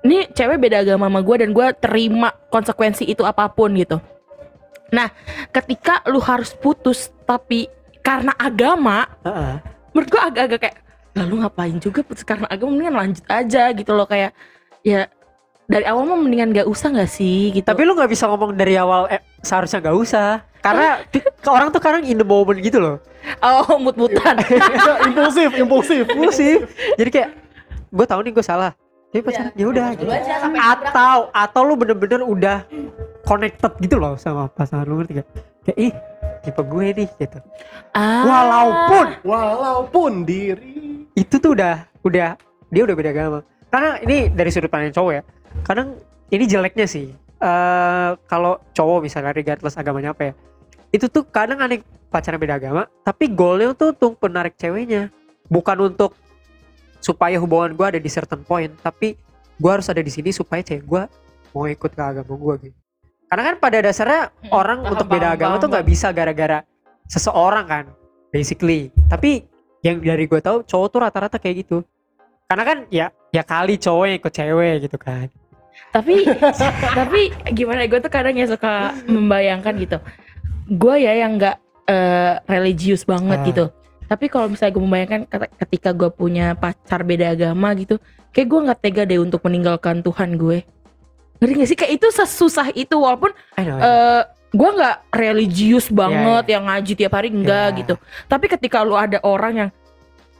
ini 0.06 0.30
cewek 0.30 0.62
beda 0.62 0.86
agama 0.86 1.10
sama 1.10 1.20
gue 1.22 1.36
dan 1.42 1.50
gue 1.50 1.66
terima 1.82 2.30
konsekuensi 2.52 3.06
itu 3.06 3.22
apa 3.26 3.50
pun 3.50 3.74
gitu 3.74 3.98
nah 4.94 5.10
ketika 5.50 6.02
lu 6.06 6.22
harus 6.22 6.54
putus 6.54 7.10
tapi 7.26 7.66
karena 8.06 8.30
agama 8.38 9.10
Heeh. 9.26 9.58
menurut 9.90 10.08
gue 10.10 10.22
agak-agak 10.22 10.60
kayak 10.62 10.78
lalu 11.16 11.34
ngapain 11.42 11.76
juga 11.82 12.00
putus 12.06 12.22
karena 12.22 12.46
agama 12.46 12.70
mendingan 12.76 12.96
lanjut 12.96 13.24
aja 13.26 13.72
gitu 13.74 13.90
loh 13.96 14.06
kayak 14.06 14.30
ya 14.86 15.10
dari 15.66 15.82
awal 15.82 16.06
mah 16.06 16.18
mendingan 16.18 16.54
gak 16.54 16.68
usah 16.70 16.94
gak 16.94 17.10
sih 17.10 17.50
gitu 17.50 17.66
Tapi 17.66 17.82
lu 17.82 17.98
nggak 17.98 18.10
bisa 18.10 18.30
ngomong 18.30 18.54
dari 18.54 18.78
awal 18.78 19.10
eh, 19.10 19.18
seharusnya 19.42 19.82
nggak 19.82 19.98
usah. 19.98 20.46
Karena 20.66 20.88
ke 21.22 21.46
orang 21.46 21.68
tuh 21.70 21.78
kadang 21.78 22.02
in 22.02 22.18
the 22.18 22.26
moment 22.26 22.58
gitu 22.58 22.82
loh. 22.82 22.96
oh 23.38 23.78
mut-mutan 23.78 24.38
impulsif 25.06 25.50
impulsif 25.54 26.04
Impulsif. 26.10 26.58
Jadi 26.98 27.10
kayak 27.10 27.30
gue 27.90 28.06
tahu 28.06 28.20
nih 28.26 28.32
gue 28.34 28.42
salah. 28.42 28.74
Jadi 29.14 29.22
pacaran 29.22 29.52
ya 29.54 29.66
udah 29.70 29.86
gitu. 29.94 30.10
Atau 30.58 31.30
atau 31.30 31.60
lu 31.62 31.78
bener-bener 31.78 32.20
udah 32.20 32.66
connected 33.22 33.72
gitu 33.78 33.96
loh 33.96 34.18
sama 34.18 34.50
pasangan 34.50 34.82
lu 34.84 34.98
ngerti 34.98 35.22
gak? 35.22 35.28
Kayak 35.64 35.78
ih 35.78 35.92
tipe 36.42 36.62
gue 36.62 36.86
nih 37.02 37.08
gitu. 37.16 37.38
Ah. 37.94 38.22
Walaupun 38.26 39.06
walaupun 39.22 40.12
diri 40.22 41.06
itu 41.14 41.34
tuh 41.38 41.54
udah 41.54 41.86
udah 42.02 42.34
dia 42.70 42.82
udah 42.82 42.94
beda 42.94 43.10
agama. 43.14 43.38
Karena 43.70 43.98
ini 44.02 44.30
dari 44.30 44.50
sudut 44.50 44.70
pandang 44.70 44.94
cowok 44.94 45.12
ya. 45.14 45.22
Kadang 45.62 45.94
ini 46.30 46.44
jeleknya 46.46 46.86
sih. 46.86 47.10
eh 47.36 48.10
kalau 48.24 48.56
cowok 48.72 49.04
misalnya 49.04 49.36
regardless 49.36 49.76
agamanya 49.76 50.16
apa 50.16 50.30
ya. 50.30 50.34
Itu 50.96 51.12
tuh 51.12 51.28
kadang 51.28 51.60
aneh 51.60 51.84
pacaran 52.08 52.40
beda 52.40 52.56
agama, 52.56 52.88
tapi 53.04 53.28
goalnya 53.28 53.76
tuh 53.76 53.92
untuk 53.92 54.16
menarik 54.24 54.56
ceweknya. 54.56 55.12
Bukan 55.52 55.92
untuk 55.92 56.16
supaya 57.04 57.36
hubungan 57.36 57.76
gua 57.76 57.92
ada 57.92 58.00
di 58.00 58.08
certain 58.08 58.40
point, 58.40 58.72
tapi 58.80 59.14
gua 59.60 59.76
harus 59.76 59.92
ada 59.92 60.00
di 60.00 60.08
sini 60.08 60.32
supaya 60.32 60.64
cewek 60.64 60.88
gua 60.88 61.04
mau 61.52 61.68
ikut 61.68 61.92
ke 61.92 62.02
agama 62.02 62.32
gua 62.34 62.56
gitu. 62.56 62.74
Karena 63.28 63.42
kan 63.52 63.54
pada 63.60 63.78
dasarnya 63.84 64.32
orang 64.54 64.80
paham, 64.80 64.92
untuk 64.96 65.06
beda 65.12 65.28
paham, 65.28 65.36
agama 65.36 65.52
paham, 65.52 65.62
tuh 65.62 65.68
nggak 65.76 65.86
bisa 65.86 66.08
gara-gara 66.16 66.58
seseorang 67.10 67.66
kan, 67.68 67.84
basically. 68.32 68.88
Tapi 69.12 69.44
yang 69.84 70.00
dari 70.02 70.26
gue 70.26 70.40
tahu 70.42 70.62
cowok 70.66 70.88
tuh 70.90 71.00
rata-rata 71.02 71.36
kayak 71.38 71.66
gitu. 71.66 71.82
Karena 72.46 72.62
kan 72.62 72.78
ya 72.90 73.10
ya 73.34 73.42
kali 73.42 73.76
cowok 73.76 74.04
yang 74.08 74.16
ikut 74.16 74.32
cewek 74.32 74.74
gitu 74.88 74.96
kan. 74.96 75.28
tapi 75.92 76.24
tapi 76.98 77.28
gimana 77.52 77.84
gue 77.84 78.00
tuh 78.00 78.08
kadang 78.08 78.32
ya 78.32 78.48
suka 78.48 78.96
membayangkan 79.04 79.76
gitu 79.76 79.98
gue 80.66 80.94
ya 80.96 81.12
yang 81.16 81.36
nggak 81.36 81.56
eh, 81.86 82.34
religius 82.44 83.02
banget 83.02 83.38
Ah. 83.38 83.46
gitu. 83.46 83.64
Tapi 84.06 84.26
kalau 84.26 84.46
misalnya 84.46 84.72
gue 84.72 84.82
membayangkan 84.82 85.20
ketika 85.60 85.90
gue 85.90 86.10
punya 86.10 86.54
pacar 86.54 87.02
beda 87.02 87.30
agama 87.32 87.74
gitu 87.74 87.98
kayak 88.30 88.46
gue 88.46 88.60
nggak 88.66 88.80
tega 88.80 89.02
deh 89.02 89.18
untuk 89.18 89.42
meninggalkan 89.42 89.98
Tuhan 90.00 90.34
gue. 90.34 90.62
Ngerti 91.36 91.52
gak 91.54 91.68
sih? 91.68 91.76
Kayak 91.76 91.92
itu 91.96 92.06
sesusah 92.10 92.68
itu 92.72 92.96
walaupun 92.96 93.28
I 93.54 93.62
know, 93.62 93.76
I 93.76 93.78
know. 93.78 93.82
eh 93.82 94.22
gue 94.48 94.70
nggak 94.72 94.96
religius 95.12 95.86
banget 95.90 96.44
yang 96.48 96.64
ngaji 96.64 96.92
tiap 96.96 97.12
hari 97.12 97.28
enggak 97.28 97.66
Iya. 97.68 97.78
gitu. 97.82 97.94
Tapi 98.24 98.46
ketika 98.46 98.80
lu 98.80 98.94
ada 98.94 99.18
orang 99.20 99.52
yang 99.54 99.70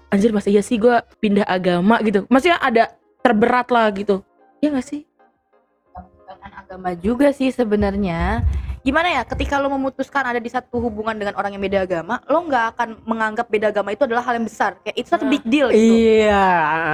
anjir 0.08 0.30
masa 0.30 0.48
iya 0.48 0.62
sih 0.62 0.78
gue 0.78 0.94
pindah 1.18 1.44
agama 1.44 1.98
gitu. 2.00 2.24
Maksudnya 2.26 2.58
ada 2.58 2.84
terberat 3.20 3.66
lah 3.68 3.90
gitu. 3.90 4.22
Ya 4.58 4.70
gak 4.70 4.86
sih? 4.86 5.02
Agama 6.46 6.94
juga 6.94 7.30
sih 7.30 7.50
sebenarnya 7.50 8.46
gimana 8.86 9.10
ya 9.10 9.22
ketika 9.26 9.58
lo 9.58 9.66
memutuskan 9.66 10.22
ada 10.22 10.38
di 10.38 10.46
satu 10.46 10.78
hubungan 10.78 11.18
dengan 11.18 11.34
orang 11.34 11.58
yang 11.58 11.62
beda 11.66 11.82
agama 11.82 12.22
lo 12.30 12.38
nggak 12.46 12.64
akan 12.78 12.88
menganggap 13.02 13.50
beda 13.50 13.74
agama 13.74 13.90
itu 13.90 14.06
adalah 14.06 14.22
hal 14.22 14.38
yang 14.38 14.46
besar 14.46 14.78
kayak 14.86 14.94
it's 14.94 15.10
not 15.10 15.18
a 15.18 15.26
big 15.26 15.42
deal 15.42 15.66
gitu 15.74 15.90
Iya. 16.22 16.46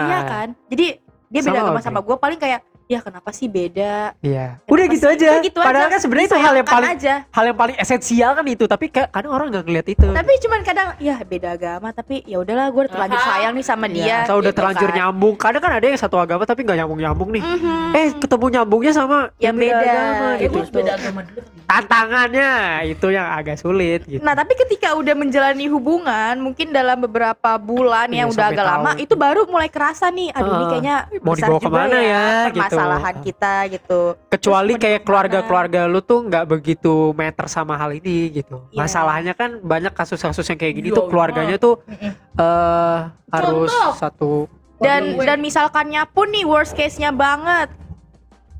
iya 0.09 0.19
kan 0.25 0.49
jadi 0.73 0.87
dia 1.29 1.41
beda 1.45 1.53
Sama, 1.53 1.65
agama 1.69 1.81
oke. 1.81 1.85
sama 1.85 2.01
gue 2.01 2.17
paling 2.17 2.41
kayak 2.41 2.61
ya 2.93 3.01
kenapa 3.01 3.31
sih 3.31 3.47
beda 3.47 4.13
Iya. 4.21 4.59
Kenapa 4.59 4.69
Udah 4.69 4.87
gitu 4.87 5.07
sih? 5.07 5.15
aja. 5.15 5.31
Gitu 5.41 5.59
Padahal 5.59 5.87
aja. 5.87 5.93
kan 5.93 6.01
sebenarnya 6.01 6.27
itu 6.27 6.39
hal 6.39 6.55
yang 6.55 6.69
paling 6.69 6.91
aja 6.93 7.15
hal 7.27 7.45
yang 7.45 7.59
paling 7.59 7.77
esensial 7.77 8.31
kan 8.33 8.45
itu, 8.47 8.65
tapi 8.67 8.87
ka- 8.87 9.09
kadang 9.09 9.31
orang 9.31 9.47
nggak 9.49 9.65
ngeliat 9.65 9.87
itu. 9.89 10.07
tapi 10.09 10.33
cuman 10.39 10.61
kadang 10.63 10.89
ya 10.99 11.17
beda 11.23 11.49
agama 11.53 11.89
tapi 11.91 12.21
ya 12.25 12.37
udahlah 12.39 12.69
gue 12.69 12.81
udah 12.83 12.93
terlanjur 12.93 13.19
Aha. 13.19 13.29
sayang 13.29 13.53
nih 13.55 13.65
sama 13.65 13.87
Iya, 13.87 13.95
dia 13.95 14.17
saya 14.23 14.37
udah 14.37 14.45
gitu 14.45 14.59
terlanjur 14.59 14.89
kan. 14.89 14.97
nyambung. 14.99 15.35
Kadang 15.37 15.63
kan 15.63 15.73
ada 15.73 15.85
yang 15.85 15.97
satu 15.97 16.17
agama 16.17 16.43
tapi 16.43 16.61
nggak 16.63 16.79
nyambung-nyambung 16.79 17.29
nih. 17.31 17.43
Mhm. 17.43 17.89
Eh, 17.93 18.07
ketemu 18.15 18.47
nyambungnya 18.53 18.93
sama 18.93 19.19
Yang 19.39 19.57
beda, 19.59 19.77
agama 19.79 20.27
gitu. 20.29 20.43
gitu. 20.43 20.57
harus 20.59 20.73
beda 20.73 20.93
agama 20.95 21.21
dulu 21.23 21.41
Tantangannya 21.65 22.51
itu 22.87 23.07
yang 23.09 23.27
agak 23.33 23.57
sulit 23.57 24.01
gitu. 24.05 24.21
Nah 24.21 24.33
tapi 24.33 24.53
ketika 24.55 24.93
udah 24.93 25.15
menjalani 25.15 25.67
hubungan 25.67 26.35
mungkin 26.39 26.69
dalam 26.69 27.01
beberapa 27.01 27.57
bulan 27.57 28.07
Iya, 28.07 28.23
yang 28.23 28.29
udah 28.29 28.47
agak 28.47 28.67
lama 28.67 28.91
tahun. 28.91 29.03
itu 29.03 29.15
baru 29.15 29.41
mulai 29.47 29.67
kerasa 29.67 30.07
nih 30.09 30.31
aduh 30.31 30.47
ini 30.47 30.53
Heeh. 30.55 30.71
kayaknya 30.71 30.97
Mau 31.19 31.33
besar 31.33 31.49
dibawa 31.49 31.59
juga 31.59 31.67
ke 31.67 31.73
mana 31.75 31.97
ya, 31.97 32.05
ya 32.05 32.29
gitu. 32.51 32.77
Permasalahan 32.85 33.17
kita 33.23 33.55
gitu 33.71 34.01
Kecuali 34.29 34.73
Terus 34.73 34.83
kayak 34.83 35.01
keluarga-keluarga 35.03 35.81
lu 35.87 36.01
tuh 36.01 36.21
nggak 36.23 36.45
begitu 36.45 36.93
meter 37.13 37.47
sama 37.47 37.75
hal 37.75 37.93
ini 37.93 38.33
gitu. 38.35 38.59
Iya. 38.69 38.79
Masalahnya 38.81 39.33
kan 39.33 39.59
banyak 39.59 39.93
kasus-kasus 39.93 40.45
yang 40.45 40.59
kayak 40.59 40.75
gini 40.75 40.89
Iya, 40.89 40.97
tuh 40.97 41.05
keluarganya 41.07 41.57
tuh 41.57 41.79
Mm-mm. 41.85 42.13
eh 42.37 42.99
harus 43.31 43.71
Contoh. 43.71 43.93
satu 43.97 44.33
dan 44.79 45.15
Waduh. 45.15 45.25
dan 45.25 45.39
misalkannya 45.39 46.03
pun 46.07 46.27
nih 46.29 46.43
worst 46.43 46.75
case 46.75 46.99
nya 46.99 47.11
banget 47.11 47.71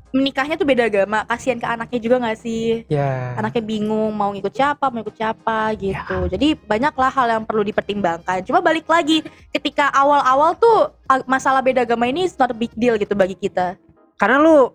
menikahnya 0.09 0.53
tuh 0.53 0.63
beda 0.63 0.85
agama 0.85 1.25
kasihan 1.25 1.57
ke 1.57 1.65
anaknya 1.65 1.97
juga 1.97 2.21
nggak 2.21 2.37
sih 2.37 2.85
ya. 2.85 3.33
anaknya 3.33 3.65
bingung 3.65 4.13
mau 4.13 4.29
ngikut 4.29 4.53
siapa 4.53 4.85
mau 4.87 5.01
ikut 5.01 5.11
siapa 5.11 5.73
gitu 5.75 6.17
Ya. 6.23 6.29
jadi 6.29 6.47
banyaklah 6.55 7.09
hal 7.09 7.27
yang 7.31 7.43
perlu 7.43 7.65
dipertimbangkan 7.65 8.45
cuma 8.45 8.61
balik 8.61 8.85
lagi 8.85 9.25
ketika 9.49 9.89
awal-awal 9.89 10.53
tuh 10.53 10.77
a- 11.03 11.25
masalah 11.25 11.59
beda 11.59 11.81
agama 11.81 12.05
ini 12.05 12.23
it's 12.23 12.37
not 12.37 12.47
a 12.47 12.53
big 12.53 12.69
deal 12.73 12.93
gitu 12.93 13.11
bagi 13.11 13.33
kita 13.33 13.73
Karena 14.17 14.39
lu 14.39 14.71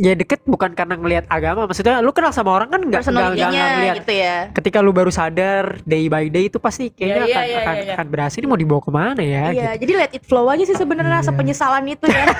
ya 0.00 0.16
deket 0.16 0.40
bukan 0.48 0.72
karena 0.72 0.96
ngelihat 0.96 1.28
agama, 1.28 1.68
maksudnya 1.68 2.00
lu 2.00 2.16
kenal 2.16 2.32
sama 2.32 2.56
orang 2.56 2.72
kan 2.72 2.80
nggak 2.80 3.04
nggak 3.04 3.28
ngelihat 3.36 3.96
gitu 4.00 4.12
ya 4.16 4.36
ketika 4.56 4.80
lu 4.80 4.88
baru 4.88 5.12
sadar 5.12 5.84
day 5.84 6.08
by 6.08 6.32
day 6.32 6.48
itu 6.48 6.56
pasti 6.56 6.88
kayaknya 6.88 7.22
Iya, 7.22 7.28
iya, 7.28 7.36
akan 7.36 7.44
iya, 7.44 7.58
akan, 7.60 7.74
iya, 7.76 7.84
iya. 7.84 7.94
akan 8.00 8.06
berhasil 8.08 8.40
ini 8.40 8.48
mau 8.48 8.56
dibawa 8.56 8.80
ke 8.80 8.88
mana 8.88 9.20
ya 9.20 9.52
Iya, 9.52 9.76
gitu. 9.76 9.80
jadi 9.84 9.92
let 10.00 10.12
it 10.16 10.24
flow 10.24 10.48
aja 10.48 10.64
sih 10.64 10.80
sebenarnya 10.80 11.20
rasa 11.20 11.30
Iya. 11.30 11.38
penyesalan 11.44 11.84
itu 11.92 12.06
ya. 12.08 12.24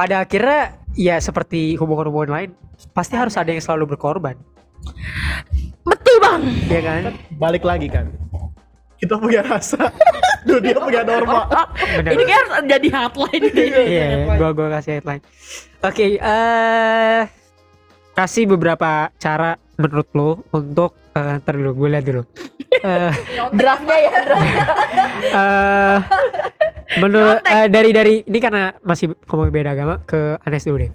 Pada 0.00 0.24
akhirnya 0.24 0.80
ya 0.96 1.20
seperti 1.20 1.76
hubungan-hubungan 1.76 2.30
lain 2.32 2.50
pasti 2.96 3.14
harus 3.14 3.36
ada 3.36 3.52
yang 3.52 3.62
selalu 3.62 3.94
berkorban, 3.94 4.34
betul 5.86 6.16
bang 6.18 6.40
ya 6.66 6.80
kan? 6.82 7.02
balik 7.36 7.62
lagi 7.62 7.86
kan 7.86 8.10
kita 9.00 9.14
punya 9.18 9.40
rasa 9.42 9.90
dunia 10.48 10.76
punya 10.76 11.02
norma 11.02 11.48
ini 12.04 12.24
kan 12.28 12.36
harus 12.44 12.66
jadi 12.68 12.88
hotline 12.92 13.44
deh 13.50 13.66
Iya, 13.84 14.06
gua 14.36 14.50
gua 14.52 14.68
kasih 14.78 15.00
headline. 15.00 15.22
Oke, 15.84 16.16
eh 16.16 17.20
kasih 18.14 18.44
beberapa 18.46 19.10
cara 19.18 19.58
menurut 19.74 20.08
lo 20.14 20.30
untuk 20.54 20.94
eh 21.18 21.38
ntar 21.42 21.58
dulu 21.58 21.84
gue 21.84 21.88
lihat 21.92 22.04
dulu. 22.06 22.22
Eh 22.84 23.14
draftnya 23.56 23.96
ya 23.96 24.12
eh, 25.40 25.98
menurut 27.00 27.40
eh, 27.48 27.66
dari 27.72 27.90
dari 27.96 28.14
ini 28.28 28.38
karena 28.42 28.76
masih 28.84 29.14
ngomong 29.24 29.48
beda 29.48 29.72
agama 29.72 29.94
ke 30.04 30.36
Anes 30.44 30.68
dulu 30.68 30.84
deh. 30.84 30.92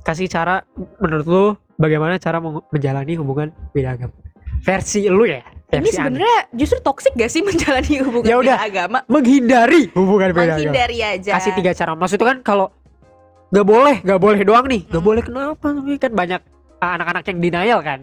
Kasih 0.00 0.32
cara 0.32 0.64
menurut 0.96 1.26
lo 1.28 1.44
bagaimana 1.76 2.16
cara 2.16 2.40
menjalani 2.40 3.20
hubungan 3.20 3.52
beda 3.76 4.00
agama. 4.00 4.14
Versi 4.64 5.04
lu 5.12 5.28
ya. 5.28 5.44
Ini 5.66 5.90
sebenarnya 5.90 6.38
justru 6.54 6.78
toksik 6.78 7.12
gak 7.12 7.26
sih 7.26 7.42
menjalani 7.46 7.94
hubungan 8.00 8.28
Ya 8.28 8.36
udah. 8.38 8.56
beda 8.56 8.66
agama? 8.66 8.98
menghindari 9.06 9.90
hubungan 9.92 10.30
beda 10.30 10.42
agama. 10.54 10.58
Menghindari 10.62 10.98
aja. 11.02 11.30
kasih 11.34 11.52
tiga 11.52 11.72
cara 11.72 11.92
maksudnya 11.92 12.26
kan 12.26 12.38
kalau 12.40 12.66
nggak 13.46 13.62
boleh 13.62 13.96
nggak 14.00 14.20
boleh 14.20 14.40
doang 14.42 14.66
nih 14.66 14.82
nggak 14.84 15.04
boleh 15.04 15.22
kenapa 15.22 15.66
kan 15.96 16.12
banyak 16.12 16.40
uh, 16.76 16.90
anak-anak 16.94 17.22
yang 17.24 17.38
denial 17.40 17.78
kan 17.78 18.00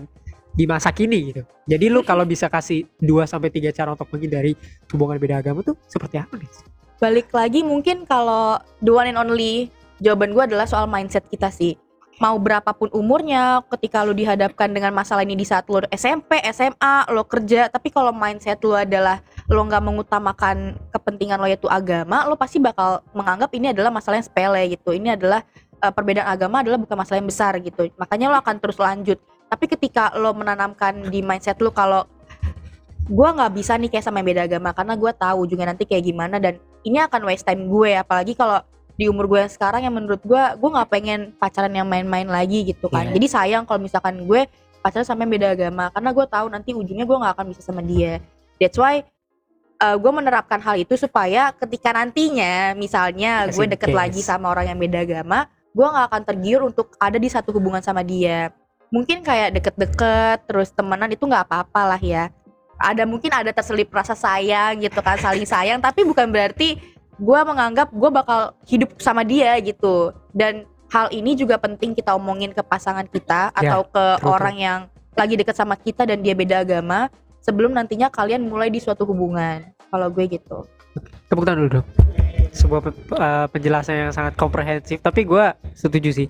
di 0.50 0.64
masa 0.64 0.92
kini 0.92 1.32
gitu 1.32 1.42
jadi 1.64 1.86
lu 1.88 2.00
kalau 2.02 2.24
bisa 2.24 2.48
kasih 2.48 2.88
2 2.98 3.08
sampai 3.26 3.50
tiga 3.50 3.72
cara 3.72 3.92
untuk 3.92 4.08
menghindari 4.08 4.56
hubungan 4.90 5.20
beda 5.20 5.40
agama 5.40 5.60
tuh 5.60 5.76
seperti 5.84 6.16
apa 6.16 6.40
nih 6.40 6.48
balik 6.96 7.28
lagi 7.32 7.60
mungkin 7.60 8.04
kalau 8.04 8.56
the 8.80 8.88
one 8.88 9.04
and 9.06 9.20
only 9.20 9.68
jawaban 10.00 10.32
gue 10.32 10.44
adalah 10.46 10.64
soal 10.64 10.88
mindset 10.88 11.28
kita 11.28 11.52
sih 11.52 11.76
mau 12.24 12.40
berapapun 12.40 12.88
umurnya 12.96 13.60
ketika 13.76 14.08
lu 14.08 14.16
dihadapkan 14.16 14.72
dengan 14.72 14.96
masalah 14.96 15.28
ini 15.28 15.36
di 15.36 15.44
saat 15.44 15.68
lu 15.68 15.84
SMP 15.92 16.40
SMA 16.56 17.12
lo 17.12 17.28
kerja 17.28 17.68
tapi 17.68 17.92
kalau 17.92 18.16
mindset 18.16 18.64
lu 18.64 18.72
adalah 18.72 19.20
lo 19.52 19.60
nggak 19.68 19.84
mengutamakan 19.84 20.80
kepentingan 20.96 21.36
lo 21.36 21.52
yaitu 21.52 21.68
agama 21.68 22.24
lo 22.24 22.40
pasti 22.40 22.64
bakal 22.64 23.04
menganggap 23.12 23.52
ini 23.52 23.76
adalah 23.76 23.92
masalah 23.92 24.24
yang 24.24 24.28
sepele 24.32 24.72
gitu. 24.72 24.96
Ini 24.96 25.20
adalah 25.20 25.44
eh, 25.84 25.92
perbedaan 25.92 26.32
agama 26.32 26.64
adalah 26.64 26.80
bukan 26.80 26.96
masalah 26.96 27.20
yang 27.20 27.28
besar 27.28 27.60
gitu. 27.60 27.92
Makanya 28.00 28.32
lo 28.32 28.40
akan 28.40 28.56
terus 28.64 28.80
lanjut. 28.80 29.20
Tapi 29.52 29.66
ketika 29.68 30.16
lo 30.16 30.32
menanamkan 30.32 31.12
di 31.12 31.20
mindset 31.20 31.60
lu 31.60 31.76
kalau 31.76 32.08
gua 33.12 33.36
nggak 33.36 33.52
bisa 33.52 33.76
nih 33.76 33.92
kayak 33.92 34.08
sama 34.08 34.24
yang 34.24 34.32
beda 34.32 34.42
agama 34.48 34.72
karena 34.72 34.96
gua 34.96 35.12
tahu 35.12 35.44
juga 35.44 35.68
nanti 35.68 35.84
kayak 35.84 36.08
gimana 36.08 36.40
dan 36.40 36.56
ini 36.88 37.04
akan 37.04 37.28
waste 37.28 37.44
time 37.44 37.68
gue. 37.68 38.00
Apalagi 38.00 38.32
kalau 38.32 38.64
di 38.94 39.10
umur 39.10 39.26
gue 39.26 39.40
yang 39.42 39.52
sekarang 39.52 39.82
yang 39.86 39.96
menurut 39.96 40.22
gue 40.22 40.44
gue 40.60 40.70
nggak 40.70 40.90
pengen 40.90 41.20
pacaran 41.42 41.74
yang 41.74 41.90
main-main 41.90 42.30
lagi 42.30 42.62
gitu 42.62 42.88
kan 42.94 43.10
Iya. 43.10 43.14
jadi 43.18 43.28
sayang 43.30 43.64
kalau 43.66 43.82
misalkan 43.82 44.22
gue 44.24 44.46
pacaran 44.86 45.06
sama 45.08 45.26
yang 45.26 45.34
beda 45.34 45.48
agama 45.58 45.90
karena 45.90 46.10
gue 46.14 46.26
tahu 46.30 46.46
nanti 46.54 46.70
ujungnya 46.78 47.06
gue 47.08 47.18
nggak 47.18 47.34
akan 47.34 47.46
bisa 47.50 47.62
sama 47.66 47.82
dia 47.82 48.22
that's 48.62 48.78
why 48.78 49.02
uh, 49.82 49.98
gue 49.98 50.12
menerapkan 50.14 50.62
hal 50.62 50.78
itu 50.78 50.94
supaya 50.94 51.50
ketika 51.58 51.90
nantinya 51.90 52.78
misalnya 52.78 53.50
gue 53.50 53.66
deket 53.66 53.90
case. 53.90 53.98
lagi 53.98 54.22
sama 54.22 54.54
orang 54.54 54.70
yang 54.70 54.80
beda 54.80 55.02
agama 55.02 55.50
gue 55.74 55.88
nggak 55.90 56.06
akan 56.14 56.22
tergiur 56.30 56.62
untuk 56.62 56.94
ada 57.02 57.18
di 57.18 57.30
satu 57.34 57.50
hubungan 57.50 57.82
sama 57.82 58.06
dia 58.06 58.54
mungkin 58.94 59.26
kayak 59.26 59.58
deket-deket 59.58 60.46
terus 60.46 60.70
temenan 60.70 61.10
itu 61.10 61.26
nggak 61.26 61.50
apa-apa 61.50 61.98
lah 61.98 62.02
ya 62.02 62.30
ada 62.78 63.08
mungkin 63.10 63.32
ada 63.34 63.50
terselip 63.50 63.90
rasa 63.90 64.14
sayang 64.14 64.78
gitu 64.86 65.00
kan 65.02 65.18
saling 65.18 65.48
sayang 65.50 65.82
tapi 65.82 66.06
bukan 66.06 66.30
berarti 66.30 66.78
gue 67.24 67.40
menganggap 67.48 67.88
gue 67.96 68.10
bakal 68.12 68.52
hidup 68.68 69.00
sama 69.00 69.24
dia 69.24 69.56
gitu. 69.64 70.12
Dan 70.36 70.68
hal 70.92 71.08
ini 71.16 71.40
juga 71.40 71.56
penting 71.56 71.96
kita 71.96 72.14
omongin 72.14 72.52
ke 72.52 72.60
pasangan 72.62 73.08
kita 73.08 73.56
Ya, 73.56 73.74
atau 73.74 73.88
ke 73.88 74.06
true, 74.20 74.30
orang 74.30 74.56
yang 74.60 74.80
lagi 75.16 75.40
deket 75.40 75.56
sama 75.56 75.80
kita 75.80 76.04
dan 76.04 76.20
dia 76.20 76.36
beda 76.36 76.68
agama 76.68 77.08
sebelum 77.40 77.72
nantinya 77.72 78.12
kalian 78.12 78.44
mulai 78.46 78.68
di 78.68 78.84
suatu 78.84 79.08
hubungan. 79.08 79.72
Kalau 79.88 80.08
gue 80.12 80.26
gitu. 80.28 80.68
Tepuk 81.32 81.48
tangan 81.48 81.64
dulu 81.64 81.70
dong. 81.80 81.88
Sebuah 82.54 82.82
uh, 82.86 83.48
penjelasan 83.50 84.10
yang 84.10 84.14
sangat 84.14 84.38
komprehensif 84.38 85.02
tapi 85.02 85.26
gua 85.26 85.58
setuju 85.74 86.14
sih. 86.14 86.28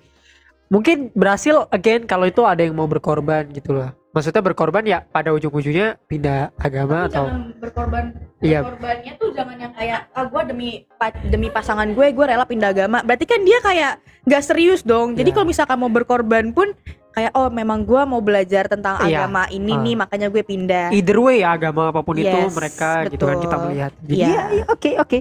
Mungkin 0.72 1.12
berhasil 1.12 1.68
again 1.76 2.08
kalau 2.08 2.32
itu 2.32 2.48
ada 2.48 2.64
yang 2.64 2.80
mau 2.80 2.88
berkorban 2.88 3.52
gitu 3.52 3.76
loh 3.76 3.92
maksudnya 4.14 4.40
berkorban 4.40 4.86
ya 4.86 5.02
pada 5.04 5.34
ujung-ujungnya 5.34 5.98
pindah 6.06 6.54
agama 6.56 7.10
atau 7.10 7.26
berkorban 7.58 8.14
Iya. 8.40 8.62
korbannya 8.62 9.12
tuh 9.16 9.34
jangan 9.34 9.58
yang 9.58 9.74
kayak 9.74 10.06
ah 10.12 10.24
gue 10.24 10.42
demi 10.46 10.70
pa- 10.94 11.24
demi 11.24 11.50
pasangan 11.50 11.88
gue 11.88 12.06
gue 12.08 12.26
rela 12.26 12.46
pindah 12.46 12.70
agama 12.70 13.02
berarti 13.02 13.26
kan 13.26 13.42
dia 13.42 13.58
kayak 13.58 13.94
gak 14.24 14.44
serius 14.44 14.84
dong 14.84 15.16
jadi 15.16 15.26
Iya. 15.26 15.36
kalau 15.36 15.48
misalkan 15.48 15.78
mau 15.78 15.90
berkorban 15.90 16.54
pun 16.54 16.78
kayak 17.10 17.34
oh 17.34 17.50
memang 17.50 17.82
gue 17.82 18.02
mau 18.04 18.20
belajar 18.20 18.68
tentang 18.68 19.00
Iya. 19.00 19.26
agama 19.26 19.50
ini 19.50 19.74
Ah. 19.74 19.82
nih 19.82 19.96
makanya 19.98 20.28
gue 20.30 20.44
pindah 20.44 20.88
either 20.92 21.18
way 21.18 21.42
ya 21.42 21.50
agama 21.52 21.90
apa 21.90 22.00
pun 22.00 22.14
itu 22.16 22.30
Yes, 22.30 22.54
mereka 22.54 23.10
gitu 23.10 23.24
kan 23.24 23.38
kita 23.40 23.50
betul. 23.52 23.66
melihat 23.66 23.92
jadi 24.00 24.14
Iya. 24.14 24.30
ya 24.30 24.44
ya, 24.52 24.64
oke 24.68 24.92
oke 25.00 25.18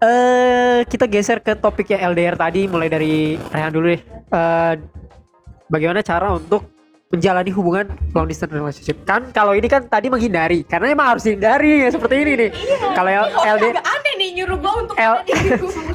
eh 0.00 0.78
kita 0.84 1.06
geser 1.06 1.38
ke 1.38 1.54
topik 1.54 1.86
yang 1.88 2.10
LDR 2.10 2.34
tadi 2.34 2.66
mulai 2.66 2.88
dari 2.88 3.14
Rehan 3.38 3.70
dulu 3.70 3.86
deh 3.88 4.02
Eh, 4.26 4.74
bagaimana 5.66 6.02
cara 6.02 6.34
untuk 6.34 6.73
menjalani 7.14 7.48
hubungan 7.48 7.86
long 8.10 8.26
distance 8.26 8.50
relationship. 8.50 8.98
Kan 9.04 9.30
kalau 9.30 9.54
ini 9.54 9.64
kan 9.64 9.86
tadi 9.86 10.06
menghindari 10.06 10.62
karena 10.62 10.90
emang 10.90 11.14
harus 11.14 11.22
dihindari 11.22 11.80
ya 11.80 11.88
seperti 11.88 12.14
ini 12.18 12.32
nih. 12.36 12.50
Kalau 12.92 13.08
L- 13.08 13.30
LDR 13.54 13.72
agak 13.72 13.86
aneh 13.86 14.14
nih 14.16 14.28
nyuruh 14.34 14.58
gue 14.58 14.72
untuk 14.76 14.94
L- 14.96 15.22
di. 15.22 15.32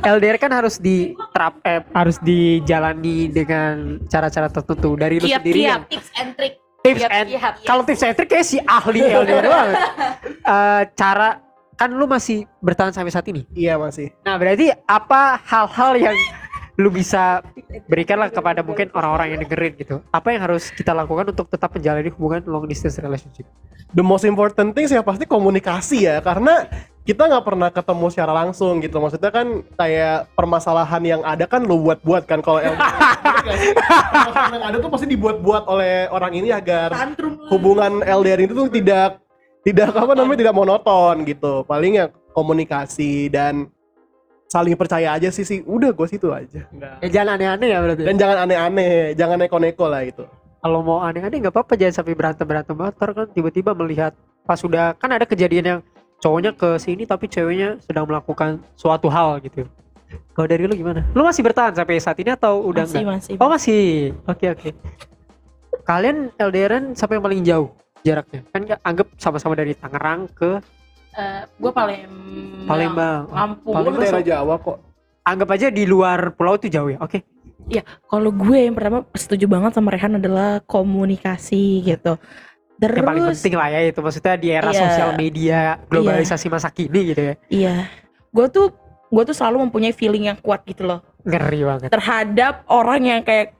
LDR 0.01 0.37
kan 0.43 0.51
harus 0.53 0.75
diterap 0.77 1.59
eh, 1.61 1.83
harus 1.91 2.15
dijalani 2.19 3.27
dengan 3.27 3.99
cara-cara 4.07 4.47
tertentu. 4.47 4.95
Dari 4.95 5.19
lu 5.19 5.27
Kiap, 5.27 5.39
sendiri 5.39 5.59
kiap, 5.59 5.69
yang 5.69 5.83
tips 5.85 6.09
and 6.15 6.31
trick. 6.33 6.53
Tips 6.79 7.01
Kiap, 7.01 7.11
and 7.11 7.27
kiap, 7.27 7.53
kalau 7.61 7.83
tips 7.83 8.01
and 8.01 8.15
trick 8.15 8.29
kayak 8.29 8.47
si 8.47 8.57
ahli 8.61 9.03
LDR 9.03 9.43
banget 9.43 9.75
Eh, 10.49 10.83
cara 10.95 11.43
kan 11.75 11.89
lu 11.89 12.03
masih 12.03 12.43
bertahan 12.59 12.89
sampai 12.89 13.07
saat 13.07 13.23
ini? 13.25 13.43
Iya 13.51 13.75
masih. 13.75 14.11
nah 14.19 14.35
berarti 14.35 14.67
apa 14.83 15.39
hal-hal 15.41 15.91
yang 15.95 16.17
lu 16.79 16.87
bisa 16.87 17.43
berikanlah 17.91 18.31
kepada 18.31 18.63
mungkin 18.63 18.87
orang-orang 18.95 19.35
yang 19.35 19.39
dengerin 19.43 19.73
gitu. 19.75 19.95
Apa 20.15 20.31
yang 20.31 20.47
harus 20.47 20.71
kita 20.71 20.95
lakukan 20.95 21.27
untuk 21.35 21.51
tetap 21.51 21.75
menjalani 21.75 22.07
hubungan 22.15 22.39
long 22.47 22.63
distance 22.71 22.95
relationship? 23.03 23.43
The 23.91 23.99
most 23.99 24.23
important 24.23 24.71
thing 24.71 24.87
ya 24.87 25.03
pasti 25.03 25.27
komunikasi 25.27 26.07
ya 26.07 26.23
karena 26.23 26.71
kita 27.03 27.27
nggak 27.27 27.43
pernah 27.43 27.67
ketemu 27.67 28.05
secara 28.15 28.31
langsung 28.31 28.79
gitu. 28.79 28.95
Maksudnya 28.95 29.27
kan 29.27 29.59
kayak 29.75 30.31
permasalahan 30.39 31.03
yang 31.03 31.21
ada 31.27 31.43
kan 31.51 31.67
lu 31.67 31.83
buat-buat 31.83 32.23
kan 32.23 32.39
kalau 32.39 32.63
permasalahan 34.15 34.53
yang 34.55 34.65
ada 34.71 34.77
tuh 34.79 34.87
pasti 34.87 35.07
dibuat-buat 35.11 35.67
oleh 35.67 36.07
orang 36.15 36.31
ini 36.31 36.55
agar 36.55 36.95
hubungan 37.51 38.07
LDR 38.07 38.47
itu 38.47 38.55
tuh 38.55 38.71
tidak 38.71 39.19
tidak 39.67 39.91
apa 39.91 40.15
namanya 40.15 40.47
tidak 40.47 40.55
monoton 40.55 41.27
gitu. 41.27 41.67
Paling 41.67 41.99
ya 41.99 42.07
komunikasi 42.31 43.27
dan 43.27 43.67
saling 44.49 44.73
percaya 44.73 45.13
aja 45.13 45.29
sih 45.29 45.45
sih. 45.45 45.61
Udah 45.61 45.93
gue 45.93 46.07
situ 46.09 46.33
aja. 46.33 46.65
Nggak- 46.67 46.97
ya 46.99 47.07
jangan 47.13 47.37
aneh-aneh 47.37 47.67
ya 47.69 47.79
berarti 47.79 48.01
dan 48.03 48.15
jangan 48.17 48.37
aneh-aneh 48.43 48.89
jangan 49.13 49.37
neko-neko 49.37 49.85
lah 49.85 50.01
itu 50.01 50.25
kalau 50.59 50.81
mau 50.81 50.99
aneh-aneh 50.99 51.37
nggak 51.39 51.53
apa-apa 51.53 51.77
jangan 51.77 51.95
sampai 51.95 52.13
berantem 52.17 52.43
berantem 52.43 52.75
motor 52.75 53.09
kan. 53.13 53.27
Tiba-tiba 53.29 53.71
melihat 53.71 54.11
pas 54.43 54.57
sudah 54.57 54.97
kan 54.97 55.07
ada 55.07 55.23
kejadian 55.23 55.65
yang 55.65 55.79
cowoknya 56.19 56.51
ke 56.51 56.75
sini 56.75 57.05
tapi 57.05 57.29
ceweknya 57.29 57.79
sedang 57.79 58.03
melakukan 58.03 58.59
suatu 58.75 59.07
hal 59.07 59.39
gitu 59.39 59.63
kalau 60.33 60.49
dari 60.49 60.65
lu 60.65 60.73
gimana? 60.73 61.05
Lu 61.13 61.21
masih 61.21 61.45
bertahan 61.45 61.71
sampai 61.71 62.01
saat 62.01 62.17
ini 62.17 62.33
atau 62.33 62.65
udah 62.65 62.81
masih 62.83 62.97
enggak 62.97 63.13
masih. 63.13 63.35
Oh 63.37 63.47
masih. 63.47 63.85
Oke 64.25 64.45
oke. 64.49 64.69
Kalian 65.85 66.33
LDRan 66.35 66.93
sampai 66.93 67.17
yang 67.17 67.25
paling 67.25 67.41
jauh 67.45 67.69
jaraknya? 68.01 68.41
Kan 68.49 68.61
nggak- 68.65 68.81
anggap 68.81 69.07
sama-sama 69.15 69.53
dari 69.53 69.73
Tangerang 69.73 70.25
ke 70.31 70.57
gue 71.57 71.71
paling 71.71 72.01
Palembang. 72.69 73.25
Lampung. 73.33 73.73
Paling 73.73 73.93
Lu 73.93 73.99
daerah 73.99 74.21
Jawa 74.21 74.55
kok. 74.61 74.77
Anggap 75.25 75.49
aja 75.57 75.67
di 75.73 75.83
luar 75.89 76.33
pulau 76.37 76.57
itu 76.57 76.69
jauh 76.69 76.89
ya 76.89 77.01
oke. 77.01 77.21
Kalau 78.09 78.33
gue 78.33 78.57
yang 78.65 78.73
pertama 78.73 79.05
setuju 79.13 79.45
banget 79.45 79.77
sama 79.77 79.93
Rehan 79.93 80.17
adalah 80.17 80.61
komunikasi 80.65 81.85
gitu. 81.85 82.17
Terus 82.79 82.95
yang 82.97 83.09
paling 83.11 83.25
penting 83.35 83.53
lah 83.59 83.67
ya 83.69 83.79
itu 83.91 83.99
maksudnya 83.99 84.35
di 84.39 84.47
era 84.49 84.71
Iya. 84.71 84.79
sosial 84.87 85.09
media 85.19 85.59
globalisasi 85.91 86.47
masa 86.47 86.71
kini 86.71 87.13
gitu 87.13 87.21
ya. 87.21 87.35
Iya. 87.51 87.75
Gue 88.31 88.47
tuh 88.49 88.73
gue 89.09 89.23
tuh 89.25 89.35
selalu 89.35 89.69
mempunyai 89.69 89.93
feeling 89.93 90.31
yang 90.31 90.37
kuat 90.39 90.63
gitu 90.65 90.87
loh. 90.87 91.03
Ngeri 91.27 91.61
banget. 91.67 91.89
Terhadap 91.93 92.63
orang 92.71 93.01
yang 93.05 93.21
kayak 93.21 93.53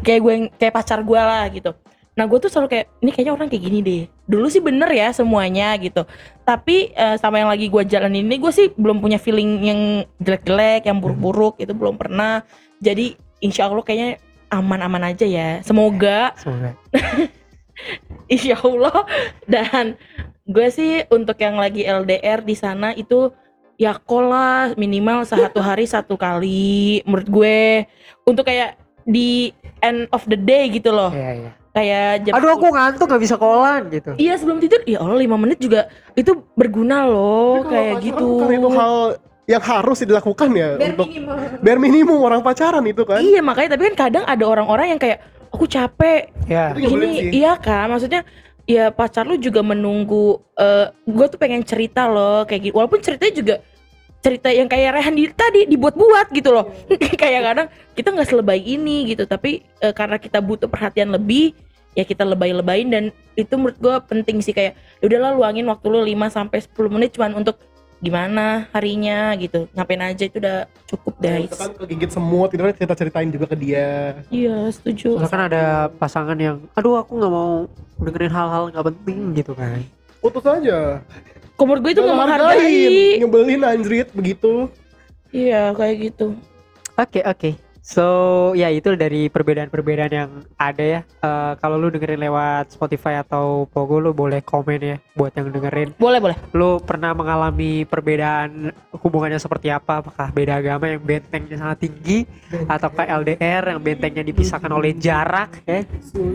kayak 0.00 0.20
gue 0.22 0.34
kayak 0.56 0.72
pacar 0.72 1.02
gue 1.04 1.20
lah 1.20 1.44
gitu. 1.52 1.74
Nah 2.16 2.24
gue 2.28 2.38
tuh 2.38 2.48
selalu 2.48 2.68
kayak 2.72 2.86
ini 3.02 3.10
kayaknya 3.10 3.32
orang 3.34 3.48
kayak 3.50 3.62
gini 3.66 3.78
deh 3.82 4.02
dulu 4.32 4.48
sih 4.48 4.64
bener 4.64 4.88
ya 4.88 5.12
semuanya 5.12 5.76
gitu. 5.76 6.08
Tapi 6.48 6.96
eh, 6.96 7.16
sama 7.20 7.44
yang 7.44 7.52
lagi 7.52 7.68
gue 7.68 7.82
jalanin 7.84 8.24
ini 8.24 8.40
gue 8.40 8.48
sih 8.48 8.72
belum 8.72 9.04
punya 9.04 9.20
feeling 9.20 9.60
yang 9.60 9.80
jelek-jelek 10.24 10.88
yang 10.88 10.98
buruk-buruk 11.04 11.60
itu 11.60 11.76
belum 11.76 12.00
pernah. 12.00 12.40
Jadi 12.80 13.20
insya 13.44 13.68
Allah 13.68 13.84
kayaknya 13.84 14.16
aman-aman 14.48 15.12
aja 15.12 15.28
ya. 15.28 15.60
Semoga 15.60 16.32
semoga. 16.40 16.72
Insya 18.32 18.60
Allah. 18.60 19.04
Dan 19.48 19.96
gue 20.48 20.68
sih 20.68 21.04
untuk 21.08 21.40
yang 21.40 21.56
lagi 21.56 21.88
LDR 21.88 22.44
di 22.44 22.52
sana 22.52 22.92
itu 22.92 23.32
ya 23.80 23.96
kola 23.96 24.76
minimal 24.76 25.24
satu 25.24 25.58
hari 25.58 25.88
satu 25.88 26.20
kali 26.20 27.00
menurut 27.08 27.28
gue. 27.28 27.60
Untuk 28.28 28.46
kayak 28.46 28.78
di 29.08 29.50
end 29.82 30.06
of 30.14 30.22
the 30.30 30.38
day 30.38 30.70
gitu 30.70 30.94
loh. 30.94 31.10
Iya, 31.10 31.30
iya. 31.48 31.52
Kayak 31.72 32.28
jam 32.28 32.32
Aduh 32.36 32.50
aku 32.52 32.66
ngantuk 32.68 33.06
gak 33.08 33.22
bisa 33.22 33.36
kolan 33.36 33.88
gitu. 33.88 34.12
iya 34.16 34.36
sebelum 34.36 34.60
tidur 34.60 34.80
ya 34.84 35.00
Allah 35.00 35.16
lima 35.16 35.40
menit 35.40 35.56
juga 35.56 35.88
itu 36.12 36.44
berguna 36.52 37.08
loh 37.08 37.64
kayak 37.64 38.04
gitu 38.04 38.44
bukan 38.44 38.52
itu 38.52 38.68
hal 38.70 38.94
yang 39.42 39.62
harus 39.64 39.98
dilakukan 40.00 40.48
ya 40.52 40.68
Bare 40.76 40.92
untuk 40.92 41.08
minimum. 41.08 41.36
bare 41.58 41.80
minimum 41.80 42.18
orang 42.20 42.40
pacaran 42.40 42.84
itu 42.84 43.02
kan 43.02 43.18
iya 43.18 43.40
makanya 43.40 43.74
tapi 43.74 43.82
kan 43.90 43.96
kadang 43.98 44.24
ada 44.24 44.44
orang-orang 44.44 44.94
yang 44.94 45.00
kayak 45.00 45.18
aku 45.48 45.64
capek 45.66 46.28
Ya. 46.44 46.76
Ini 46.76 47.32
iya 47.32 47.56
kan 47.56 47.88
maksudnya 47.88 48.22
ya 48.62 48.92
pacar 48.92 49.24
lu 49.24 49.34
juga 49.36 49.64
menunggu 49.64 50.38
eh 50.54 50.86
gue 51.04 51.26
tuh 51.26 51.38
pengen 51.40 51.64
cerita 51.64 52.06
loh 52.06 52.44
kayak 52.44 52.68
gitu 52.68 52.74
walaupun 52.76 53.00
ceritanya 53.00 53.32
juga 53.32 53.54
cerita 54.22 54.48
yang 54.54 54.70
kayak 54.70 54.94
Rehan 54.94 55.14
di, 55.18 55.26
tadi 55.34 55.66
dibuat-buat 55.66 56.30
gitu 56.30 56.54
loh. 56.54 56.70
Kayak 57.22 57.42
kadang 57.42 57.68
kita 57.98 58.08
nggak 58.14 58.28
selebay 58.30 58.62
ini 58.62 59.12
gitu 59.12 59.26
tapi 59.26 59.66
eh, 59.82 59.90
karena 59.92 60.16
kita 60.16 60.38
butuh 60.38 60.70
perhatian 60.70 61.10
lebih 61.10 61.52
ya 61.92 62.08
kita 62.08 62.24
lebay-lebayin 62.24 62.88
dan 62.88 63.04
itu 63.36 63.52
menurut 63.58 63.76
gue 63.76 63.96
penting 64.08 64.40
sih 64.40 64.56
kayak 64.56 64.72
ya 65.02 65.04
udahlah 65.12 65.36
luangin 65.36 65.68
waktu 65.68 65.86
lu 65.92 66.00
5 66.00 66.32
sampai 66.32 66.58
10 66.64 66.88
menit 66.88 67.10
cuman 67.12 67.36
untuk 67.36 67.60
gimana 68.02 68.66
harinya 68.74 69.30
gitu. 69.38 69.70
Ngapain 69.74 70.02
aja 70.02 70.24
itu 70.26 70.36
udah 70.42 70.66
cukup 70.90 71.14
guys. 71.22 71.46
Itu 71.46 71.58
kan 71.58 71.70
kegigit 71.78 72.10
semut 72.10 72.50
itu 72.50 72.62
kan 72.62 72.74
cerita 72.74 72.94
ceritain 72.98 73.30
juga 73.30 73.46
ke 73.46 73.56
dia. 73.58 74.18
Iya 74.32 74.70
setuju. 74.74 75.18
Soalnya 75.18 75.30
kan 75.30 75.42
ada 75.46 75.64
pasangan 76.00 76.38
yang 76.38 76.62
aduh 76.74 76.98
aku 76.98 77.18
nggak 77.18 77.32
mau 77.32 77.70
dengerin 78.02 78.34
hal-hal 78.34 78.62
nggak 78.74 78.86
penting 78.90 79.18
gitu 79.38 79.52
kan. 79.54 79.78
Putus 80.18 80.46
aja 80.46 81.02
Menurut 81.66 81.80
gue 81.86 81.92
itu 81.94 82.02
Nggak 82.02 82.14
gak 82.14 82.20
menghargai 82.20 83.18
nyebelin 83.22 83.62
anjrit 83.62 84.08
begitu. 84.12 84.68
Iya 85.32 85.72
kayak 85.72 85.96
gitu. 86.12 86.36
Oke 86.98 87.20
oke. 87.24 87.50
So 87.82 88.06
ya 88.54 88.70
itu 88.70 88.94
dari 88.94 89.26
perbedaan-perbedaan 89.26 90.12
yang 90.14 90.30
ada 90.54 90.84
ya. 90.86 91.00
Eh, 91.02 91.52
kalau 91.58 91.82
lu 91.82 91.90
dengerin 91.90 92.22
lewat 92.22 92.70
Spotify 92.70 93.18
atau 93.18 93.66
Pogo 93.66 93.98
lu 93.98 94.14
boleh 94.14 94.38
komen 94.38 94.78
ya 94.78 94.96
buat 95.18 95.34
yang 95.34 95.50
dengerin. 95.50 95.98
boleh 95.98 96.22
boleh 96.22 96.36
Lu 96.54 96.78
pernah 96.78 97.10
mengalami 97.10 97.82
perbedaan 97.82 98.70
hubungannya 99.02 99.42
seperti 99.42 99.74
apa? 99.74 99.98
Apakah 99.98 100.30
beda 100.30 100.62
agama 100.62 100.94
yang 100.94 101.02
bentengnya 101.02 101.58
sangat 101.58 101.90
tinggi 101.90 102.22
ataukah 102.70 103.02
LDR 103.18 103.74
yang 103.74 103.82
bentengnya 103.82 104.22
dipisahkan 104.22 104.70
oleh 104.70 104.94
jarak 104.94 105.58
ya? 105.66 105.82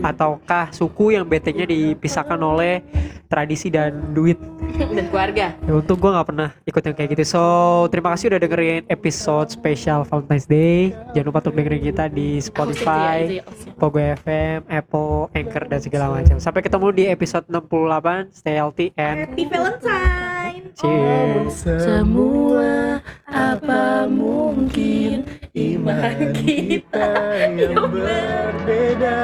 Ataukah 0.04 0.68
suku 0.76 1.16
yang 1.16 1.24
bentengnya 1.24 1.64
dipisahkan 1.64 2.36
oleh 2.36 2.84
tradisi 3.32 3.72
dan 3.72 4.12
duit? 4.12 4.36
dan 4.78 5.10
keluarga 5.10 5.46
Ya, 5.66 5.72
untuk 5.74 5.98
gue 5.98 6.10
nggak 6.10 6.28
pernah 6.28 6.50
ikut 6.62 6.82
yang 6.84 6.94
kayak 6.94 7.08
gitu. 7.16 7.24
So 7.34 7.42
terima 7.90 8.14
kasih 8.14 8.30
udah 8.30 8.40
dengerin 8.40 8.82
episode 8.86 9.48
spesial 9.50 10.06
Valentine's 10.06 10.46
Day. 10.46 10.94
Jangan 11.16 11.26
lupa 11.32 11.37
untuk 11.38 11.54
dengerin 11.54 11.82
kita 11.94 12.10
di 12.10 12.42
Spotify, 12.42 13.40
Pogo 13.78 14.02
FM, 14.02 14.66
Apple, 14.66 15.30
Anchor 15.32 15.64
dan 15.70 15.80
segala 15.80 16.06
macam. 16.10 16.36
Sampai 16.42 16.66
ketemu 16.66 16.88
di 16.92 17.04
episode 17.06 17.46
68. 17.46 18.34
Stay 18.34 18.54
healthy 18.58 18.90
and 18.98 19.24
Happy 19.24 19.44
Valentine. 19.46 20.74
cheers. 20.78 21.62
semua 21.64 23.02
apa 23.26 24.06
mungkin 24.10 25.26
iman 25.54 26.18
kita 26.34 27.10
yang 27.54 27.74
berbeda 27.90 29.18